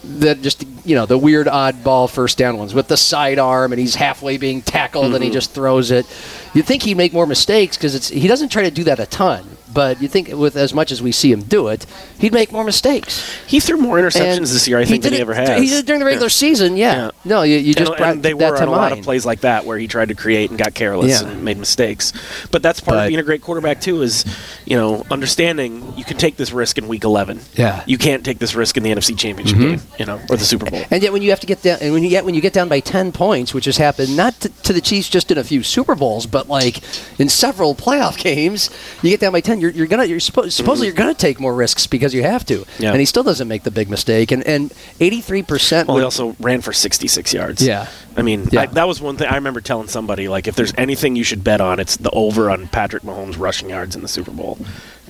that 0.03 0.41
just 0.41 0.63
you 0.85 0.95
know 0.95 1.05
the 1.05 1.17
weird 1.17 1.47
oddball 1.47 2.09
first 2.09 2.37
down 2.37 2.57
ones 2.57 2.73
with 2.73 2.87
the 2.87 2.97
sidearm 2.97 3.71
and 3.73 3.79
he's 3.79 3.95
halfway 3.95 4.37
being 4.37 4.61
tackled 4.61 5.13
and 5.15 5.23
he 5.23 5.29
just 5.29 5.51
throws 5.51 5.91
it. 5.91 6.05
You'd 6.53 6.65
think 6.65 6.83
he'd 6.83 6.97
make 6.97 7.13
more 7.13 7.25
mistakes 7.25 7.77
because 7.77 7.95
it's 7.95 8.09
he 8.09 8.27
doesn't 8.27 8.49
try 8.49 8.63
to 8.63 8.71
do 8.71 8.83
that 8.85 8.99
a 8.99 9.05
ton, 9.05 9.57
but 9.73 10.01
you 10.01 10.09
think 10.09 10.27
with 10.29 10.57
as 10.57 10.73
much 10.73 10.91
as 10.91 11.01
we 11.01 11.13
see 11.13 11.31
him 11.31 11.41
do 11.43 11.69
it, 11.69 11.85
he'd 12.19 12.33
make 12.33 12.51
more 12.51 12.65
mistakes. 12.65 13.25
He 13.47 13.61
threw 13.61 13.77
more 13.77 13.97
interceptions 13.97 14.37
And 14.37 14.45
this 14.47 14.67
year, 14.67 14.77
I 14.77 14.83
think, 14.85 15.03
than 15.03 15.13
he 15.13 15.21
ever 15.21 15.33
has. 15.33 15.61
He 15.61 15.67
did 15.67 15.79
it 15.79 15.85
during 15.85 15.99
the 16.01 16.05
regular 16.05 16.25
Yeah. 16.25 16.29
season, 16.29 16.75
yeah. 16.75 16.91
Yeah. 17.05 17.11
No, 17.23 17.43
you, 17.43 17.55
you 17.57 17.73
just 17.73 17.91
and, 17.93 18.01
and 18.01 18.23
they 18.23 18.33
that 18.33 18.51
were 18.51 18.61
on 18.61 18.67
a 18.67 18.71
lot 18.71 18.91
of 18.91 19.01
plays 19.01 19.25
like 19.25 19.41
that 19.41 19.65
where 19.65 19.77
he 19.77 19.87
tried 19.87 20.09
to 20.09 20.15
create 20.15 20.49
and 20.49 20.59
got 20.59 20.73
careless 20.73 21.21
Yeah. 21.21 21.29
and 21.29 21.43
made 21.45 21.57
mistakes. 21.57 22.11
But 22.51 22.61
that's 22.63 22.81
part 22.81 22.95
But- 22.97 23.03
of 23.05 23.07
being 23.09 23.19
a 23.21 23.23
great 23.23 23.41
quarterback 23.41 23.79
too. 23.79 24.01
Is 24.01 24.25
you 24.65 24.75
know 24.75 25.05
understanding 25.09 25.93
you 25.95 26.03
can 26.03 26.17
take 26.17 26.35
this 26.35 26.51
risk 26.51 26.77
in 26.77 26.87
Week 26.89 27.03
11. 27.05 27.39
Yeah. 27.53 27.71
Mm-hmm. 27.79 27.89
you 27.89 27.97
can't 27.97 28.25
take 28.25 28.39
this 28.39 28.55
risk 28.55 28.75
in 28.75 28.83
the 28.83 28.89
NFC 28.91 29.17
Championship 29.17 29.57
game, 29.57 29.81
you 29.97 30.05
know, 30.05 30.19
or 30.29 30.35
the 30.35 30.43
Super 30.45 30.69
Bowl. 30.69 30.70
And 30.89 31.03
yet, 31.03 31.11
when 31.13 31.21
you 31.21 31.29
have 31.31 31.39
to 31.41 31.47
get 31.47 31.61
down, 31.61 31.79
and 31.81 31.93
when 31.93 32.03
you 32.03 32.09
yet 32.09 32.25
when 32.25 32.33
you 32.35 32.41
get 32.41 32.53
down 32.53 32.69
by 32.69 32.79
ten 32.79 33.11
points, 33.11 33.53
which 33.53 33.65
has 33.65 33.77
happened 33.77 34.15
not 34.15 34.39
to, 34.41 34.49
to 34.63 34.73
the 34.73 34.81
Chiefs 34.81 35.09
just 35.09 35.31
in 35.31 35.37
a 35.37 35.43
few 35.43 35.63
Super 35.63 35.95
Bowls, 35.95 36.25
but 36.25 36.47
like 36.47 36.81
in 37.19 37.29
several 37.29 37.75
playoff 37.75 38.17
games, 38.23 38.69
you 39.01 39.09
get 39.09 39.19
down 39.19 39.31
by 39.31 39.41
ten. 39.41 39.59
You're, 39.61 39.71
you're 39.71 39.87
gonna 39.87 40.05
you're 40.05 40.19
suppo- 40.19 40.51
supposedly 40.51 40.87
you're 40.87 40.95
gonna 40.95 41.13
take 41.13 41.39
more 41.39 41.53
risks 41.53 41.87
because 41.87 42.13
you 42.13 42.23
have 42.23 42.45
to. 42.45 42.65
Yeah. 42.79 42.91
And 42.91 42.99
he 42.99 43.05
still 43.05 43.23
doesn't 43.23 43.47
make 43.47 43.63
the 43.63 43.71
big 43.71 43.89
mistake. 43.89 44.31
And 44.31 44.43
and 44.47 44.73
eighty 44.99 45.21
three 45.21 45.43
percent. 45.43 45.87
Well, 45.87 45.97
he 45.97 46.03
also 46.03 46.35
ran 46.39 46.61
for 46.61 46.73
66 46.73 47.33
yards. 47.33 47.65
Yeah. 47.65 47.87
I 48.15 48.21
mean, 48.23 48.47
Yeah. 48.51 48.61
I, 48.61 48.65
that 48.67 48.87
was 48.87 49.01
one 49.01 49.15
thing 49.17 49.27
I 49.27 49.35
remember 49.35 49.61
telling 49.61 49.87
somebody 49.87 50.27
like, 50.27 50.47
if 50.47 50.55
there's 50.55 50.73
anything 50.77 51.15
you 51.15 51.23
should 51.23 51.43
bet 51.43 51.61
on, 51.61 51.79
it's 51.79 51.95
the 51.97 52.09
over 52.11 52.49
on 52.49 52.67
Patrick 52.67 53.03
Mahomes 53.03 53.37
rushing 53.39 53.69
yards 53.69 53.95
in 53.95 54.01
the 54.01 54.07
Super 54.07 54.31
Bowl 54.31 54.57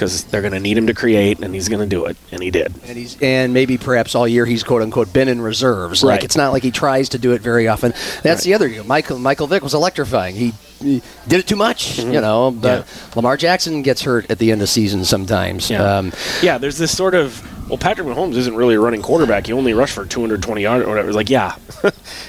because 0.01 0.23
they're 0.25 0.41
going 0.41 0.53
to 0.53 0.59
need 0.59 0.75
him 0.79 0.87
to 0.87 0.95
create, 0.95 1.39
and 1.41 1.53
he's 1.53 1.69
going 1.69 1.79
to 1.79 1.85
do 1.85 2.05
it, 2.05 2.17
and 2.31 2.41
he 2.41 2.49
did. 2.49 2.73
and 2.87 2.97
he's 2.97 3.21
and 3.21 3.53
maybe 3.53 3.77
perhaps 3.77 4.15
all 4.15 4.27
year 4.27 4.47
he's 4.47 4.63
quote 4.63 4.81
unquote 4.81 5.13
been 5.13 5.27
in 5.27 5.39
reserves. 5.39 6.03
Like 6.03 6.15
Right. 6.17 6.23
it's 6.23 6.35
not 6.35 6.51
like 6.51 6.63
he 6.63 6.71
tries 6.71 7.09
to 7.09 7.19
do 7.19 7.33
it 7.33 7.41
very 7.41 7.67
often. 7.67 7.91
That's 8.23 8.25
Right. 8.25 8.43
the 8.43 8.53
other. 8.55 8.83
Michael 8.83 9.19
Michael 9.19 9.45
Vick 9.45 9.61
was 9.61 9.75
electrifying. 9.75 10.33
He, 10.33 10.53
he 10.81 11.03
did 11.27 11.39
it 11.41 11.47
too 11.47 11.55
much, 11.55 11.97
Mm-hmm. 11.97 12.13
you 12.13 12.21
know. 12.21 12.49
But 12.49 12.87
Lamar 13.15 13.37
Jackson 13.37 13.83
gets 13.83 14.01
hurt 14.01 14.29
at 14.31 14.39
the 14.39 14.51
end 14.51 14.63
of 14.63 14.69
season 14.69 15.05
sometimes. 15.05 15.69
Yeah. 15.69 15.83
Um, 15.97 16.11
yeah, 16.41 16.57
there's 16.57 16.79
this 16.79 16.95
sort 16.97 17.13
of 17.13 17.39
well, 17.67 17.77
Patrick 17.77 18.07
Mahomes 18.07 18.35
isn't 18.35 18.55
really 18.55 18.75
a 18.75 18.79
running 18.79 19.01
quarterback. 19.01 19.45
He 19.47 19.53
only 19.53 19.73
rushed 19.73 19.93
for 19.95 20.05
220 20.05 20.61
yards 20.61 20.85
or 20.85 20.89
whatever. 20.89 21.07
It's 21.09 21.15
like, 21.15 21.29
yeah, 21.29 21.55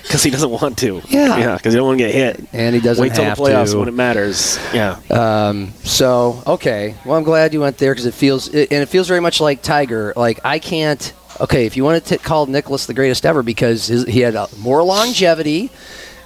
because 0.03 0.23
he 0.23 0.31
doesn't 0.31 0.51
want 0.51 0.79
to. 0.79 1.01
Yeah. 1.09 1.37
yeah, 1.38 1.57
because 1.57 1.73
he 1.73 1.79
don't 1.79 1.87
want 1.88 1.99
to 1.99 2.05
get 2.05 2.14
hit. 2.14 2.49
and 2.53 2.75
he 2.75 2.81
doesn't 2.81 3.03
Wait 3.03 3.14
till 3.14 3.25
the 3.25 3.31
playoffs 3.31 3.73
to. 3.73 3.79
when 3.79 3.88
it 3.88 3.95
matters. 3.95 4.59
Yeah, 4.73 4.99
Um, 5.11 5.73
so 5.85 6.42
okay, 6.47 6.95
well, 7.05 7.16
I'm 7.16 7.25
glad 7.25 7.53
you 7.53 7.61
went 7.61 7.79
there 7.79 7.92
because 7.92 8.07
it 8.07 8.14
feels 8.14 8.49
it, 8.49 8.71
and 8.73 8.83
it 8.83 8.87
feels 8.88 9.09
very 9.09 9.21
much 9.21 9.40
like 9.40 9.62
Tiger. 9.62 10.12
Like 10.16 10.40
I 10.45 10.59
can't. 10.59 11.12
Okay, 11.40 11.66
if 11.66 11.77
you 11.77 11.83
want 11.85 12.05
to 12.05 12.18
t- 12.18 12.23
call 12.23 12.47
Nicklaus 12.47 12.87
the 12.87 12.95
greatest 12.95 13.25
ever 13.27 13.42
because 13.42 13.87
his, 13.87 14.05
he 14.05 14.21
had 14.21 14.37
uh, 14.37 14.47
more 14.59 14.83
longevity 14.85 15.71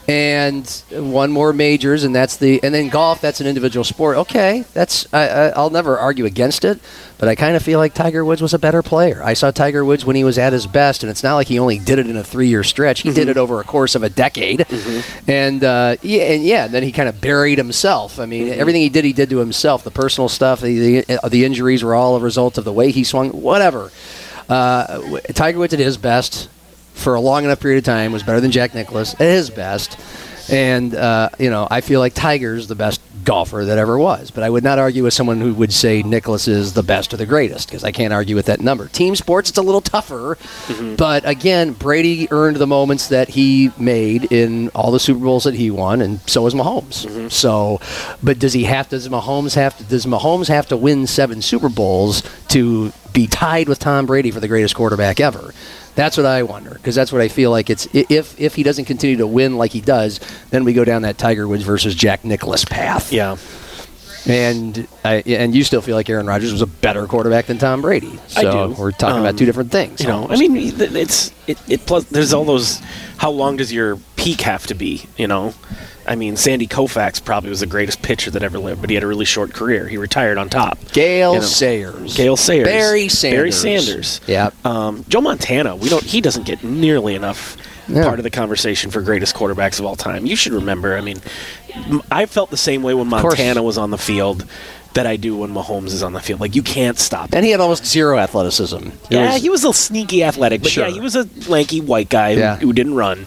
and 0.09 0.69
one 0.93 1.33
more 1.33 1.53
majors, 1.53 2.05
and 2.05 2.15
that's 2.15 2.37
the 2.37 2.63
and 2.63 2.75
then 2.75 2.89
golf. 2.89 3.21
That's 3.21 3.41
an 3.41 3.47
individual 3.47 3.83
sport. 3.83 4.17
Okay, 4.19 4.65
that's 4.73 5.13
I, 5.13 5.29
I, 5.29 5.49
I'll 5.49 5.71
never 5.71 5.99
argue 5.99 6.25
against 6.27 6.65
it, 6.65 6.79
but 7.19 7.29
I 7.29 7.35
kind 7.35 7.57
of 7.57 7.63
feel 7.63 7.81
like 7.81 7.93
Tiger 7.93 8.25
Woods 8.25 8.41
was 8.41 8.55
a 8.55 8.59
better 8.59 8.83
player. 8.83 9.21
I 9.23 9.35
saw 9.35 9.51
Tiger 9.51 9.85
Woods 9.85 10.05
when 10.05 10.15
he 10.15 10.23
was 10.23 10.39
at 10.39 10.53
his 10.53 10.67
best, 10.67 11.03
and 11.03 11.11
it's 11.11 11.25
not 11.25 11.35
like 11.35 11.49
he 11.49 11.59
only 11.59 11.79
did 11.79 11.99
it 11.99 12.07
in 12.09 12.17
a 12.17 12.23
three-year 12.23 12.63
stretch. 12.63 13.01
He 13.01 13.13
did 13.13 13.29
it 13.29 13.37
over 13.37 13.61
a 13.61 13.65
course 13.65 13.95
of 13.95 14.03
a 14.05 14.09
decade, 14.09 14.65
and 15.27 15.65
uh, 15.65 15.97
yeah, 16.03 16.23
and 16.23 16.45
yeah, 16.45 16.65
and 16.67 16.75
then 16.75 16.85
he 16.85 16.93
kind 16.93 17.09
of 17.09 17.21
buried 17.21 17.59
himself. 17.59 18.21
I 18.21 18.27
mean, 18.27 18.49
everything 18.49 18.83
he 18.83 18.89
did, 18.89 19.05
he 19.05 19.13
did 19.13 19.31
to 19.31 19.39
himself. 19.39 19.83
The 19.83 19.91
personal 19.91 20.29
stuff, 20.29 20.61
the 20.61 21.03
the, 21.03 21.21
uh, 21.25 21.29
the 21.29 21.45
injuries 21.45 21.83
were 21.83 21.95
all 21.95 22.17
a 22.17 22.21
result 22.21 22.59
of 22.59 22.65
the 22.65 22.73
way 22.73 22.91
he 22.93 23.03
swung. 23.03 23.31
Whatever. 23.31 23.91
Uh, 24.49 25.19
Tiger 25.35 25.59
Woods 25.59 25.73
did 25.73 25.81
his 25.81 25.97
best 25.97 26.49
for 26.97 27.15
a 27.15 27.21
long 27.21 27.45
enough 27.45 27.61
period 27.61 27.79
of 27.79 27.85
time 27.85 28.11
was 28.13 28.23
better 28.25 28.41
than 28.41 28.51
Jack 28.51 28.75
Nicklaus 28.75 29.15
at 29.15 29.21
his 29.21 29.51
best, 29.51 29.99
and 30.51 30.95
uh, 30.95 31.29
you 31.39 31.51
know 31.51 31.69
I 31.71 31.81
feel 31.81 32.01
like 32.01 32.15
Tiger's 32.15 32.67
the 32.67 32.75
best 32.75 33.01
golfer 33.25 33.65
that 33.65 33.77
ever 33.77 33.99
was. 33.99 34.31
But 34.31 34.45
I 34.45 34.51
would 34.51 34.63
not 34.63 34.79
argue 34.79 35.03
with 35.03 35.13
someone 35.13 35.41
who 35.41 35.53
would 35.55 35.73
say 35.73 36.03
Nicklaus 36.03 36.47
is 36.47 36.73
the 36.75 36.83
best 36.85 37.13
or 37.13 37.17
the 37.17 37.27
greatest 37.27 37.69
because 37.69 37.83
I 37.83 37.91
can't 37.91 38.13
argue 38.13 38.37
with 38.37 38.47
that 38.47 38.61
number. 38.61 38.87
Team 38.87 39.17
sports, 39.17 39.49
it's 39.51 39.59
a 39.59 39.63
little 39.63 39.81
tougher. 39.81 40.39
But 40.97 41.29
again, 41.29 41.73
Brady 41.73 42.29
earned 42.31 42.57
the 42.57 42.67
moments 42.69 43.09
that 43.09 43.29
he 43.29 43.73
made 43.79 44.31
in 44.33 44.69
all 44.71 44.93
the 44.93 45.01
Super 45.01 45.21
Bowls 45.21 45.43
that 45.45 45.55
he 45.55 45.71
won, 45.73 46.01
and 46.01 46.21
so 46.29 46.45
has 46.45 46.55
Mahomes. 46.55 47.31
So, 47.33 47.81
but 48.23 48.39
does 48.39 48.53
he 48.53 48.63
have? 48.65 48.89
Does 48.89 49.09
Mahomes 49.09 49.55
have 49.57 49.77
to? 49.79 49.85
Does 49.85 50.07
Mahomes 50.07 50.47
have 50.49 50.69
to 50.69 50.77
win 50.77 51.07
seven 51.09 51.43
Super 51.43 51.69
Bowls 51.69 52.23
to 52.49 52.93
be 53.13 53.27
tied 53.27 53.69
with 53.69 53.81
Tom 53.81 54.07
Brady 54.07 54.31
for 54.31 54.39
the 54.41 54.49
greatest 54.49 54.77
quarterback 54.77 55.19
ever? 55.21 55.53
That's 55.97 56.17
what 56.17 56.27
I 56.27 56.43
wonder 56.45 56.71
because 56.71 56.95
that's 56.95 57.11
what 57.11 57.21
I 57.23 57.29
feel 57.29 57.51
like 57.51 57.69
it's 57.71 57.89
if 57.93 58.39
if 58.41 58.55
he 58.55 58.63
doesn't 58.63 58.85
continue 58.85 59.17
to 59.17 59.27
win 59.27 59.57
like 59.59 59.73
he 59.73 59.81
does, 59.81 60.21
then 60.51 60.63
we 60.65 60.73
go 60.73 60.85
down 60.85 61.03
that 61.03 61.19
Tiger 61.19 61.49
Woods 61.49 61.65
versus 61.65 61.95
Jack 61.95 62.25
Nicklaus 62.25 62.65
path. 62.65 63.13
Yeah. 63.13 63.37
And 64.29 64.89
I, 65.05 65.23
and 65.25 65.55
you 65.55 65.63
still 65.63 65.81
feel 65.81 65.95
like 65.95 66.11
Aaron 66.11 66.27
Rodgers 66.27 66.51
was 66.51 66.61
a 66.61 66.67
better 66.67 67.07
quarterback 67.07 67.47
than 67.47 67.59
Tom 67.59 67.81
Brady. 67.81 68.19
I 68.37 68.43
So 68.43 68.69
do. 68.75 68.75
we're 68.81 68.91
talking 68.91 69.21
about 69.21 69.31
Um, 69.31 69.37
two 69.37 69.47
different 69.47 69.71
things. 69.71 70.01
You 70.01 70.09
know, 70.09 70.27
I 70.29 70.35
mean, 70.37 70.57
it's 70.57 71.31
it, 71.47 71.57
it 71.69 71.87
plus 71.87 72.05
there's 72.07 72.33
all 72.33 72.45
those. 72.45 72.81
How 73.19 73.31
long 73.31 73.57
does 73.57 73.73
your 73.73 73.99
peak 74.27 74.41
have 74.41 74.67
to 74.67 74.75
be? 74.75 75.07
You 75.17 75.29
know, 75.29 75.55
I 76.05 76.17
mean, 76.17 76.37
Sandy 76.37 76.67
Koufax 76.67 77.25
probably 77.25 77.49
was 77.49 77.61
the 77.61 77.67
greatest 77.67 78.03
pitcher 78.03 78.29
that 78.33 78.43
ever 78.43 78.59
lived, 78.59 78.81
but 78.81 78.91
he 78.91 78.95
had 78.95 79.05
a 79.05 79.07
really 79.07 79.25
short 79.25 79.53
career. 79.55 79.87
He 79.87 79.99
retired 79.99 80.37
on 80.37 80.49
top. 80.49 80.79
Gale 80.93 81.35
You 81.35 81.39
know, 81.41 81.45
Sayers. 81.45 82.17
Gale 82.17 82.37
Sayers, 82.37 82.67
Barry 82.67 83.09
Sanders. 83.09 83.63
Barry 83.63 83.81
Sanders. 83.85 84.21
Yep. 84.27 84.67
Um, 84.67 85.05
Joe 85.09 85.21
Montana. 85.21 85.77
We 85.77 85.89
don't. 85.89 86.03
He 86.03 86.21
doesn't 86.21 86.45
get 86.45 86.65
nearly 86.65 87.15
enough 87.15 87.57
Yeah. 87.89 88.03
part 88.03 88.19
of 88.19 88.25
the 88.25 88.31
conversation 88.31 88.91
for 88.91 89.01
greatest 89.01 89.37
quarterbacks 89.37 89.79
of 89.79 89.87
all 89.87 89.95
time. 89.95 90.27
You 90.27 90.35
should 90.35 90.55
remember. 90.55 90.97
I 90.97 91.03
mean, 91.03 91.19
I 92.11 92.27
felt 92.27 92.51
the 92.51 92.57
same 92.57 92.83
way 92.83 92.95
when. 92.95 93.07
Montana 93.07 93.63
was 93.63 93.79
on 93.79 93.91
the 93.93 93.99
field 93.99 94.45
that 94.97 95.07
I 95.07 95.17
do 95.17 95.37
when 95.37 95.51
Mahomes 95.53 95.93
is 95.93 96.03
on 96.03 96.13
the 96.15 96.21
field. 96.21 96.41
Like 96.41 96.57
you 96.57 96.63
can't 96.63 96.99
stop. 96.99 97.33
And 97.35 97.45
he 97.45 97.51
had 97.51 97.61
almost 97.61 97.85
zero 97.87 98.19
athleticism. 98.19 98.77
It 98.79 98.93
Yeah, 99.11 99.33
was- 99.35 99.43
he 99.43 99.49
was 99.51 99.65
a 99.65 99.73
sneaky 99.73 100.25
athletic, 100.25 100.63
but 100.63 100.71
Sure. 100.73 100.87
yeah, 100.89 100.93
he 100.93 101.01
was 101.01 101.15
a 101.15 101.29
lanky 101.49 101.81
white 101.81 102.09
guy 102.09 102.35
who, 102.35 102.67
who 102.67 102.73
didn't 102.73 102.95
run. 102.95 103.27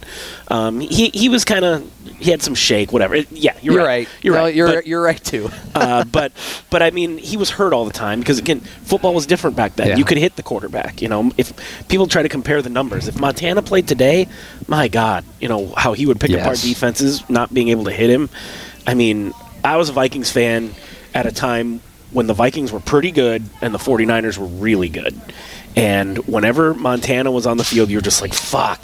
Um, 0.50 0.80
he 0.80 1.10
he 1.14 1.30
was 1.30 1.46
kind 1.46 1.64
of 1.64 1.84
he 2.20 2.32
had 2.32 2.42
some 2.42 2.56
shake, 2.56 2.92
whatever. 2.92 3.16
It- 3.16 3.32
yeah, 3.32 3.54
you're, 3.62 3.76
You're 3.76 3.84
right. 3.86 4.08
right. 4.08 4.08
You're 4.24 4.34
No, 4.36 4.44
right. 4.44 4.56
You're 4.56 4.68
but, 4.68 4.88
you're 4.88 5.02
right 5.02 5.24
too. 5.24 5.50
uh, 5.76 6.04
but 6.06 6.32
but 6.72 6.82
I 6.82 6.90
mean, 6.92 7.18
he 7.20 7.38
was 7.38 7.50
hurt 7.52 7.72
all 7.72 7.86
the 7.86 7.94
time 7.94 8.20
because 8.20 8.40
again, 8.40 8.60
football 8.84 9.14
was 9.14 9.26
different 9.28 9.56
back 9.56 9.76
then. 9.76 9.88
Yeah. 9.90 9.96
You 9.98 10.06
could 10.06 10.18
hit 10.18 10.36
the 10.36 10.44
quarterback. 10.44 11.02
You 11.04 11.08
know, 11.08 11.32
if 11.38 11.54
people 11.88 12.08
try 12.08 12.24
to 12.24 12.30
compare 12.30 12.62
the 12.64 12.70
numbers, 12.70 13.08
if 13.08 13.20
Montana 13.20 13.62
played 13.62 13.88
today, 13.88 14.28
my 14.68 14.88
God, 14.88 15.24
you 15.40 15.48
know 15.48 15.72
how 15.78 15.94
he 15.94 16.06
would 16.08 16.20
pick 16.20 16.32
Yes. 16.32 16.42
apart 16.42 16.60
defenses, 16.62 17.24
not 17.30 17.54
being 17.54 17.70
able 17.70 17.84
to 17.86 17.92
hit 17.92 18.10
him. 18.10 18.30
I 18.88 18.96
mean, 18.96 19.34
I 19.64 19.78
was 19.78 19.90
a 19.90 19.94
Vikings 19.94 20.32
fan 20.32 20.74
at 21.14 21.26
a 21.26 21.32
time 21.32 21.82
when 22.12 22.28
the 22.28 22.34
Vikings 22.34 22.72
were 22.72 22.80
pretty 22.80 23.12
good 23.12 23.44
and 23.62 23.74
the 23.74 23.78
49ers 23.78 24.38
were 24.38 24.48
really 24.48 24.90
good. 24.90 25.20
And 25.76 26.18
whenever 26.28 26.74
Montana 26.74 27.32
was 27.32 27.46
on 27.46 27.58
the 27.58 27.64
field, 27.64 27.90
you're 27.90 28.02
just 28.02 28.22
like, 28.22 28.34
fuck. 28.34 28.84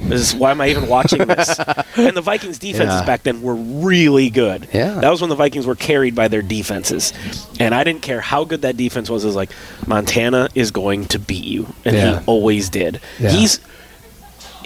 This 0.00 0.20
is, 0.20 0.34
why 0.34 0.50
am 0.50 0.60
I 0.60 0.68
even 0.70 0.88
watching 0.88 1.20
this? 1.20 1.56
and 1.96 2.16
the 2.16 2.20
Vikings 2.20 2.58
defenses 2.58 3.00
Yeah. 3.00 3.06
back 3.06 3.22
then 3.22 3.40
were 3.42 3.54
really 3.54 4.28
good. 4.28 4.66
Yeah. 4.74 4.94
That 4.94 5.08
was 5.10 5.20
when 5.20 5.30
the 5.30 5.36
Vikings 5.36 5.66
were 5.66 5.76
carried 5.76 6.16
by 6.16 6.26
their 6.26 6.42
defenses. 6.42 7.12
And 7.60 7.72
I 7.74 7.84
didn't 7.84 8.02
care 8.02 8.20
how 8.20 8.44
good 8.44 8.62
that 8.62 8.76
defense 8.76 9.08
was. 9.08 9.22
It 9.22 9.28
was 9.28 9.36
like, 9.36 9.50
Montana 9.86 10.48
is 10.56 10.72
going 10.72 11.06
to 11.06 11.20
beat 11.20 11.44
you. 11.44 11.72
And 11.84 11.94
Yeah. 11.96 12.18
he 12.18 12.26
always 12.26 12.68
did. 12.68 13.00
Yeah. 13.20 13.30
He's, 13.30 13.60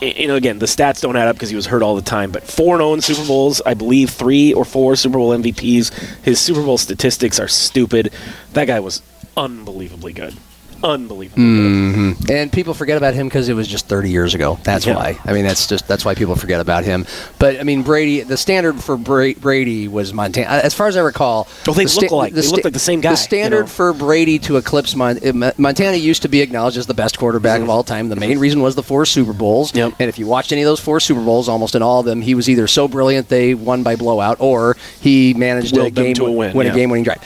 you 0.00 0.28
know, 0.28 0.36
again, 0.36 0.58
the 0.58 0.66
stats 0.66 1.00
don't 1.00 1.16
add 1.16 1.28
up 1.28 1.36
because 1.36 1.50
he 1.50 1.56
was 1.56 1.66
hurt 1.66 1.82
all 1.82 1.96
the 1.96 2.02
time, 2.02 2.30
but 2.30 2.44
4 2.44 2.76
0 2.76 2.94
in 2.94 3.00
Super 3.00 3.26
Bowls, 3.26 3.60
I 3.64 3.74
believe 3.74 4.10
three 4.10 4.52
or 4.52 4.64
four 4.64 4.96
Super 4.96 5.18
Bowl 5.18 5.30
MVPs. 5.30 5.92
His 6.22 6.40
Super 6.40 6.62
Bowl 6.62 6.78
statistics 6.78 7.38
are 7.40 7.48
stupid. 7.48 8.12
That 8.52 8.66
guy 8.66 8.80
was 8.80 9.02
unbelievably 9.36 10.12
good. 10.12 10.34
Unbelievably 10.82 11.42
good. 11.44 12.30
And 12.30 12.52
people 12.52 12.74
forget 12.74 12.96
about 12.96 13.14
him 13.14 13.26
because 13.28 13.48
it 13.48 13.54
was 13.54 13.66
just 13.68 13.86
30 13.88 14.10
years 14.10 14.34
ago. 14.34 14.58
That's 14.62 14.86
Yeah. 14.86 14.94
why. 14.96 15.18
I 15.24 15.32
mean, 15.32 15.44
that's 15.44 15.66
just 15.66 15.86
that's 15.88 16.04
why 16.04 16.14
people 16.14 16.36
forget 16.36 16.60
about 16.60 16.84
him. 16.84 17.06
But 17.38 17.58
I 17.60 17.62
mean, 17.64 17.82
Brady. 17.82 18.20
The 18.22 18.36
standard 18.36 18.80
for 18.82 18.96
Bra- 18.96 19.32
Brady 19.40 19.88
was 19.88 20.12
Montana. 20.12 20.46
As 20.48 20.74
far 20.74 20.86
as 20.88 20.96
I 20.96 21.00
recall, 21.00 21.48
Well, 21.66 21.74
they 21.74 21.84
the 21.84 21.94
look 22.00 22.10
alike. 22.10 22.32
They 22.34 22.42
look 22.42 22.64
like 22.64 22.72
the 22.72 22.78
same 22.78 23.00
guy, 23.00 23.10
The 23.10 23.12
you 23.14 23.16
standard 23.24 23.60
know? 23.62 23.66
for 23.66 23.92
Brady 23.92 24.38
to 24.40 24.56
eclipse 24.56 24.94
Mon- 24.94 25.18
uh, 25.42 25.52
Montana 25.56 25.96
used 25.96 26.22
to 26.22 26.28
be 26.28 26.40
acknowledged 26.40 26.76
as 26.78 26.86
the 26.86 26.94
best 26.94 27.18
quarterback 27.18 27.60
of 27.60 27.68
all 27.70 27.82
time. 27.82 28.08
The 28.08 28.16
main 28.16 28.38
reason 28.38 28.60
was 28.60 28.74
the 28.74 28.82
four 28.82 29.06
Super 29.06 29.32
Bowls. 29.32 29.68
Mm-hmm. 29.70 29.78
Yep. 29.78 29.92
And 30.00 30.08
if 30.08 30.18
you 30.18 30.26
watched 30.26 30.52
any 30.52 30.62
of 30.62 30.66
those 30.66 30.80
four 30.80 31.00
Super 31.00 31.20
Bowls, 31.22 31.48
almost 31.48 31.74
in 31.74 31.82
all 31.82 32.00
of 32.00 32.06
them, 32.06 32.20
he 32.20 32.34
was 32.34 32.48
either 32.48 32.66
so 32.66 32.88
brilliant 32.88 33.28
they 33.28 33.54
won 33.54 33.82
by 33.82 33.96
blowout, 33.96 34.36
or 34.40 34.76
he 35.00 35.34
managed 35.34 35.76
a 35.76 35.80
Willed 35.80 35.94
them 35.94 36.04
game 36.04 36.14
to 36.14 36.26
a 36.26 36.30
win, 36.32 36.52
win 36.54 36.66
yeah. 36.66 36.72
a 36.72 36.76
game-winning 36.76 37.04
drive. 37.04 37.18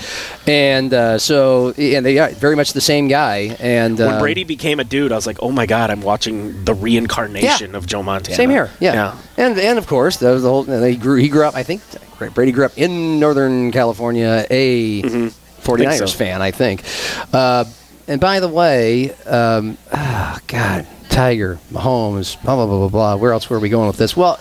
And 0.47 0.93
uh, 0.93 1.19
so, 1.19 1.71
and 1.79 2.05
they 2.05 2.19
are 2.19 2.31
very 2.31 2.57
much 2.57 2.73
the 2.73 2.81
same 2.81 3.09
guy. 3.09 3.42
And 3.51 3.99
When 3.99 4.09
uh, 4.15 4.19
Brady 4.21 4.45
became 4.45 4.81
a 4.81 4.85
dude, 4.85 5.13
I 5.13 5.15
was 5.17 5.27
like, 5.27 5.39
oh 5.43 5.51
my 5.53 5.67
God, 5.67 5.91
I'm 5.91 6.03
watching 6.03 6.65
the 6.65 6.75
reincarnation 6.75 7.71
Yeah. 7.73 7.77
of 7.77 7.87
Joe 7.87 8.03
Montana. 8.03 8.37
Same 8.37 8.51
here, 8.51 8.71
yeah. 8.81 8.95
Yeah. 8.95 9.17
And 9.45 9.59
and 9.59 9.79
of 9.79 9.87
course, 9.87 10.17
that 10.19 10.31
was 10.33 10.43
the 10.43 10.49
whole. 10.49 10.63
They 10.65 10.97
grew. 10.97 11.17
He 11.17 11.29
grew 11.29 11.45
up. 11.45 11.55
I 11.55 11.63
think 11.63 11.83
Brady 12.35 12.53
grew 12.53 12.65
up 12.65 12.77
in 12.79 13.19
Northern 13.21 13.71
California, 13.73 14.47
a 14.51 15.03
49ers 15.03 15.31
Mm-hmm. 15.63 15.77
Think 15.77 15.93
so. 15.93 16.07
fan, 16.09 16.43
I 16.43 16.51
think. 16.51 16.83
Uh, 17.33 17.65
and 18.09 18.21
by 18.21 18.41
the 18.41 18.49
way, 18.49 19.13
um, 19.27 19.79
ah, 19.93 20.39
God, 20.49 20.87
Tiger, 21.09 21.59
Mahomes, 21.73 22.41
blah 22.43 22.57
blah 22.57 22.67
blah 22.67 22.79
blah 22.79 22.89
blah. 22.89 23.17
Where 23.17 23.33
else 23.33 23.49
were 23.51 23.61
we 23.61 23.69
going 23.69 23.87
with 23.87 23.97
this? 23.97 24.17
Well, 24.17 24.41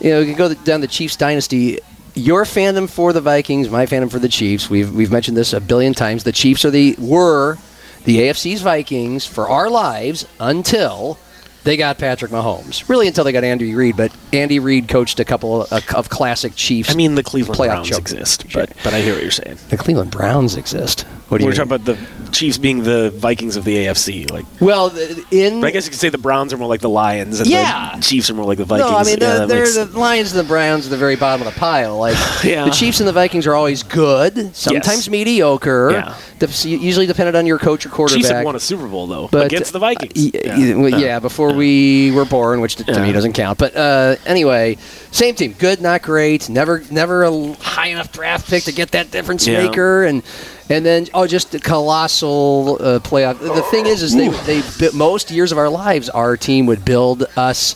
you 0.00 0.10
know, 0.10 0.20
you 0.20 0.26
can 0.26 0.36
go 0.36 0.52
down 0.54 0.80
the 0.80 0.86
Chiefs 0.88 1.16
dynasty. 1.16 1.78
Your 2.16 2.44
fandom 2.44 2.90
for 2.90 3.12
the 3.12 3.20
Vikings, 3.20 3.70
my 3.70 3.86
fandom 3.86 4.10
for 4.10 4.18
the 4.18 4.28
Chiefs. 4.28 4.68
We've 4.68 4.92
we've 4.92 5.12
mentioned 5.12 5.36
this 5.36 5.52
a 5.52 5.60
billion 5.60 5.94
times. 5.94 6.24
The 6.24 6.32
Chiefs 6.32 6.64
are 6.64 6.70
the 6.70 6.96
were 6.98 7.56
the 8.04 8.18
AFC's 8.18 8.62
Vikings 8.62 9.26
for 9.26 9.48
our 9.48 9.70
lives 9.70 10.26
until 10.38 11.18
they 11.64 11.76
got 11.76 11.98
Patrick 11.98 12.30
Mahomes. 12.30 12.88
Really, 12.88 13.06
until 13.06 13.24
they 13.24 13.32
got 13.32 13.44
Andy 13.44 13.74
Reid. 13.74 13.96
But 13.96 14.12
Andy 14.32 14.58
Reid 14.58 14.88
coached 14.88 15.20
a 15.20 15.24
couple 15.24 15.62
of, 15.62 15.94
of 15.94 16.08
classic 16.08 16.54
Chiefs. 16.56 16.90
I 16.90 16.94
mean, 16.94 17.14
the 17.14 17.22
Cleveland 17.22 17.58
Browns 17.58 17.96
exist, 17.96 18.46
but 18.52 18.72
but 18.82 18.94
I 18.94 19.00
hear 19.00 19.14
what 19.14 19.22
you're 19.22 19.30
saying. 19.30 19.58
the 19.68 19.76
Cleveland 19.76 20.10
Browns 20.10 20.56
exist. 20.56 21.06
What 21.30 21.38
do 21.38 21.44
you 21.44 21.46
We're 21.46 21.52
mean? 21.52 21.68
talking 21.68 21.72
about 21.72 21.84
the 22.24 22.30
Chiefs 22.32 22.58
being 22.58 22.82
the 22.82 23.10
Vikings 23.10 23.54
of 23.56 23.64
the 23.64 23.76
AFC. 23.86 24.28
Like, 24.32 24.44
well, 24.60 24.90
th- 24.90 25.16
in 25.30 25.60
but 25.60 25.68
I 25.68 25.70
guess 25.70 25.84
you 25.84 25.90
could 25.92 26.00
say 26.00 26.08
the 26.08 26.18
Browns 26.18 26.52
are 26.52 26.56
more 26.58 26.66
like 26.68 26.80
the 26.80 26.88
Lions, 26.88 27.38
and 27.38 27.48
Yeah. 27.48 27.92
the 27.96 28.02
Chiefs 28.02 28.28
are 28.30 28.34
more 28.34 28.44
like 28.46 28.58
the 28.58 28.64
Vikings. 28.64 28.90
No, 28.90 28.96
I 28.96 29.04
mean 29.04 29.18
Yeah, 29.20 29.32
the, 29.34 29.38
that 29.38 29.48
they're 29.48 29.60
makes- 29.60 29.76
the 29.76 29.84
Lions 29.98 30.32
and 30.32 30.40
the 30.40 30.48
Browns 30.48 30.86
are 30.86 30.90
the 30.90 30.96
very 30.96 31.14
bottom 31.14 31.46
of 31.46 31.52
the 31.54 31.58
pile. 31.60 31.98
Like 31.98 32.16
Yeah. 32.44 32.64
the 32.64 32.72
Chiefs 32.72 32.98
and 32.98 33.08
the 33.08 33.12
Vikings 33.12 33.46
are 33.46 33.54
always 33.54 33.84
good, 33.84 34.56
sometimes 34.56 35.06
Yes. 35.06 35.08
mediocre. 35.08 35.90
Yeah. 35.92 36.14
Dep- 36.40 36.64
usually 36.64 37.06
dependent 37.06 37.36
on 37.36 37.46
your 37.46 37.58
coach 37.58 37.86
or 37.86 37.90
quarterback. 37.90 38.18
Chiefs 38.22 38.30
have 38.30 38.44
won 38.44 38.56
a 38.56 38.60
Super 38.60 38.88
Bowl 38.88 39.06
though 39.06 39.28
But- 39.30 39.46
against 39.46 39.72
the 39.72 39.78
Vikings. 39.78 40.12
Y- 40.16 40.30
Yeah. 40.44 40.56
y- 40.58 40.74
well, 40.90 41.00
yeah, 41.00 41.18
before 41.20 41.52
we 41.52 42.10
were 42.10 42.24
born, 42.24 42.60
which 42.60 42.74
to, 42.76 42.84
to 42.84 42.92
Yeah. 42.92 43.02
me 43.06 43.12
doesn't 43.12 43.34
count. 43.34 43.56
But 43.56 43.76
uh, 43.76 44.16
anyway, 44.26 44.78
same 45.12 45.36
team, 45.36 45.54
good, 45.58 45.80
not 45.80 46.02
great. 46.02 46.48
Never, 46.48 46.82
never 46.90 47.22
a 47.22 47.30
l- 47.30 47.56
high 47.60 47.86
enough 47.88 48.10
draft 48.10 48.48
pick 48.50 48.64
to 48.64 48.72
get 48.72 48.90
that 48.92 49.12
difference 49.12 49.46
Yeah. 49.46 49.62
maker, 49.66 50.02
and 50.04 50.22
and 50.70 50.86
then 50.86 51.06
oh, 51.12 51.26
just 51.26 51.54
a 51.54 51.58
colossal 51.58 52.78
uh, 52.80 52.98
playoff. 53.00 53.38
The 53.38 53.62
thing 53.62 53.86
is, 53.86 54.02
is 54.02 54.14
they 54.14 54.28
they 54.28 54.90
most 54.96 55.30
years 55.30 55.52
of 55.52 55.58
our 55.58 55.68
lives, 55.68 56.08
our 56.08 56.36
team 56.36 56.66
would 56.66 56.84
build 56.84 57.24
us. 57.36 57.74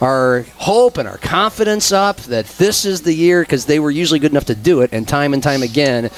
Our 0.00 0.42
hope 0.58 0.96
and 0.96 1.08
our 1.08 1.18
confidence 1.18 1.90
up 1.90 2.18
that 2.18 2.46
this 2.46 2.84
is 2.84 3.02
the 3.02 3.12
year 3.12 3.42
because 3.42 3.66
they 3.66 3.80
were 3.80 3.90
usually 3.90 4.20
good 4.20 4.30
enough 4.30 4.44
to 4.44 4.54
do 4.54 4.82
it, 4.82 4.92
and 4.92 5.08
time 5.08 5.34
and 5.34 5.42
time 5.42 5.64
again, 5.64 6.08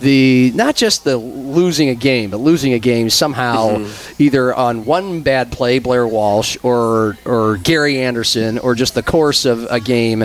the 0.00 0.50
not 0.56 0.74
just 0.74 1.04
the 1.04 1.16
losing 1.16 1.88
a 1.88 1.94
game, 1.94 2.30
but 2.30 2.38
losing 2.38 2.72
a 2.72 2.80
game 2.80 3.10
somehow 3.10 3.68
Mm-hmm. 3.78 4.22
either 4.22 4.52
on 4.52 4.84
one 4.84 5.22
bad 5.22 5.52
play, 5.52 5.78
Blair 5.78 6.06
Walsh, 6.08 6.56
or 6.64 7.16
or 7.24 7.58
Gary 7.58 8.00
Anderson, 8.00 8.58
or 8.58 8.74
just 8.74 8.94
the 8.94 9.04
course 9.04 9.44
of 9.44 9.68
a 9.70 9.78
game. 9.78 10.22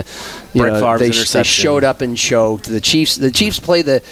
You 0.52 0.62
know, 0.66 0.80
they, 0.98 1.10
they 1.10 1.42
showed 1.44 1.84
up 1.84 2.00
and 2.00 2.16
choked. 2.16 2.64
The 2.64 2.80
Chiefs, 2.80 3.14
the 3.14 3.30
Chiefs 3.30 3.60
played 3.60 3.86
the. 3.86 4.02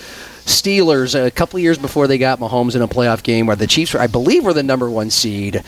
Steelers 0.46 1.14
a 1.14 1.30
couple 1.30 1.58
years 1.58 1.78
before 1.78 2.06
they 2.06 2.18
got 2.18 2.38
Mahomes 2.38 2.76
in 2.76 2.82
a 2.82 2.88
playoff 2.88 3.22
game 3.22 3.46
where 3.46 3.56
the 3.56 3.66
Chiefs 3.66 3.94
were, 3.94 4.00
I 4.00 4.06
believe, 4.06 4.44
were 4.44 4.52
the 4.52 4.62
number 4.62 4.90
one 4.90 5.10
seed. 5.10 5.62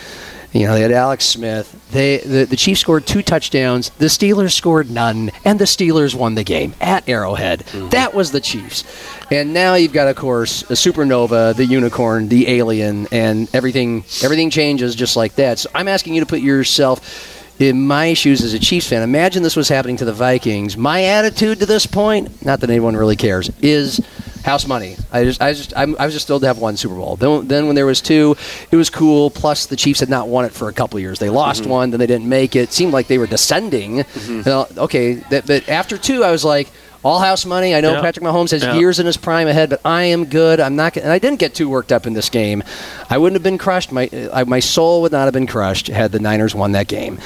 You 0.52 0.66
know, 0.66 0.74
they 0.74 0.82
had 0.82 0.92
Alex 0.92 1.24
Smith. 1.24 1.84
They 1.90 2.18
the, 2.18 2.44
the 2.44 2.56
Chiefs 2.56 2.80
scored 2.80 3.06
two 3.06 3.22
touchdowns. 3.22 3.90
The 3.90 4.06
Steelers 4.06 4.52
scored 4.52 4.88
none, 4.88 5.32
and 5.44 5.58
the 5.58 5.64
Steelers 5.64 6.14
won 6.14 6.37
the 6.37 6.44
game 6.44 6.74
at 6.80 7.08
Arrowhead. 7.08 7.60
Mm-hmm. 7.60 7.88
That 7.88 8.14
was 8.14 8.30
the 8.30 8.40
Chiefs. 8.40 8.84
And 9.32 9.52
now 9.52 9.74
you've 9.74 9.92
got, 9.92 10.06
of 10.06 10.14
course, 10.14 10.62
a 10.62 10.74
supernova, 10.74 11.56
the 11.56 11.66
unicorn, 11.66 12.28
the 12.28 12.48
alien, 12.48 13.08
and 13.10 13.52
everything. 13.52 14.04
Everything 14.22 14.48
changes 14.48 14.94
just 14.94 15.16
like 15.16 15.34
that. 15.34 15.58
So 15.58 15.70
I'm 15.74 15.88
asking 15.88 16.14
you 16.14 16.20
to 16.20 16.26
put 16.26 16.40
yourself 16.40 17.32
in 17.58 17.87
my 17.87 18.14
shoes 18.14 18.42
as 18.42 18.52
a 18.54 18.58
Chiefs 18.58 18.88
fan, 18.88 19.02
imagine 19.02 19.42
this 19.42 19.56
was 19.56 19.68
happening 19.68 19.96
to 19.98 20.04
the 20.04 20.12
Vikings. 20.12 20.76
My 20.76 21.04
attitude 21.04 21.60
to 21.60 21.66
this 21.66 21.87
point, 21.87 22.44
not 22.44 22.60
that 22.60 22.70
anyone 22.70 22.96
really 22.96 23.16
cares, 23.16 23.50
is 23.60 24.00
house 24.44 24.66
money. 24.68 24.96
I 25.11 25.24
just, 25.24 25.42
I 25.42 25.52
just, 25.52 25.72
I'm, 25.76 25.96
I 25.98 26.04
was 26.04 26.14
just 26.14 26.26
thrilled 26.26 26.42
to 26.42 26.46
have 26.46 26.59
one 26.59 26.76
Super 26.76 26.94
Bowl. 26.94 27.16
Then, 27.16 27.48
then 27.48 27.66
when 27.66 27.74
there 27.74 27.87
was 27.87 28.00
two, 28.00 28.37
it 28.70 28.76
was 28.76 28.90
cool. 28.90 29.30
Plus, 29.30 29.66
the 29.66 29.76
Chiefs 29.76 30.00
had 30.00 30.11
not 30.11 30.28
won 30.28 30.44
it 30.44 30.52
for 30.52 30.68
a 30.68 30.72
couple 30.72 30.98
of 30.98 31.02
years. 31.02 31.18
They 31.18 31.30
lost 31.30 31.62
mm-hmm. 31.62 31.70
one, 31.70 31.90
then 31.90 31.98
they 31.98 32.07
didn't 32.07 32.28
make 32.28 32.54
it. 32.54 32.70
Seemed 32.72 32.92
like 32.92 33.09
they 33.09 33.18
were 33.18 33.26
descending. 33.26 34.04
Mm-hmm. 34.04 34.48
Know, 34.48 34.68
okay, 34.85 35.14
that, 35.30 35.46
but 35.46 35.68
after 35.68 35.98
two, 35.98 36.22
I 36.22 36.30
was 36.30 36.44
like. 36.44 36.68
all 37.04 37.20
house 37.20 37.44
money. 37.44 37.74
I 37.74 37.83
know. 37.83 38.00
Patrick 38.00 38.24
Mahomes 38.24 38.50
has 38.52 38.64
years 38.78 38.98
in 38.98 39.04
his 39.04 39.18
prime 39.18 39.46
ahead, 39.46 39.68
but 39.68 39.80
I 39.85 40.04
am 40.04 40.24
good. 40.24 40.59
I'm 40.59 40.74
not, 40.74 40.96
and 40.96 41.12
I 41.12 41.18
didn't 41.18 41.38
get 41.38 41.54
too 41.54 41.68
worked 41.68 41.92
up 41.92 42.07
in 42.07 42.14
this 42.14 42.30
game. 42.30 42.62
I 43.11 43.18
wouldn't 43.18 43.37
have 43.37 43.42
been 43.42 43.59
crushed. 43.59 43.92
My 43.92 44.09
uh, 44.09 44.30
I, 44.33 44.44
my 44.44 44.61
soul 44.61 45.02
would 45.02 45.12
not 45.12 45.24
have 45.26 45.35
been 45.35 45.46
crushed 45.46 45.88
had 45.88 46.12
the 46.12 46.18
Niners 46.18 46.54
won 46.54 46.72
that 46.72 46.88
game. 46.88 47.18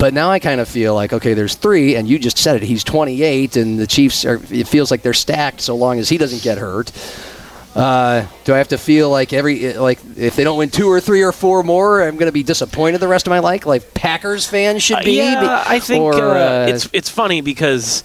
But 0.00 0.14
now 0.14 0.30
I 0.30 0.38
kind 0.38 0.60
of 0.60 0.68
feel 0.68 0.94
like 0.94 1.12
okay, 1.12 1.34
there's 1.34 1.54
three, 1.54 1.94
and 1.94 2.08
you 2.08 2.18
just 2.18 2.38
said 2.38 2.56
it. 2.56 2.62
He's 2.62 2.82
28, 2.82 3.56
and 3.56 3.78
the 3.78 3.86
Chiefs 3.86 4.24
are. 4.24 4.40
It 4.50 4.66
feels 4.66 4.90
like 4.90 5.02
they're 5.02 5.12
stacked 5.12 5.60
so 5.60 5.76
long 5.76 5.98
as 5.98 6.08
he 6.08 6.16
doesn't 6.18 6.42
get 6.42 6.56
hurt. 6.58 6.90
Uh, 7.74 8.26
do 8.44 8.52
I 8.52 8.58
have 8.58 8.68
to 8.68 8.78
feel 8.78 9.10
like 9.10 9.32
every 9.32 9.74
like 9.74 10.00
if 10.16 10.34
they 10.36 10.42
don't 10.42 10.58
win 10.58 10.70
two 10.70 10.88
or 10.90 11.00
three 11.00 11.22
or 11.22 11.30
four 11.32 11.62
more, 11.62 12.02
I'm 12.02 12.16
going 12.16 12.26
to 12.26 12.32
be 12.32 12.42
disappointed 12.42 12.98
the 12.98 13.06
rest 13.08 13.26
of 13.28 13.30
my 13.30 13.38
life, 13.38 13.64
like 13.66 13.94
Packers 13.94 14.46
fans 14.46 14.82
should 14.82 14.96
Uh, 14.98 15.04
be? 15.04 15.18
yeah, 15.18 15.62
I 15.68 15.78
think 15.78 16.02
Or, 16.02 16.14
uh, 16.14 16.64
uh, 16.64 16.66
it's 16.68 16.88
it's 16.92 17.08
funny 17.10 17.42
because 17.42 18.02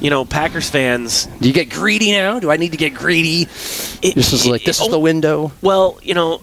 you 0.00 0.10
know 0.10 0.24
Packers 0.24 0.68
fans. 0.70 1.26
Do 1.40 1.46
you 1.46 1.54
get 1.54 1.70
greedy 1.70 2.12
now? 2.12 2.40
Do 2.40 2.50
I 2.50 2.56
need 2.56 2.72
to 2.72 2.78
get 2.78 2.94
greedy? 2.94 3.42
It, 4.02 4.14
This 4.16 4.32
is 4.32 4.44
like 4.46 4.64
this 4.64 4.80
is 4.80 4.88
oh, 4.88 4.90
the 4.90 4.98
window. 4.98 5.52
Well, 5.62 6.00
you 6.02 6.14
know, 6.14 6.40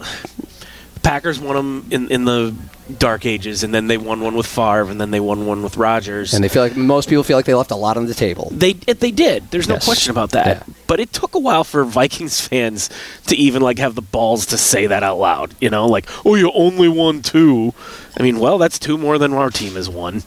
Packers 1.03 1.39
won 1.39 1.55
them 1.55 1.85
in 1.91 2.09
in 2.11 2.25
the 2.25 2.55
dark 2.97 3.25
ages, 3.25 3.63
and 3.63 3.73
then 3.73 3.87
they 3.87 3.97
won 3.97 4.21
one 4.21 4.35
with 4.35 4.45
Favre, 4.45 4.89
and 4.89 4.99
then 4.99 5.11
they 5.11 5.19
won 5.19 5.45
one 5.45 5.61
with 5.63 5.77
Rodgers. 5.77 6.33
And 6.33 6.43
they 6.43 6.49
feel 6.49 6.63
like 6.63 6.75
most 6.75 7.07
people 7.09 7.23
feel 7.23 7.37
like 7.37 7.45
they 7.45 7.53
left 7.53 7.71
a 7.71 7.75
lot 7.75 7.97
on 7.97 8.05
the 8.07 8.13
table. 8.13 8.49
They 8.51 8.73
they 8.73 9.11
did. 9.11 9.51
There's 9.51 9.67
no 9.67 9.75
Yes. 9.75 9.85
question 9.85 10.11
about 10.11 10.31
that. 10.31 10.47
Yeah. 10.47 10.63
But 10.87 10.99
it 10.99 11.11
took 11.13 11.35
a 11.35 11.39
while 11.39 11.63
for 11.63 11.83
Vikings 11.83 12.39
fans 12.41 12.89
to 13.27 13.35
even 13.35 13.61
like 13.61 13.79
have 13.79 13.95
the 13.95 14.01
balls 14.01 14.45
to 14.47 14.57
say 14.57 14.87
that 14.87 15.03
out 15.03 15.19
loud. 15.19 15.53
You 15.59 15.69
know, 15.69 15.87
like, 15.87 16.07
oh, 16.25 16.35
you 16.35 16.51
only 16.53 16.87
won 16.87 17.21
two. 17.21 17.73
I 18.17 18.23
mean, 18.23 18.39
well, 18.39 18.57
that's 18.57 18.79
two 18.79 18.97
more 18.97 19.17
than 19.17 19.33
our 19.33 19.49
team 19.49 19.73
has 19.75 19.89
won. 19.89 20.23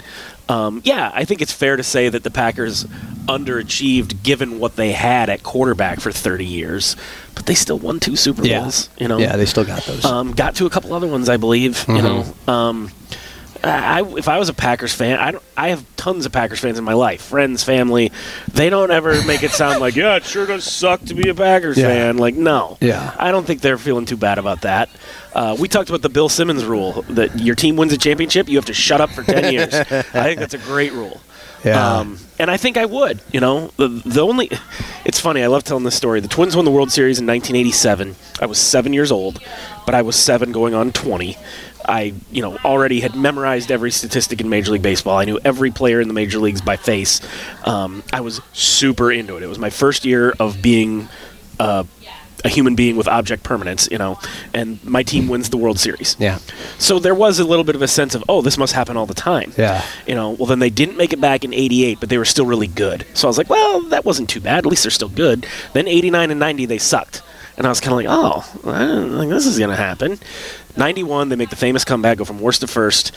Um, 0.48 0.80
yeah, 0.84 1.10
I 1.12 1.24
think 1.24 1.42
it's 1.42 1.52
fair 1.52 1.76
to 1.76 1.82
say 1.82 2.08
that 2.08 2.22
the 2.22 2.30
Packers 2.30 2.86
underachieved 3.26 4.22
given 4.22 4.58
what 4.58 4.76
they 4.76 4.92
had 4.92 5.28
at 5.30 5.42
quarterback 5.42 6.00
for 6.00 6.12
30 6.12 6.44
years, 6.44 6.96
but 7.34 7.46
they 7.46 7.54
still 7.54 7.78
won 7.78 8.00
two 8.00 8.16
Super 8.16 8.42
Bowls. 8.42 8.88
You 8.98 9.08
know, 9.08 9.18
Yeah, 9.18 9.36
they 9.36 9.46
still 9.46 9.64
got 9.64 9.82
those. 9.84 10.04
um, 10.04 10.32
got 10.32 10.54
to 10.56 10.66
a 10.66 10.70
couple 10.70 10.92
other 10.94 11.06
ones, 11.06 11.28
I 11.28 11.36
believe. 11.36 11.84
You 11.88 12.02
know, 12.02 12.24
um, 12.48 12.90
I, 13.64 14.02
if 14.16 14.28
I 14.28 14.38
was 14.38 14.48
a 14.48 14.54
Packers 14.54 14.92
fan, 14.94 15.18
I 15.18 15.32
don't, 15.32 15.42
I 15.56 15.68
have 15.70 15.84
tons 15.96 16.24
of 16.26 16.30
Packers 16.30 16.60
fans 16.60 16.78
in 16.78 16.84
my 16.84 16.92
life, 16.92 17.22
friends, 17.22 17.64
family. 17.64 18.12
They 18.52 18.70
don't 18.70 18.90
ever 18.92 19.20
make 19.24 19.42
it 19.42 19.50
sound 19.50 19.80
like, 19.80 19.96
yeah, 19.96 20.16
it 20.16 20.24
sure 20.24 20.46
does 20.46 20.64
suck 20.64 21.00
to 21.06 21.14
be 21.14 21.28
a 21.30 21.34
Packers 21.34 21.76
Yeah. 21.76 21.88
fan. 21.88 22.18
Like, 22.18 22.34
no, 22.36 22.76
Yeah. 22.80 23.14
I 23.18 23.32
don't 23.32 23.44
think 23.46 23.62
they're 23.62 23.78
feeling 23.78 24.04
too 24.04 24.16
bad 24.18 24.38
about 24.38 24.60
that. 24.60 24.88
Uh, 25.34 25.56
we 25.58 25.68
talked 25.68 25.88
about 25.88 26.02
the 26.02 26.08
Bill 26.10 26.28
Simmons 26.28 26.64
rule 26.64 27.02
that 27.08 27.40
your 27.40 27.54
team 27.56 27.76
wins 27.76 27.92
a 27.92 27.98
championship, 27.98 28.48
you 28.48 28.56
have 28.56 28.66
to 28.66 28.74
shut 28.74 29.00
up 29.00 29.10
for 29.10 29.22
ten 29.24 29.52
years. 29.52 29.74
I 29.74 29.82
think 30.02 30.38
that's 30.38 30.54
a 30.54 30.58
great 30.58 30.92
rule. 30.92 31.20
Yeah. 31.64 31.98
Um, 31.98 32.18
and 32.38 32.50
I 32.50 32.56
think 32.56 32.76
I 32.76 32.84
would. 32.84 33.20
You 33.32 33.40
know, 33.40 33.70
the 33.76 33.88
the 33.88 34.20
only. 34.20 34.50
It's 35.04 35.20
funny. 35.20 35.42
I 35.42 35.46
love 35.46 35.62
telling 35.64 35.84
this 35.84 35.94
story. 35.94 36.20
The 36.20 36.28
Twins 36.28 36.56
won 36.56 36.64
the 36.64 36.70
World 36.70 36.90
Series 36.90 37.18
in 37.18 37.26
1987. 37.26 38.16
I 38.40 38.46
was 38.46 38.58
seven 38.58 38.92
years 38.92 39.12
old, 39.12 39.38
but 39.84 39.94
I 39.94 40.02
was 40.02 40.16
seven 40.16 40.52
going 40.52 40.74
on 40.74 40.92
20. 40.92 41.36
I, 41.88 42.14
you 42.32 42.42
know, 42.42 42.56
already 42.64 43.00
had 43.00 43.14
memorized 43.14 43.70
every 43.70 43.92
statistic 43.92 44.40
in 44.40 44.48
Major 44.48 44.72
League 44.72 44.82
Baseball. 44.82 45.16
I 45.18 45.24
knew 45.24 45.38
every 45.44 45.70
player 45.70 46.00
in 46.00 46.08
the 46.08 46.14
major 46.14 46.38
leagues 46.40 46.60
by 46.60 46.76
face. 46.76 47.20
Um, 47.64 48.02
I 48.12 48.20
was 48.20 48.40
super 48.52 49.12
into 49.12 49.36
it. 49.36 49.44
It 49.44 49.46
was 49.46 49.60
my 49.60 49.70
first 49.70 50.04
year 50.04 50.34
of 50.40 50.60
being 50.60 51.08
uh, 51.60 51.84
a 52.44 52.48
human 52.48 52.74
being 52.74 52.96
with 52.96 53.08
object 53.08 53.42
permanence, 53.42 53.88
you 53.90 53.98
know, 53.98 54.18
and 54.54 54.82
my 54.84 55.02
team 55.02 55.28
wins 55.28 55.50
the 55.50 55.56
World 55.56 55.78
Series. 55.78 56.16
yeah. 56.18 56.38
So 56.78 56.98
there 56.98 57.14
was 57.14 57.38
a 57.38 57.44
little 57.44 57.64
bit 57.64 57.74
of 57.74 57.82
a 57.82 57.88
sense 57.88 58.14
of, 58.14 58.22
oh, 58.28 58.42
this 58.42 58.58
must 58.58 58.72
happen 58.72 58.96
all 58.96 59.06
the 59.06 59.14
time. 59.14 59.52
Yeah. 59.56 59.84
You 60.06 60.14
know, 60.14 60.30
well, 60.30 60.46
then 60.46 60.58
they 60.58 60.70
didn't 60.70 60.96
make 60.96 61.12
it 61.12 61.20
back 61.20 61.44
in 61.44 61.52
88, 61.54 61.98
but 62.00 62.08
they 62.08 62.18
were 62.18 62.24
still 62.24 62.46
really 62.46 62.66
good. 62.66 63.06
So 63.14 63.26
I 63.26 63.30
was 63.30 63.38
like, 63.38 63.48
well, 63.50 63.80
that 63.88 64.04
wasn't 64.04 64.28
too 64.28 64.40
bad. 64.40 64.58
At 64.58 64.66
least 64.66 64.84
they're 64.84 64.90
still 64.90 65.08
good. 65.08 65.46
Then 65.72 65.88
89 65.88 66.30
and 66.30 66.40
90, 66.40 66.66
they 66.66 66.78
sucked. 66.78 67.22
And 67.56 67.66
I 67.66 67.70
was 67.70 67.80
kind 67.80 67.92
of 67.92 67.96
like, 67.96 68.06
oh, 68.08 68.70
I 68.70 68.78
don't 68.86 69.18
think 69.18 69.30
this 69.30 69.46
is 69.46 69.58
going 69.58 69.70
to 69.70 69.76
happen. 69.76 70.18
91, 70.76 71.30
they 71.30 71.36
make 71.36 71.48
the 71.48 71.56
famous 71.56 71.84
comeback, 71.84 72.18
go 72.18 72.26
from 72.26 72.38
worst 72.38 72.60
to 72.60 72.66
first. 72.66 73.12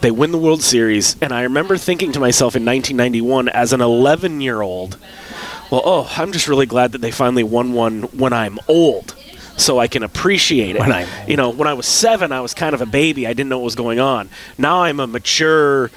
They 0.00 0.10
win 0.10 0.32
the 0.32 0.38
World 0.38 0.62
Series. 0.62 1.16
And 1.22 1.32
I 1.32 1.42
remember 1.42 1.76
thinking 1.76 2.10
to 2.12 2.18
myself 2.20 2.56
in 2.56 2.64
1991, 2.64 3.48
as 3.50 3.72
an 3.72 3.80
11 3.80 4.40
year 4.40 4.62
old, 4.62 4.98
well, 5.74 5.82
oh, 5.84 6.12
I'm 6.16 6.32
just 6.32 6.48
really 6.48 6.66
glad 6.66 6.92
that 6.92 7.00
they 7.00 7.10
finally 7.10 7.42
won 7.42 7.72
one 7.72 8.02
when 8.04 8.32
I'm 8.32 8.58
old. 8.68 9.14
So 9.56 9.78
I 9.78 9.86
can 9.86 10.02
appreciate 10.02 10.74
it. 10.74 10.80
When 10.80 10.90
I'm 10.92 11.06
you 11.28 11.36
know, 11.36 11.50
when 11.50 11.68
I 11.68 11.74
was 11.74 11.86
seven, 11.86 12.32
I 12.32 12.40
was 12.40 12.54
kind 12.54 12.74
of 12.74 12.80
a 12.82 12.86
baby. 12.86 13.24
I 13.26 13.34
didn't 13.34 13.48
know 13.50 13.58
what 13.58 13.64
was 13.66 13.76
going 13.76 14.00
on. 14.00 14.28
Now 14.58 14.82
I'm 14.82 14.98
a 14.98 15.06
mature, 15.06 15.92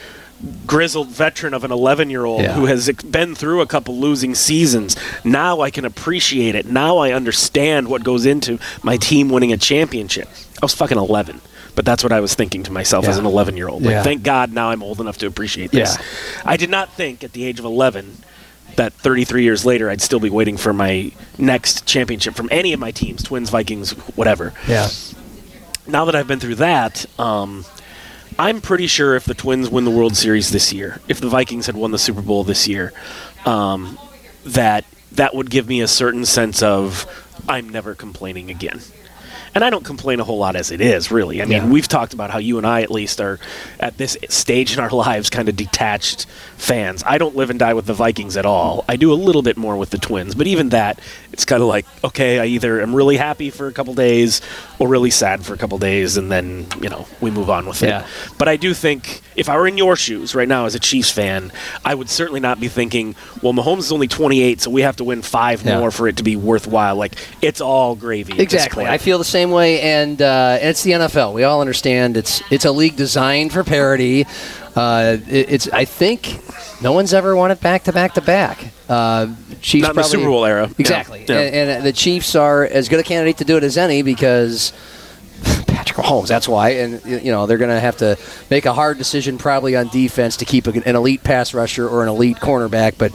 grizzled 0.68 1.08
veteran 1.08 1.56
of 1.56 1.64
an 1.64 1.72
11 1.72 2.12
year 2.12 2.24
old 2.26 2.44
Yeah. 2.44 2.54
who 2.54 2.66
has 2.66 2.88
been 2.92 3.34
through 3.34 3.62
a 3.62 3.66
couple 3.66 3.98
losing 4.00 4.36
seasons. 4.36 4.96
Now 5.24 5.62
I 5.62 5.72
can 5.72 5.86
appreciate 5.86 6.54
it. 6.54 6.68
Now 6.68 6.98
I 7.00 7.12
understand 7.12 7.88
what 7.88 8.04
goes 8.04 8.28
into 8.28 8.60
my 8.84 8.98
team 8.98 9.30
winning 9.30 9.52
a 9.52 9.58
championship. 9.58 10.28
I 10.62 10.66
was 10.66 10.76
fucking 10.76 10.98
11. 10.98 11.42
But 11.74 11.86
that's 11.86 12.04
what 12.04 12.12
I 12.12 12.20
was 12.22 12.34
thinking 12.36 12.64
to 12.64 12.72
myself 12.72 13.08
as 13.08 13.18
an 13.20 13.26
11 13.26 13.56
year 13.58 13.68
old. 13.70 13.84
Like, 13.84 13.92
Yeah. 13.92 14.04
thank 14.04 14.24
God 14.24 14.52
now 14.52 14.70
I'm 14.72 14.82
old 14.82 15.00
enough 15.00 15.18
to 15.20 15.28
appreciate 15.28 15.72
this. 15.72 15.96
Yeah. 15.96 16.04
I 16.46 16.58
did 16.58 16.70
not 16.72 16.94
think 16.94 17.24
at 17.24 17.34
the 17.34 17.44
age 17.44 17.60
of 17.60 17.66
11 17.66 18.18
that 18.78 18.94
33 18.94 19.44
years 19.44 19.66
later 19.66 19.90
I'd 19.90 20.02
still 20.02 20.20
be 20.20 20.30
waiting 20.30 20.58
for 20.58 20.74
my 20.74 21.12
next 21.38 21.86
championship 21.86 22.34
from 22.34 22.48
any 22.52 22.74
of 22.74 22.80
my 22.80 22.92
teams, 22.92 23.22
Twins, 23.22 23.50
Vikings, 23.50 23.92
whatever. 24.16 24.54
Yeah. 24.68 24.90
Now 25.86 26.06
that 26.06 26.16
I've 26.16 26.28
been 26.28 26.40
through 26.40 26.56
that, 26.56 27.06
um, 27.20 27.66
I'm 28.40 28.62
pretty 28.62 28.88
sure 28.88 29.16
if 29.16 29.26
the 29.26 29.34
Twins 29.34 29.70
win 29.70 29.86
the 29.86 29.92
World 29.92 30.16
Series 30.16 30.52
this 30.52 30.72
year, 30.72 31.02
if 31.08 31.20
the 31.20 31.30
Vikings 31.30 31.66
had 31.66 31.76
won 31.76 31.92
the 31.92 32.00
Super 32.00 32.22
Bowl 32.22 32.44
this 32.44 32.68
year, 32.68 32.94
um, 33.46 33.98
that 34.46 34.86
that 35.14 35.34
would 35.34 35.50
give 35.50 35.68
me 35.68 35.82
a 35.82 35.88
certain 35.88 36.26
sense 36.26 36.62
of 36.62 37.06
I'm 37.48 37.70
never 37.70 37.96
complaining 37.96 38.50
again. 38.52 38.82
And 39.56 39.64
I 39.64 39.70
don't 39.70 39.84
complain 39.86 40.20
a 40.20 40.24
whole 40.24 40.38
lot 40.38 40.56
as 40.56 40.72
it 40.72 40.82
is, 40.82 41.12
really. 41.12 41.42
I 41.42 41.46
mean, 41.46 41.64
Yeah. 41.64 41.68
we've 41.68 41.88
talked 41.88 42.14
about 42.14 42.30
how 42.32 42.38
you 42.40 42.58
and 42.58 42.68
I, 42.68 42.82
at 42.82 42.92
least, 42.92 43.20
are 43.22 43.40
at 43.80 43.98
this 43.98 44.18
stage 44.30 44.74
in 44.74 44.80
our 44.80 44.90
lives 45.06 45.30
kind 45.30 45.50
of 45.50 45.56
detached 45.56 46.26
fans. 46.58 47.04
I 47.06 47.18
don't 47.18 47.36
live 47.36 47.50
and 47.50 47.60
die 47.60 47.74
with 47.74 47.86
the 47.86 47.94
Vikings 47.94 48.38
at 48.38 48.46
all. 48.46 48.84
I 48.88 48.96
do 48.96 49.12
a 49.12 49.16
little 49.16 49.42
bit 49.42 49.58
more 49.58 49.78
with 49.78 49.90
the 49.92 49.98
Twins, 49.98 50.36
but 50.36 50.48
even 50.48 50.70
that, 50.70 51.00
it's 51.34 51.46
kind 51.46 51.62
of 51.62 51.68
like, 51.68 51.86
okay, 52.04 52.40
I 52.40 52.46
either 52.46 52.82
am 52.82 52.96
really 52.96 53.18
happy 53.18 53.50
for 53.50 53.68
a 53.68 53.72
couple 53.72 53.94
days 53.94 54.42
or 54.80 54.88
really 54.88 55.12
sad 55.12 55.46
for 55.46 55.54
a 55.54 55.58
couple 55.58 55.78
days, 55.78 56.18
and 56.18 56.32
then, 56.32 56.66
you 56.82 56.90
know, 56.90 57.08
we 57.22 57.30
move 57.32 57.50
on 57.50 57.66
with 57.68 57.82
Yeah. 57.82 58.00
it. 58.02 58.06
But 58.38 58.48
I 58.48 58.58
do 58.58 58.74
think 58.74 59.22
if 59.36 59.50
I 59.50 59.56
were 59.56 59.68
in 59.68 59.78
your 59.78 59.96
shoes 59.96 60.34
right 60.36 60.48
now 60.48 60.66
as 60.66 60.76
a 60.76 60.80
Chiefs 60.80 61.12
fan, 61.12 61.52
I 61.86 61.94
would 61.96 62.10
certainly 62.10 62.40
not 62.40 62.60
be 62.60 62.68
thinking, 62.68 63.16
well, 63.42 63.54
Mahomes 63.54 63.80
is 63.80 63.92
only 63.92 64.08
28, 64.08 64.62
so 64.62 64.72
we 64.72 64.82
have 64.82 64.96
to 64.98 65.04
win 65.04 65.22
five 65.22 65.64
Yeah. 65.64 65.80
more 65.80 65.92
for 65.92 66.08
it 66.08 66.18
to 66.18 66.24
be 66.24 66.36
worthwhile. 66.36 66.96
Like, 66.96 67.14
it's 67.42 67.62
all 67.62 67.96
gravy. 67.96 68.32
at 68.34 68.38
this 68.38 68.44
Exactly. 68.44 68.86
I 68.88 68.98
feel 68.98 69.18
the 69.20 69.24
same 69.24 69.37
way, 69.46 69.82
and, 69.82 70.22
uh, 70.22 70.58
it's 70.62 70.84
the 70.84 70.92
NFL. 70.92 71.34
We 71.34 71.44
all 71.44 71.62
understand 71.62 72.18
it's 72.18 72.42
it's 72.52 72.66
a 72.66 72.72
league 72.72 72.96
designed 72.96 73.54
for 73.54 73.64
parity. 73.64 74.26
Uh, 74.76 75.18
it, 75.28 75.52
it's 75.52 75.68
I 75.70 75.86
think 75.86 76.40
no 76.82 76.92
one's 76.92 77.14
ever 77.14 77.36
won 77.36 77.52
it 77.52 77.60
back 77.62 77.84
to 77.86 77.94
back 77.94 78.14
to 78.16 78.22
back. 78.22 78.60
Uh, 78.88 79.28
Chiefs 79.62 79.84
Not 79.84 79.90
in 79.92 79.96
the 79.96 80.02
probably- 80.02 80.04
Super 80.04 80.26
Bowl 80.30 80.46
era. 80.46 80.70
Exactly, 80.78 81.26
Yeah. 81.28 81.40
And, 81.40 81.70
and 81.70 81.86
the 81.86 81.94
Chiefs 81.94 82.36
are 82.36 82.64
as 82.64 82.88
good 82.90 83.00
a 83.00 83.04
candidate 83.04 83.38
to 83.38 83.46
do 83.46 83.58
it 83.58 83.64
as 83.64 83.78
any 83.78 84.02
because 84.02 84.72
Patrick 85.68 85.98
Mahomes. 85.98 86.28
That's 86.28 86.48
why, 86.48 86.70
and 86.72 87.04
you 87.06 87.32
know 87.32 87.46
they're 87.48 87.58
going 87.58 87.72
to 87.72 87.80
have 87.80 87.98
to 87.98 88.18
make 88.50 88.66
a 88.66 88.74
hard 88.74 88.98
decision 88.98 89.38
probably 89.38 89.76
on 89.76 89.88
defense 89.90 90.38
to 90.38 90.46
keep 90.46 90.68
an 90.68 90.84
elite 90.96 91.24
pass 91.24 91.54
rusher 91.54 91.88
or 91.88 92.04
an 92.04 92.10
elite 92.10 92.38
cornerback, 92.38 92.98
but. 92.98 93.12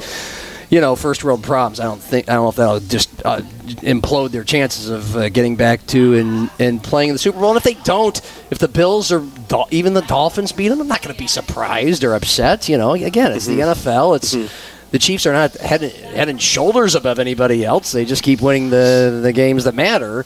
You 0.72 0.80
know, 0.80 0.96
first 0.96 1.22
world 1.22 1.42
problems. 1.42 1.80
I 1.80 1.84
don't 1.84 2.00
think 2.00 2.30
I 2.30 2.32
don't 2.32 2.44
know 2.44 2.48
if 2.48 2.56
that'll 2.56 2.80
just 2.80 3.10
uh, 3.26 3.40
implode 3.82 4.30
their 4.30 4.42
chances 4.42 4.88
of 4.88 5.14
uh, 5.14 5.28
getting 5.28 5.54
back 5.54 5.86
to 5.88 6.14
and, 6.14 6.50
and 6.58 6.82
playing 6.82 7.10
in 7.10 7.14
the 7.14 7.18
Super 7.18 7.38
Bowl. 7.38 7.50
And 7.50 7.58
if 7.58 7.62
they 7.62 7.74
don't, 7.74 8.18
if 8.50 8.58
the 8.58 8.68
Bills 8.68 9.12
or 9.12 9.22
even 9.70 9.92
the 9.92 10.00
Dolphins 10.00 10.50
beat 10.50 10.68
them, 10.68 10.80
I'm 10.80 10.88
not 10.88 11.02
going 11.02 11.14
to 11.14 11.18
be 11.18 11.26
surprised 11.26 12.04
or 12.04 12.14
upset. 12.14 12.70
You 12.70 12.78
know, 12.78 12.94
again, 12.94 13.32
it's 13.32 13.44
the 13.44 13.58
NFL. 13.58 14.16
It's 14.16 14.34
the 14.92 14.98
Chiefs 14.98 15.26
are 15.26 15.34
not 15.34 15.52
head, 15.58 15.82
head 15.82 16.30
and 16.30 16.40
shoulders 16.40 16.94
above 16.94 17.18
anybody 17.18 17.66
else. 17.66 17.92
They 17.92 18.06
just 18.06 18.22
keep 18.22 18.40
winning 18.40 18.70
the 18.70 19.20
the 19.22 19.34
games 19.34 19.64
that 19.64 19.74
matter. 19.74 20.24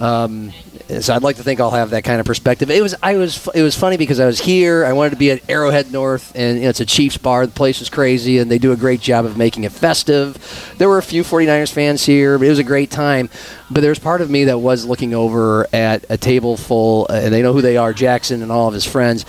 Um, 0.00 0.54
so 1.00 1.14
I'd 1.14 1.22
like 1.22 1.36
to 1.36 1.42
think 1.42 1.60
I'll 1.60 1.70
have 1.70 1.90
that 1.90 2.04
kind 2.04 2.20
of 2.20 2.26
perspective. 2.26 2.70
It 2.70 2.82
was 2.82 2.94
I 3.02 3.16
was 3.16 3.48
it 3.54 3.62
was 3.62 3.76
funny 3.76 3.96
because 3.96 4.20
I 4.20 4.26
was 4.26 4.38
here. 4.38 4.84
I 4.84 4.92
wanted 4.92 5.10
to 5.10 5.16
be 5.16 5.30
at 5.30 5.48
Arrowhead 5.48 5.90
North, 5.90 6.32
and 6.34 6.58
you 6.58 6.64
know, 6.64 6.68
it's 6.68 6.80
a 6.80 6.86
Chiefs 6.86 7.16
bar. 7.16 7.46
The 7.46 7.52
place 7.52 7.80
was 7.80 7.88
crazy, 7.88 8.38
and 8.38 8.50
they 8.50 8.58
do 8.58 8.72
a 8.72 8.76
great 8.76 9.00
job 9.00 9.24
of 9.24 9.36
making 9.36 9.64
it 9.64 9.72
festive. 9.72 10.74
There 10.78 10.88
were 10.88 10.98
a 10.98 11.02
few 11.02 11.22
49ers 11.22 11.72
fans 11.72 12.04
here, 12.04 12.38
but 12.38 12.46
it 12.46 12.50
was 12.50 12.58
a 12.58 12.64
great 12.64 12.90
time. 12.90 13.30
But 13.70 13.80
there's 13.80 13.98
part 13.98 14.20
of 14.20 14.28
me 14.28 14.44
that 14.44 14.58
was 14.58 14.84
looking 14.84 15.14
over 15.14 15.66
at 15.72 16.04
a 16.10 16.18
table 16.18 16.56
full, 16.56 17.06
uh, 17.08 17.14
and 17.14 17.32
they 17.32 17.40
know 17.40 17.54
who 17.54 17.62
they 17.62 17.78
are, 17.78 17.92
Jackson 17.94 18.42
and 18.42 18.52
all 18.52 18.68
of 18.68 18.74
his 18.74 18.84
friends. 18.84 19.24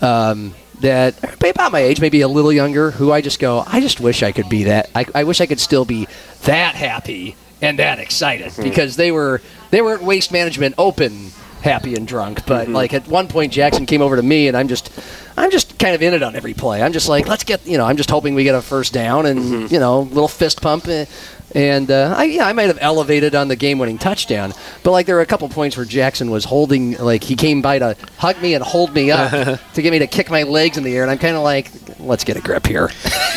Um, 0.00 0.54
that 0.80 1.42
about 1.42 1.72
my 1.72 1.80
age, 1.80 2.00
maybe 2.00 2.20
a 2.20 2.28
little 2.28 2.52
younger, 2.52 2.90
who 2.90 3.10
I 3.12 3.20
just 3.20 3.38
go, 3.38 3.64
I 3.66 3.80
just 3.80 3.98
wish 4.00 4.22
I 4.22 4.32
could 4.32 4.48
be 4.48 4.64
that. 4.64 4.90
I, 4.94 5.06
I 5.14 5.24
wish 5.24 5.40
I 5.40 5.46
could 5.46 5.60
still 5.60 5.84
be 5.86 6.06
that 6.42 6.74
happy 6.74 7.34
and 7.62 7.78
that 7.78 7.98
excited 7.98 8.52
because 8.62 8.96
they 8.96 9.10
were 9.12 9.40
they 9.70 9.80
were 9.82 9.94
at 9.94 10.02
Waste 10.02 10.30
Management 10.32 10.74
Open, 10.78 11.30
happy 11.62 11.94
and 11.94 12.06
drunk. 12.06 12.46
But 12.46 12.68
like 12.68 12.92
at 12.94 13.06
one 13.08 13.28
point, 13.28 13.52
Jackson 13.52 13.86
came 13.86 14.02
over 14.02 14.16
to 14.16 14.22
me, 14.22 14.48
and 14.48 14.56
I'm 14.56 14.68
just 14.68 14.90
I'm 15.36 15.50
just 15.50 15.78
kind 15.78 15.94
of 15.94 16.02
in 16.02 16.14
it 16.14 16.22
on 16.22 16.34
every 16.36 16.54
play. 16.54 16.82
I'm 16.82 16.92
just 16.92 17.08
like, 17.08 17.26
let's 17.28 17.44
get, 17.44 17.66
you 17.66 17.76
know, 17.78 17.84
I'm 17.84 17.96
just 17.96 18.10
hoping 18.10 18.34
we 18.34 18.44
get 18.44 18.54
a 18.54 18.62
first 18.62 18.92
down 18.92 19.26
and 19.26 19.38
Mm-hmm. 19.40 19.74
you 19.74 19.80
know, 19.80 20.00
little 20.00 20.28
fist 20.28 20.62
pump. 20.62 20.88
eh, 20.88 21.04
And 21.54 21.90
uh, 21.90 22.14
I, 22.16 22.24
yeah, 22.24 22.46
I 22.46 22.52
might 22.54 22.66
have 22.68 22.78
elevated 22.80 23.34
on 23.34 23.48
the 23.48 23.56
game-winning 23.56 23.98
touchdown, 23.98 24.52
but 24.82 24.90
like 24.92 25.04
there 25.06 25.14
were 25.14 25.20
a 25.22 25.26
couple 25.26 25.48
points 25.48 25.76
where 25.76 25.84
Jackson 25.86 26.30
was 26.30 26.44
holding, 26.44 26.96
like 26.98 27.22
he 27.22 27.36
came 27.36 27.60
by 27.62 27.78
to 27.78 27.96
hug 28.18 28.40
me 28.42 28.54
and 28.54 28.64
hold 28.64 28.94
me 28.94 29.10
up 29.10 29.30
to 29.74 29.82
get 29.82 29.90
me 29.92 29.98
to 30.00 30.06
kick 30.06 30.30
my 30.30 30.42
legs 30.42 30.76
in 30.78 30.84
the 30.84 30.94
air, 30.96 31.02
and 31.02 31.10
I'm 31.10 31.18
kind 31.18 31.36
of 31.36 31.42
like, 31.42 31.70
let's 32.06 32.24
get 32.24 32.36
a 32.36 32.40
grip 32.40 32.66
here. 32.66 32.90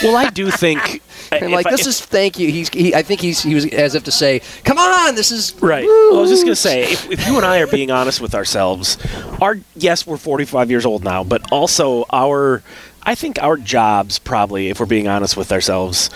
Well, 0.04 0.16
I 0.16 0.30
do 0.30 0.50
think. 0.52 1.02
Uh, 1.32 1.36
I'm 1.44 1.52
like, 1.52 1.68
I- 1.68 1.72
this 1.72 1.82
if- 1.82 1.88
is 1.90 2.02
thank 2.02 2.40
you. 2.40 2.50
He's, 2.50 2.70
he, 2.70 2.96
I 2.96 3.04
think 3.04 3.22
he's, 3.22 3.40
he 3.44 3.54
was 3.54 3.64
as 3.68 3.94
if 3.94 4.04
to 4.06 4.12
say, 4.12 4.42
come 4.64 4.80
on, 4.80 5.14
this 5.14 5.30
is 5.32 5.54
Right. 5.62 5.86
Well, 5.86 6.18
I 6.18 6.22
was 6.22 6.32
just 6.32 6.44
gonna 6.44 6.56
say, 6.56 6.92
if, 6.92 7.12
if 7.12 7.28
you 7.28 7.36
and 7.38 7.46
I 7.46 7.60
are 7.60 7.68
being 7.68 7.92
honest 7.92 8.20
with 8.20 8.34
ourselves, 8.34 8.98
our 9.40 9.60
yes, 9.76 10.08
we're 10.08 10.18
45 10.18 10.72
years 10.72 10.88
old 10.88 11.04
now, 11.04 11.24
but 11.24 11.52
also 11.52 12.06
our, 12.12 12.64
I 13.04 13.14
think 13.14 13.38
our 13.44 13.58
jobs 13.58 14.18
probably, 14.18 14.70
if 14.70 14.80
we're 14.80 14.88
being 14.88 15.08
honest 15.08 15.38
with 15.38 15.52
ourselves, 15.52 16.10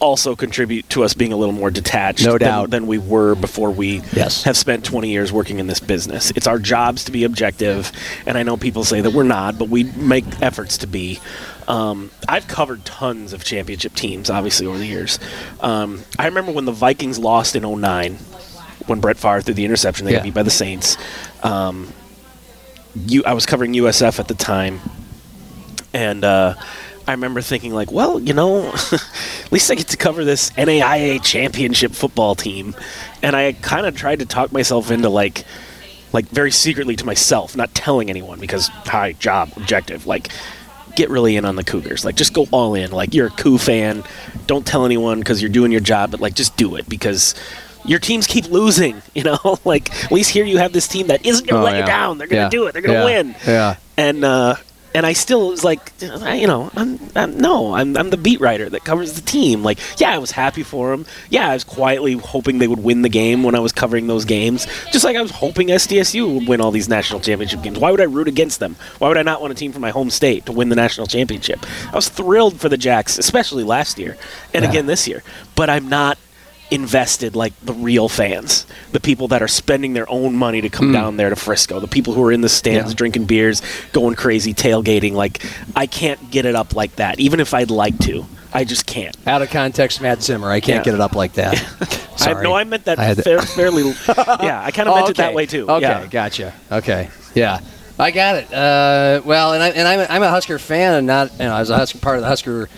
also 0.00 0.34
contribute 0.34 0.88
to 0.90 1.04
us 1.04 1.14
being 1.14 1.32
a 1.32 1.36
little 1.36 1.54
more 1.54 1.70
detached 1.70 2.24
No 2.24 2.32
than, 2.32 2.40
doubt. 2.40 2.70
than 2.70 2.88
we 2.88 2.98
were 2.98 3.36
before 3.36 3.70
we 3.70 4.02
Yes. 4.12 4.42
have 4.42 4.56
spent 4.56 4.84
20 4.84 5.08
years 5.08 5.32
working 5.32 5.60
in 5.60 5.68
this 5.68 5.78
business. 5.78 6.32
It's 6.34 6.48
our 6.48 6.58
jobs 6.58 7.04
to 7.04 7.12
be 7.12 7.22
objective, 7.22 7.92
and 8.26 8.36
I 8.36 8.42
know 8.42 8.56
people 8.56 8.82
say 8.82 9.02
that 9.02 9.12
we're 9.12 9.22
not, 9.22 9.56
but 9.56 9.68
we 9.68 9.84
make 9.84 10.24
efforts 10.42 10.78
to 10.78 10.88
be. 10.88 11.20
Um, 11.68 12.10
I've 12.28 12.48
covered 12.48 12.84
tons 12.84 13.32
of 13.32 13.44
championship 13.44 13.94
teams, 13.94 14.30
obviously, 14.30 14.66
over 14.66 14.78
the 14.78 14.86
years. 14.86 15.18
Um, 15.60 16.02
I 16.18 16.24
remember 16.26 16.50
when 16.50 16.64
the 16.64 16.72
Vikings 16.72 17.18
lost 17.18 17.54
in 17.54 17.62
09, 17.62 18.14
when 18.86 19.00
Brett 19.00 19.18
Favre 19.18 19.42
threw 19.42 19.52
the 19.54 19.66
interception, 19.66 20.06
they 20.06 20.12
Yeah. 20.12 20.18
got 20.18 20.24
beat 20.24 20.34
by 20.34 20.42
the 20.42 20.50
Saints. 20.50 20.96
Um, 21.42 21.92
you, 23.06 23.22
I 23.26 23.34
was 23.34 23.44
covering 23.44 23.74
USF 23.74 24.18
at 24.18 24.28
the 24.28 24.34
time, 24.34 24.80
and 25.92 26.24
uh, 26.24 26.54
I 27.06 27.10
remember 27.12 27.42
thinking, 27.42 27.74
like, 27.74 27.92
well, 27.92 28.18
you 28.18 28.32
know, 28.32 28.68
at 28.92 29.52
least 29.52 29.70
I 29.70 29.74
get 29.74 29.88
to 29.88 29.98
cover 29.98 30.24
this 30.24 30.50
NAIA 30.52 31.22
championship 31.22 31.92
football 31.92 32.34
team, 32.34 32.74
and 33.22 33.36
I 33.36 33.52
kind 33.52 33.84
of 33.86 33.94
tried 33.94 34.20
to 34.20 34.26
talk 34.26 34.52
myself 34.52 34.90
into 34.90 35.10
like, 35.10 35.44
like 36.14 36.26
very 36.28 36.50
secretly 36.50 36.96
to 36.96 37.04
myself, 37.04 37.54
not 37.56 37.74
telling 37.74 38.08
anyone 38.08 38.40
because 38.40 38.68
high 38.68 39.12
job, 39.12 39.50
objective, 39.56 40.06
like. 40.06 40.30
Get 40.98 41.10
really 41.10 41.36
in 41.36 41.44
on 41.44 41.54
the 41.54 41.62
Cougars. 41.62 42.04
Like, 42.04 42.16
just 42.16 42.32
go 42.32 42.48
all 42.50 42.74
in. 42.74 42.90
Like, 42.90 43.14
you're 43.14 43.28
a 43.28 43.30
Coup 43.30 43.56
fan. 43.56 44.02
Don't 44.48 44.66
tell 44.66 44.84
anyone 44.84 45.20
because 45.20 45.40
you're 45.40 45.48
doing 45.48 45.70
your 45.70 45.80
job, 45.80 46.10
but 46.10 46.18
like, 46.20 46.34
just 46.34 46.56
do 46.56 46.74
it 46.74 46.88
because 46.88 47.36
your 47.84 48.00
teams 48.00 48.26
keep 48.26 48.46
losing. 48.50 49.00
You 49.14 49.22
know, 49.22 49.58
like 49.64 49.92
at 50.04 50.10
least 50.12 50.30
here 50.30 50.44
you 50.44 50.58
have 50.58 50.72
this 50.72 50.88
team 50.88 51.06
that 51.06 51.24
isn't 51.24 51.48
going 51.48 51.60
to 51.60 51.62
Oh, 51.62 51.64
let 51.70 51.74
yeah. 51.74 51.80
you 51.80 51.86
down. 51.86 52.18
They're 52.18 52.26
going 52.26 52.50
to 52.50 52.56
Yeah. 52.56 52.60
do 52.62 52.66
it. 52.66 52.72
They're 52.72 52.82
going 52.82 52.94
to 52.94 53.00
Yeah. 53.00 53.16
win 53.22 53.34
Yeah. 53.46 53.76
and 53.96 54.24
uh, 54.24 54.56
and 54.94 55.04
I 55.04 55.12
still 55.12 55.48
was 55.50 55.64
like, 55.64 55.92
you 56.00 56.46
know, 56.46 56.70
I'm, 56.76 56.98
I'm 57.14 57.38
no, 57.38 57.74
I'm, 57.74 57.96
I'm 57.96 58.10
the 58.10 58.16
beat 58.16 58.40
writer 58.40 58.68
that 58.70 58.84
covers 58.84 59.12
the 59.14 59.20
team. 59.22 59.62
Like, 59.62 59.78
yeah, 60.00 60.10
I 60.10 60.18
was 60.18 60.30
happy 60.30 60.62
for 60.62 60.90
them. 60.90 61.06
Yeah, 61.30 61.50
I 61.50 61.54
was 61.54 61.64
quietly 61.64 62.14
hoping 62.14 62.58
they 62.58 62.68
would 62.68 62.82
win 62.82 63.02
the 63.02 63.08
game 63.08 63.42
when 63.42 63.54
I 63.54 63.60
was 63.60 63.72
covering 63.72 64.06
those 64.06 64.24
games. 64.24 64.66
Just 64.92 65.04
like 65.04 65.16
I 65.16 65.22
was 65.22 65.30
hoping 65.30 65.68
SDSU 65.68 66.34
would 66.34 66.48
win 66.48 66.60
all 66.60 66.70
these 66.70 66.88
national 66.88 67.20
championship 67.20 67.62
games. 67.62 67.78
Why 67.78 67.90
would 67.90 68.00
I 68.00 68.04
root 68.04 68.28
against 68.28 68.60
them? 68.60 68.76
Why 68.98 69.08
would 69.08 69.18
I 69.18 69.22
not 69.22 69.40
want 69.40 69.52
a 69.52 69.56
team 69.56 69.72
from 69.72 69.82
my 69.82 69.90
home 69.90 70.10
state 70.10 70.46
to 70.46 70.52
win 70.52 70.68
the 70.68 70.76
national 70.76 71.06
championship? 71.06 71.64
I 71.92 71.94
was 71.94 72.08
thrilled 72.08 72.60
for 72.60 72.68
the 72.68 72.78
Jacks, 72.78 73.18
especially 73.18 73.64
last 73.64 73.98
year 73.98 74.16
and 74.54 74.64
Yeah. 74.64 74.70
again 74.70 74.86
this 74.86 75.06
year. 75.06 75.22
But 75.54 75.68
I'm 75.70 75.88
not 75.88 76.18
invested 76.70 77.34
like 77.34 77.58
the 77.60 77.72
real 77.72 78.08
fans, 78.08 78.66
the 78.92 79.00
people 79.00 79.28
that 79.28 79.42
are 79.42 79.48
spending 79.48 79.92
their 79.94 80.08
own 80.10 80.36
money 80.36 80.60
to 80.60 80.68
come 80.68 80.92
down 80.92 81.16
there 81.16 81.30
to 81.30 81.36
Frisco, 81.36 81.80
the 81.80 81.88
people 81.88 82.12
who 82.14 82.22
are 82.24 82.32
in 82.32 82.40
the 82.42 82.48
stands. 82.48 82.90
Yeah. 82.92 82.96
drinking 82.96 83.24
beers, 83.24 83.62
going 83.92 84.14
crazy, 84.16 84.52
tailgating. 84.54 85.12
Like, 85.12 85.42
I 85.74 85.86
can't 85.86 86.30
get 86.30 86.44
it 86.46 86.54
up 86.54 86.74
like 86.74 86.96
that, 86.96 87.18
even 87.20 87.40
if 87.40 87.54
I'd 87.54 87.70
like 87.70 87.98
to. 88.00 88.26
I 88.52 88.64
just 88.64 88.86
can't. 88.86 89.14
Out 89.26 89.42
of 89.42 89.50
context, 89.50 90.00
Matt 90.00 90.22
Zimmer. 90.22 90.50
I 90.50 90.60
can't 90.60 90.78
Yeah. 90.78 90.84
get 90.92 90.94
it 90.94 91.00
up 91.00 91.14
like 91.14 91.34
that. 91.34 91.54
I, 91.80 92.16
Sorry. 92.16 92.42
no, 92.42 92.54
I 92.54 92.64
meant 92.64 92.84
that 92.86 92.98
I 92.98 93.14
fair, 93.14 93.40
fairly. 93.42 93.82
yeah, 94.08 94.62
I 94.64 94.70
kind 94.70 94.88
of 94.88 94.94
Oh, 94.94 94.96
meant 94.96 95.10
it 95.10 95.16
that 95.18 95.34
way 95.34 95.46
too. 95.46 95.68
Okay, 95.70 95.82
yeah. 95.82 96.06
gotcha. 96.06 96.52
Okay, 96.72 97.10
yeah, 97.34 97.60
I 97.98 98.10
got 98.10 98.36
it. 98.36 98.52
Uh, 98.52 99.20
well, 99.24 99.52
and 99.52 99.62
I 99.62 99.68
and 99.70 99.86
I'm 99.86 100.00
a, 100.00 100.06
I'm 100.08 100.22
a 100.22 100.28
Husker 100.30 100.58
fan, 100.58 100.94
and 100.94 101.06
not 101.06 101.30
you 101.32 101.38
know 101.40 101.52
I 101.54 101.60
was 101.60 101.70
a 101.70 101.76
Husker 101.76 101.98
part 101.98 102.16
of 102.16 102.22
the 102.22 102.28
Husker 102.28 102.68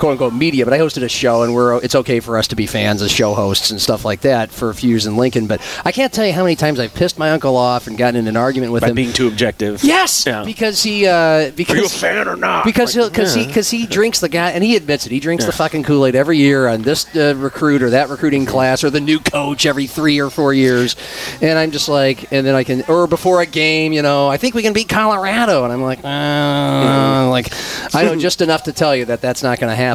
quote 0.00 0.12
unquote 0.12 0.32
media, 0.34 0.64
but 0.64 0.74
I 0.74 0.78
hosted 0.78 1.04
a 1.04 1.08
show, 1.08 1.42
and 1.44 1.54
we're 1.54 1.80
it's 1.84 1.94
okay 1.94 2.18
for 2.18 2.36
us 2.38 2.48
to 2.48 2.56
be 2.56 2.66
fans 2.66 3.02
as 3.02 3.12
show 3.12 3.34
hosts 3.34 3.70
and 3.70 3.80
stuff 3.80 4.04
like 4.04 4.22
that 4.22 4.50
for 4.50 4.70
a 4.70 4.74
few 4.74 4.88
years 4.90 5.06
in 5.06 5.16
Lincoln. 5.16 5.46
But 5.46 5.60
I 5.84 5.92
can't 5.92 6.12
tell 6.12 6.26
you 6.26 6.32
how 6.32 6.42
many 6.42 6.56
times 6.56 6.80
I've 6.80 6.94
pissed 6.94 7.18
my 7.18 7.30
uncle 7.30 7.56
off 7.56 7.86
and 7.86 7.96
gotten 7.96 8.16
in 8.16 8.26
an 8.26 8.36
argument 8.36 8.72
with 8.72 8.80
By 8.80 8.88
him. 8.88 8.94
being 8.96 9.12
too 9.12 9.28
objective. 9.28 9.84
yes, 9.84 10.24
Yeah. 10.26 10.42
because 10.44 10.82
he 10.82 11.06
uh, 11.06 11.50
because 11.52 11.76
Are 11.76 11.78
you 11.78 11.84
a 11.86 11.88
fan 11.88 12.26
or 12.26 12.34
not? 12.36 12.64
because 12.64 12.96
Like, 12.96 13.02
he'll 13.02 13.10
because 13.10 13.36
yeah. 13.36 13.42
he 13.42 13.48
because 13.48 13.70
he 13.70 13.86
drinks 13.86 14.18
the 14.20 14.28
guy 14.28 14.50
and 14.50 14.64
he 14.64 14.74
admits 14.74 15.06
it. 15.06 15.12
He 15.12 15.20
drinks 15.20 15.44
the 15.44 15.52
fucking 15.52 15.84
Kool 15.84 16.06
Aid 16.06 16.14
every 16.16 16.38
year 16.38 16.66
on 16.66 16.82
this 16.82 17.06
uh, 17.14 17.34
recruit 17.36 17.82
or 17.82 17.90
that 17.90 18.08
recruiting 18.08 18.46
class 18.46 18.82
or 18.82 18.90
the 18.90 19.00
new 19.00 19.20
coach 19.20 19.66
every 19.66 19.86
three 19.86 20.18
or 20.20 20.30
four 20.30 20.54
years. 20.54 20.96
And 21.42 21.58
I'm 21.58 21.70
just 21.70 21.88
like, 21.88 22.32
and 22.32 22.46
then 22.46 22.54
I 22.54 22.64
can 22.64 22.82
or 22.88 23.06
before 23.06 23.42
a 23.42 23.46
game, 23.46 23.92
you 23.92 24.00
know, 24.02 24.28
I 24.28 24.38
think 24.38 24.54
we 24.54 24.62
can 24.62 24.72
beat 24.72 24.88
Colorado, 24.88 25.64
and 25.64 25.72
I'm 25.72 25.82
like, 25.82 25.98
uh, 26.04 27.28
like 27.28 27.52
I 27.94 28.04
know 28.04 28.16
just 28.16 28.40
enough 28.40 28.62
to 28.64 28.72
tell 28.72 28.96
you 28.96 29.04
that 29.06 29.20
that's 29.20 29.42
not 29.42 29.58
going 29.60 29.70
to 29.70 29.76
happen 29.76 29.89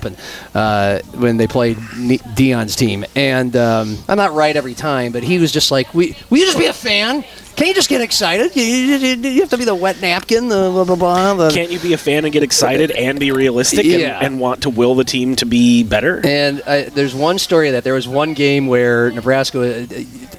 uh, 0.53 0.99
when 1.15 1.37
they 1.37 1.47
played 1.47 1.77
Ne- 1.97 2.17
Deion's 2.19 2.75
team. 2.75 3.05
And 3.15 3.55
um, 3.55 3.97
I'm 4.07 4.17
not 4.17 4.33
right 4.33 4.55
every 4.55 4.73
time, 4.73 5.11
but 5.11 5.23
he 5.23 5.39
was 5.39 5.51
just 5.51 5.71
like, 5.71 5.93
we 5.93 6.15
will 6.29 6.39
you 6.39 6.45
just 6.45 6.57
be 6.57 6.65
a 6.65 6.73
fan? 6.73 7.23
Can 7.55 7.67
you 7.67 7.73
just 7.73 7.87
get 7.87 8.01
excited? 8.01 8.53
You, 8.55 8.63
you- 8.63 9.15
you- 9.29 9.41
have 9.41 9.49
to 9.51 9.57
be 9.57 9.63
the 9.65 9.75
wet 9.75 10.01
napkin, 10.01 10.49
the 10.49 10.69
blah 10.71 10.83
blah 10.83 10.95
blah. 10.95 11.33
The, 11.35 11.51
Can't 11.51 11.71
you 11.71 11.79
be 11.79 11.93
a 11.93 11.97
fan 11.97 12.25
and 12.25 12.33
get 12.33 12.43
excited 12.43 12.91
and 12.91 13.19
be 13.19 13.31
realistic 13.31 13.85
and, 13.85 14.01
Yeah. 14.01 14.19
and 14.21 14.39
want 14.39 14.63
to 14.63 14.69
will 14.69 14.95
the 14.95 15.03
team 15.05 15.35
to 15.37 15.45
be 15.45 15.83
better? 15.83 16.19
And 16.25 16.61
uh, 16.61 16.83
there's 16.93 17.15
one 17.15 17.37
story 17.39 17.69
of 17.69 17.73
that 17.73 17.83
there 17.85 17.93
was 17.93 18.07
one 18.07 18.33
game 18.33 18.67
where 18.67 19.11
Nebraska, 19.11 19.83
uh, 19.83 19.87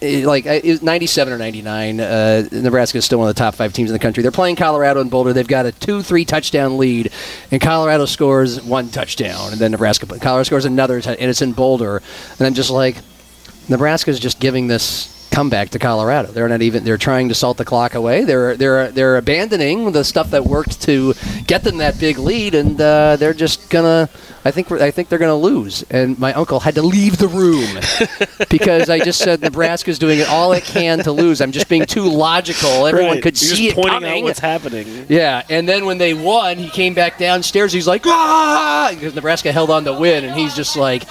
like 0.03 0.47
uh, 0.47 0.61
it 0.63 0.83
97 0.83 1.33
or 1.33 1.39
99, 1.39 2.01
uh, 2.01 2.49
Nebraska 2.53 2.99
is 2.99 3.05
still 3.05 3.19
one 3.19 3.29
of 3.29 3.35
the 3.35 3.39
top 3.39 3.55
five 3.55 3.73
teams 3.73 3.91
in 3.91 3.93
the 3.93 3.99
country. 3.99 4.23
They're 4.23 4.31
playing 4.31 4.57
Colorado 4.57 5.01
in 5.01 5.09
Boulder. 5.09 5.33
They've 5.33 5.47
got 5.47 5.67
a 5.67 5.73
two, 5.73 6.03
three 6.03 6.25
touchdown 6.25 6.79
lead, 6.79 7.13
and 7.51 7.61
Colorado 7.61 8.07
scores 8.07 8.63
one 8.63 8.89
touchdown, 8.91 9.53
and 9.53 9.61
then 9.61 9.71
Nebraska, 9.73 10.07
Colorado 10.07 10.43
scores 10.45 10.65
another, 10.65 10.97
and 10.97 11.31
it's 11.31 11.43
in 11.43 11.53
Boulder. 11.53 12.03
And 12.39 12.47
I'm 12.47 12.55
just 12.55 12.71
like, 12.71 12.97
Nebraska's 13.69 14.21
just 14.21 14.41
giving 14.41 14.67
this 14.67 15.16
comeback 15.37 15.69
to 15.69 15.79
Colorado. 15.79 16.33
They're 16.33 16.49
not 16.49 16.63
even. 16.63 16.83
They're 16.83 16.97
trying 16.97 17.29
to 17.29 17.35
salt 17.35 17.59
the 17.59 17.65
clock 17.67 17.95
away. 17.95 18.25
They're 18.25 18.57
they're 18.57 18.91
they're 18.91 19.19
abandoning 19.19 19.93
the 19.93 20.03
stuff 20.03 20.31
that 20.31 20.45
worked 20.45 20.81
to 20.83 21.13
get 21.47 21.63
them 21.63 21.77
that 21.77 22.01
big 22.01 22.17
lead, 22.17 22.55
and 22.55 22.81
uh, 22.81 23.17
they're 23.17 23.35
just 23.35 23.69
gonna. 23.69 24.09
I 24.47 24.51
think 24.51 24.71
we're- 24.71 24.83
I 24.83 24.91
think 24.91 25.11
they're 25.11 25.19
gonna 25.19 25.37
lose. 25.37 25.85
And 25.91 26.19
my 26.19 26.33
uncle 26.33 26.61
had 26.61 26.75
to 26.77 26.83
leave 26.83 27.19
the 27.19 27.29
room 27.29 27.69
because 28.49 28.89
I 28.89 28.99
just 28.99 29.19
said 29.21 29.43
Nebraska's 29.43 29.99
doing 29.99 30.21
it 30.21 30.29
all 30.29 30.53
it 30.55 30.65
can 30.65 31.01
to 31.01 31.13
lose. 31.13 31.43
I'm 31.43 31.53
just 31.53 31.69
being 31.69 31.85
too 31.85 32.05
logical. 32.09 32.87
Everyone 32.87 33.15
Right. 33.17 33.23
could 33.23 33.41
You're 33.43 33.55
see 33.57 33.67
just 33.67 33.77
it 33.79 33.83
pointing 33.83 34.01
coming. 34.01 34.21
out 34.23 34.25
what's 34.25 34.39
happening. 34.39 35.05
Yeah, 35.11 35.43
and 35.51 35.69
then 35.69 35.85
when 35.85 35.99
they 35.99 36.15
won, 36.15 36.57
he 36.57 36.71
came 36.71 36.95
back 36.95 37.19
downstairs. 37.19 37.73
He's 37.75 37.87
like, 37.87 38.07
ah, 38.07 38.89
because 38.95 39.15
Nebraska 39.15 39.53
held 39.53 39.69
on 39.71 39.85
to 39.85 39.93
win, 39.93 40.25
and 40.25 40.35
he's 40.35 40.55
just 40.57 40.77
like, 40.77 41.03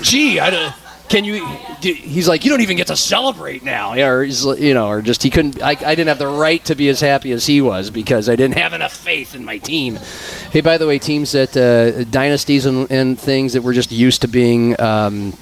gee, 0.00 0.40
I 0.40 0.48
don't. 0.48 0.72
Can 1.08 1.24
you? 1.24 1.46
He's 1.80 2.26
like, 2.26 2.44
you 2.44 2.50
don't 2.50 2.62
even 2.62 2.76
get 2.76 2.88
to 2.88 2.96
celebrate 2.96 3.62
now, 3.62 3.94
or 3.94 4.24
he's, 4.24 4.44
you 4.44 4.74
know, 4.74 4.88
or 4.88 5.02
just 5.02 5.22
he 5.22 5.30
couldn't. 5.30 5.62
I, 5.62 5.70
I 5.70 5.74
didn't 5.74 6.08
have 6.08 6.18
the 6.18 6.26
right 6.26 6.64
to 6.64 6.74
be 6.74 6.88
as 6.88 7.00
happy 7.00 7.30
as 7.32 7.46
he 7.46 7.60
was 7.60 7.90
because 7.90 8.28
I 8.28 8.34
didn't 8.34 8.56
have 8.56 8.72
enough 8.72 8.92
faith 8.92 9.34
in 9.34 9.44
my 9.44 9.58
team. 9.58 9.96
Hey, 10.50 10.62
by 10.62 10.78
the 10.78 10.86
way, 10.86 10.98
teams 10.98 11.32
that 11.32 11.56
uh, 11.56 12.04
dynasties 12.04 12.66
and, 12.66 12.90
and 12.90 13.18
things 13.18 13.52
that 13.52 13.62
we're 13.62 13.72
just 13.74 13.92
used 13.92 14.22
to 14.22 14.28
being 14.28 14.80
um, 14.80 15.32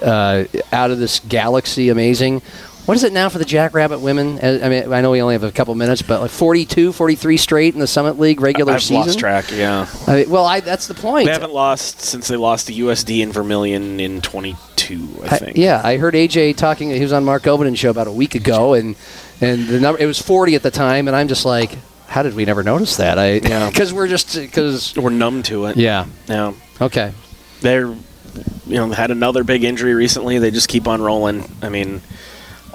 uh, 0.00 0.44
out 0.72 0.90
of 0.90 0.98
this 0.98 1.20
galaxy, 1.20 1.88
amazing. 1.88 2.42
What 2.86 2.96
is 2.96 3.04
it 3.04 3.12
now 3.12 3.28
for 3.28 3.38
the 3.38 3.44
Jackrabbit 3.44 4.00
women? 4.00 4.38
Uh, 4.40 4.58
I 4.64 4.68
mean, 4.68 4.92
I 4.92 5.00
know 5.00 5.12
we 5.12 5.22
only 5.22 5.34
have 5.34 5.44
a 5.44 5.52
couple 5.52 5.72
minutes, 5.76 6.02
but 6.02 6.20
like 6.20 6.30
42, 6.30 6.92
43 6.92 7.36
straight 7.36 7.74
in 7.74 7.78
the 7.80 7.86
Summit 7.86 8.18
League 8.18 8.40
regular 8.40 8.72
I've 8.72 8.82
season. 8.82 8.96
lost 8.96 9.18
track. 9.18 9.52
Yeah, 9.52 9.86
I 10.08 10.16
mean, 10.16 10.30
well, 10.30 10.44
I, 10.44 10.58
that's 10.60 10.88
the 10.88 10.94
point. 10.94 11.26
they 11.26 11.32
haven't 11.32 11.52
lost 11.52 12.00
since 12.00 12.26
they 12.26 12.36
lost 12.36 12.66
to 12.66 12.72
USD 12.72 13.20
in 13.22 13.30
Vermillion 13.32 14.00
in 14.00 14.20
22. 14.20 15.08
I 15.22 15.26
I- 15.26 15.38
think. 15.38 15.56
yeah, 15.56 15.80
I 15.84 15.98
heard 15.98 16.14
AJ 16.14 16.56
talking. 16.56 16.90
He 16.90 17.00
was 17.00 17.12
on 17.12 17.24
Mark 17.24 17.46
Oben's 17.46 17.78
show 17.78 17.90
about 17.90 18.08
a 18.08 18.12
week 18.12 18.34
ago, 18.34 18.74
and 18.74 18.96
and 19.40 19.68
the 19.68 19.78
number 19.78 20.02
it 20.02 20.06
was 20.06 20.20
40 20.20 20.56
at 20.56 20.62
the 20.64 20.70
time, 20.72 21.06
and 21.06 21.16
I'm 21.16 21.28
just 21.28 21.44
like, 21.44 21.76
how 22.08 22.24
did 22.24 22.34
we 22.34 22.44
never 22.44 22.64
notice 22.64 22.96
that? 22.96 23.18
I 23.20 23.34
Yeah. 23.34 23.68
because 23.70 23.92
we're 23.92 24.08
just 24.08 24.34
because 24.34 24.96
we're 24.96 25.10
numb 25.10 25.44
to 25.44 25.66
it. 25.66 25.76
yeah. 25.76 26.06
Yeah. 26.28 26.54
Okay. 26.80 27.12
they're 27.60 27.86
you 27.86 28.76
know 28.76 28.88
had 28.90 29.10
another 29.12 29.44
big 29.44 29.62
injury 29.64 29.94
recently. 29.94 30.38
They 30.38 30.50
just 30.50 30.68
keep 30.68 30.88
on 30.88 31.00
rolling. 31.02 31.48
I 31.62 31.68
mean, 31.68 32.00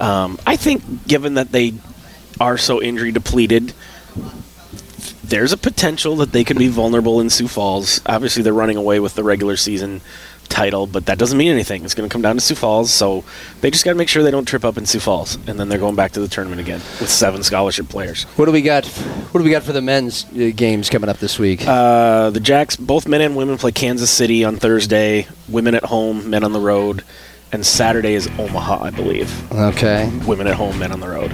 um, 0.00 0.38
I 0.46 0.56
think 0.56 1.06
given 1.06 1.34
that 1.34 1.52
they 1.52 1.74
are 2.40 2.58
so 2.58 2.82
injury 2.82 3.12
depleted, 3.12 3.72
there's 5.24 5.52
a 5.52 5.56
potential 5.56 6.16
that 6.16 6.32
they 6.32 6.44
could 6.44 6.58
be 6.58 6.68
vulnerable 6.68 7.20
in 7.20 7.30
Sioux 7.30 7.48
Falls. 7.48 8.00
Obviously, 8.06 8.42
they're 8.42 8.52
running 8.52 8.76
away 8.76 9.00
with 9.00 9.14
the 9.14 9.24
regular 9.24 9.56
season 9.56 10.00
title, 10.48 10.86
but 10.86 11.06
that 11.06 11.18
doesn't 11.18 11.36
mean 11.36 11.50
anything. 11.50 11.84
It's 11.84 11.94
going 11.94 12.08
to 12.08 12.12
come 12.12 12.22
down 12.22 12.36
to 12.36 12.40
Sioux 12.40 12.54
Falls, 12.54 12.92
so 12.92 13.24
they 13.60 13.70
just 13.70 13.84
got 13.84 13.92
to 13.92 13.96
make 13.96 14.08
sure 14.08 14.22
they 14.22 14.30
don't 14.30 14.46
trip 14.46 14.64
up 14.64 14.78
in 14.78 14.86
Sioux 14.86 15.00
Falls, 15.00 15.36
and 15.46 15.58
then 15.58 15.68
they're 15.68 15.78
going 15.78 15.96
back 15.96 16.12
to 16.12 16.20
the 16.20 16.28
tournament 16.28 16.60
again 16.60 16.80
with 17.00 17.10
seven 17.10 17.42
scholarship 17.42 17.88
players. 17.88 18.24
What 18.36 18.46
do 18.46 18.52
we 18.52 18.62
got? 18.62 18.86
What 18.86 19.40
do 19.40 19.44
we 19.44 19.50
got 19.50 19.64
for 19.64 19.72
the 19.72 19.82
men's 19.82 20.24
uh, 20.26 20.52
games 20.54 20.88
coming 20.88 21.10
up 21.10 21.18
this 21.18 21.38
week? 21.38 21.66
Uh, 21.66 22.30
the 22.30 22.40
Jacks, 22.40 22.76
both 22.76 23.08
men 23.08 23.20
and 23.20 23.36
women, 23.36 23.58
play 23.58 23.72
Kansas 23.72 24.10
City 24.10 24.44
on 24.44 24.56
Thursday. 24.56 25.26
Women 25.48 25.74
at 25.74 25.84
home, 25.84 26.30
men 26.30 26.44
on 26.44 26.52
the 26.52 26.60
road. 26.60 27.02
And 27.56 27.64
Saturday 27.64 28.12
is 28.12 28.28
Omaha, 28.38 28.84
I 28.84 28.90
believe. 28.90 29.50
okay. 29.50 30.12
Women 30.26 30.46
at 30.46 30.56
home, 30.56 30.78
men 30.78 30.92
on 30.92 31.00
the 31.00 31.08
road. 31.08 31.32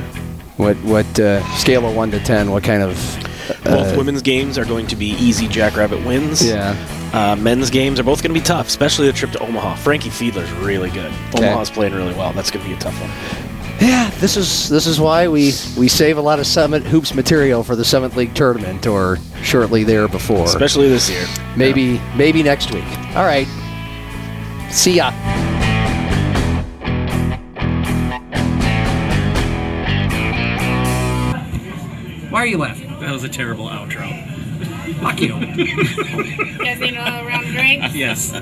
What 0.56 0.76
what 0.84 1.18
uh, 1.18 1.42
scale 1.56 1.84
of 1.84 1.96
one 1.96 2.12
to 2.12 2.20
ten? 2.20 2.52
What 2.52 2.62
kind 2.62 2.80
of? 2.80 2.94
Both 3.64 3.92
uh, 3.92 3.96
women's 3.96 4.22
games 4.22 4.56
are 4.56 4.64
going 4.64 4.86
to 4.86 4.94
be 4.94 5.06
easy 5.14 5.48
Jackrabbit 5.48 6.06
wins. 6.06 6.46
Yeah. 6.46 6.76
Uh, 7.12 7.34
men's 7.34 7.70
games 7.70 7.98
are 7.98 8.04
both 8.04 8.22
going 8.22 8.32
to 8.32 8.38
be 8.40 8.44
tough, 8.44 8.68
especially 8.68 9.08
the 9.08 9.12
trip 9.12 9.32
to 9.32 9.40
Omaha. 9.40 9.74
Frankie 9.74 10.10
Fidler's 10.10 10.52
really 10.52 10.90
good. 10.90 11.12
Okay. 11.34 11.48
Omaha's 11.48 11.70
playing 11.70 11.92
really 11.92 12.14
well. 12.14 12.32
That's 12.34 12.52
going 12.52 12.62
to 12.62 12.70
be 12.70 12.76
a 12.76 12.78
tough 12.78 12.94
one. 13.00 13.10
Yeah, 13.80 14.08
this 14.20 14.36
is 14.36 14.68
this 14.68 14.86
is 14.86 15.00
why 15.00 15.26
we 15.26 15.46
we 15.76 15.88
save 15.88 16.18
a 16.18 16.22
lot 16.22 16.38
of 16.38 16.46
Summit 16.46 16.84
hoops 16.84 17.14
material 17.16 17.64
for 17.64 17.74
the 17.74 17.84
Summit 17.84 18.14
League 18.16 18.32
tournament 18.36 18.86
or 18.86 19.18
shortly 19.42 19.82
there 19.82 20.06
before. 20.06 20.44
Especially 20.44 20.88
this 20.88 21.10
year. 21.10 21.26
maybe 21.56 22.00
maybe 22.14 22.44
next 22.44 22.72
week. 22.72 22.86
All 23.16 23.24
right. 23.24 23.48
See 24.70 24.98
ya. 24.98 25.10
Why 32.42 32.46
are 32.46 32.50
you 32.50 32.58
laughing? 32.58 32.88
That 32.98 33.12
was 33.12 33.22
a 33.22 33.28
terrible 33.28 33.66
outro. 33.66 34.02
Fuck 34.98 35.20
you. 35.20 35.28
Guys 36.58 36.80
need 36.80 36.94
a 36.96 37.24
round 37.24 37.46
of 37.46 37.52
drinks? 37.52 37.94
Yes. 37.94 38.32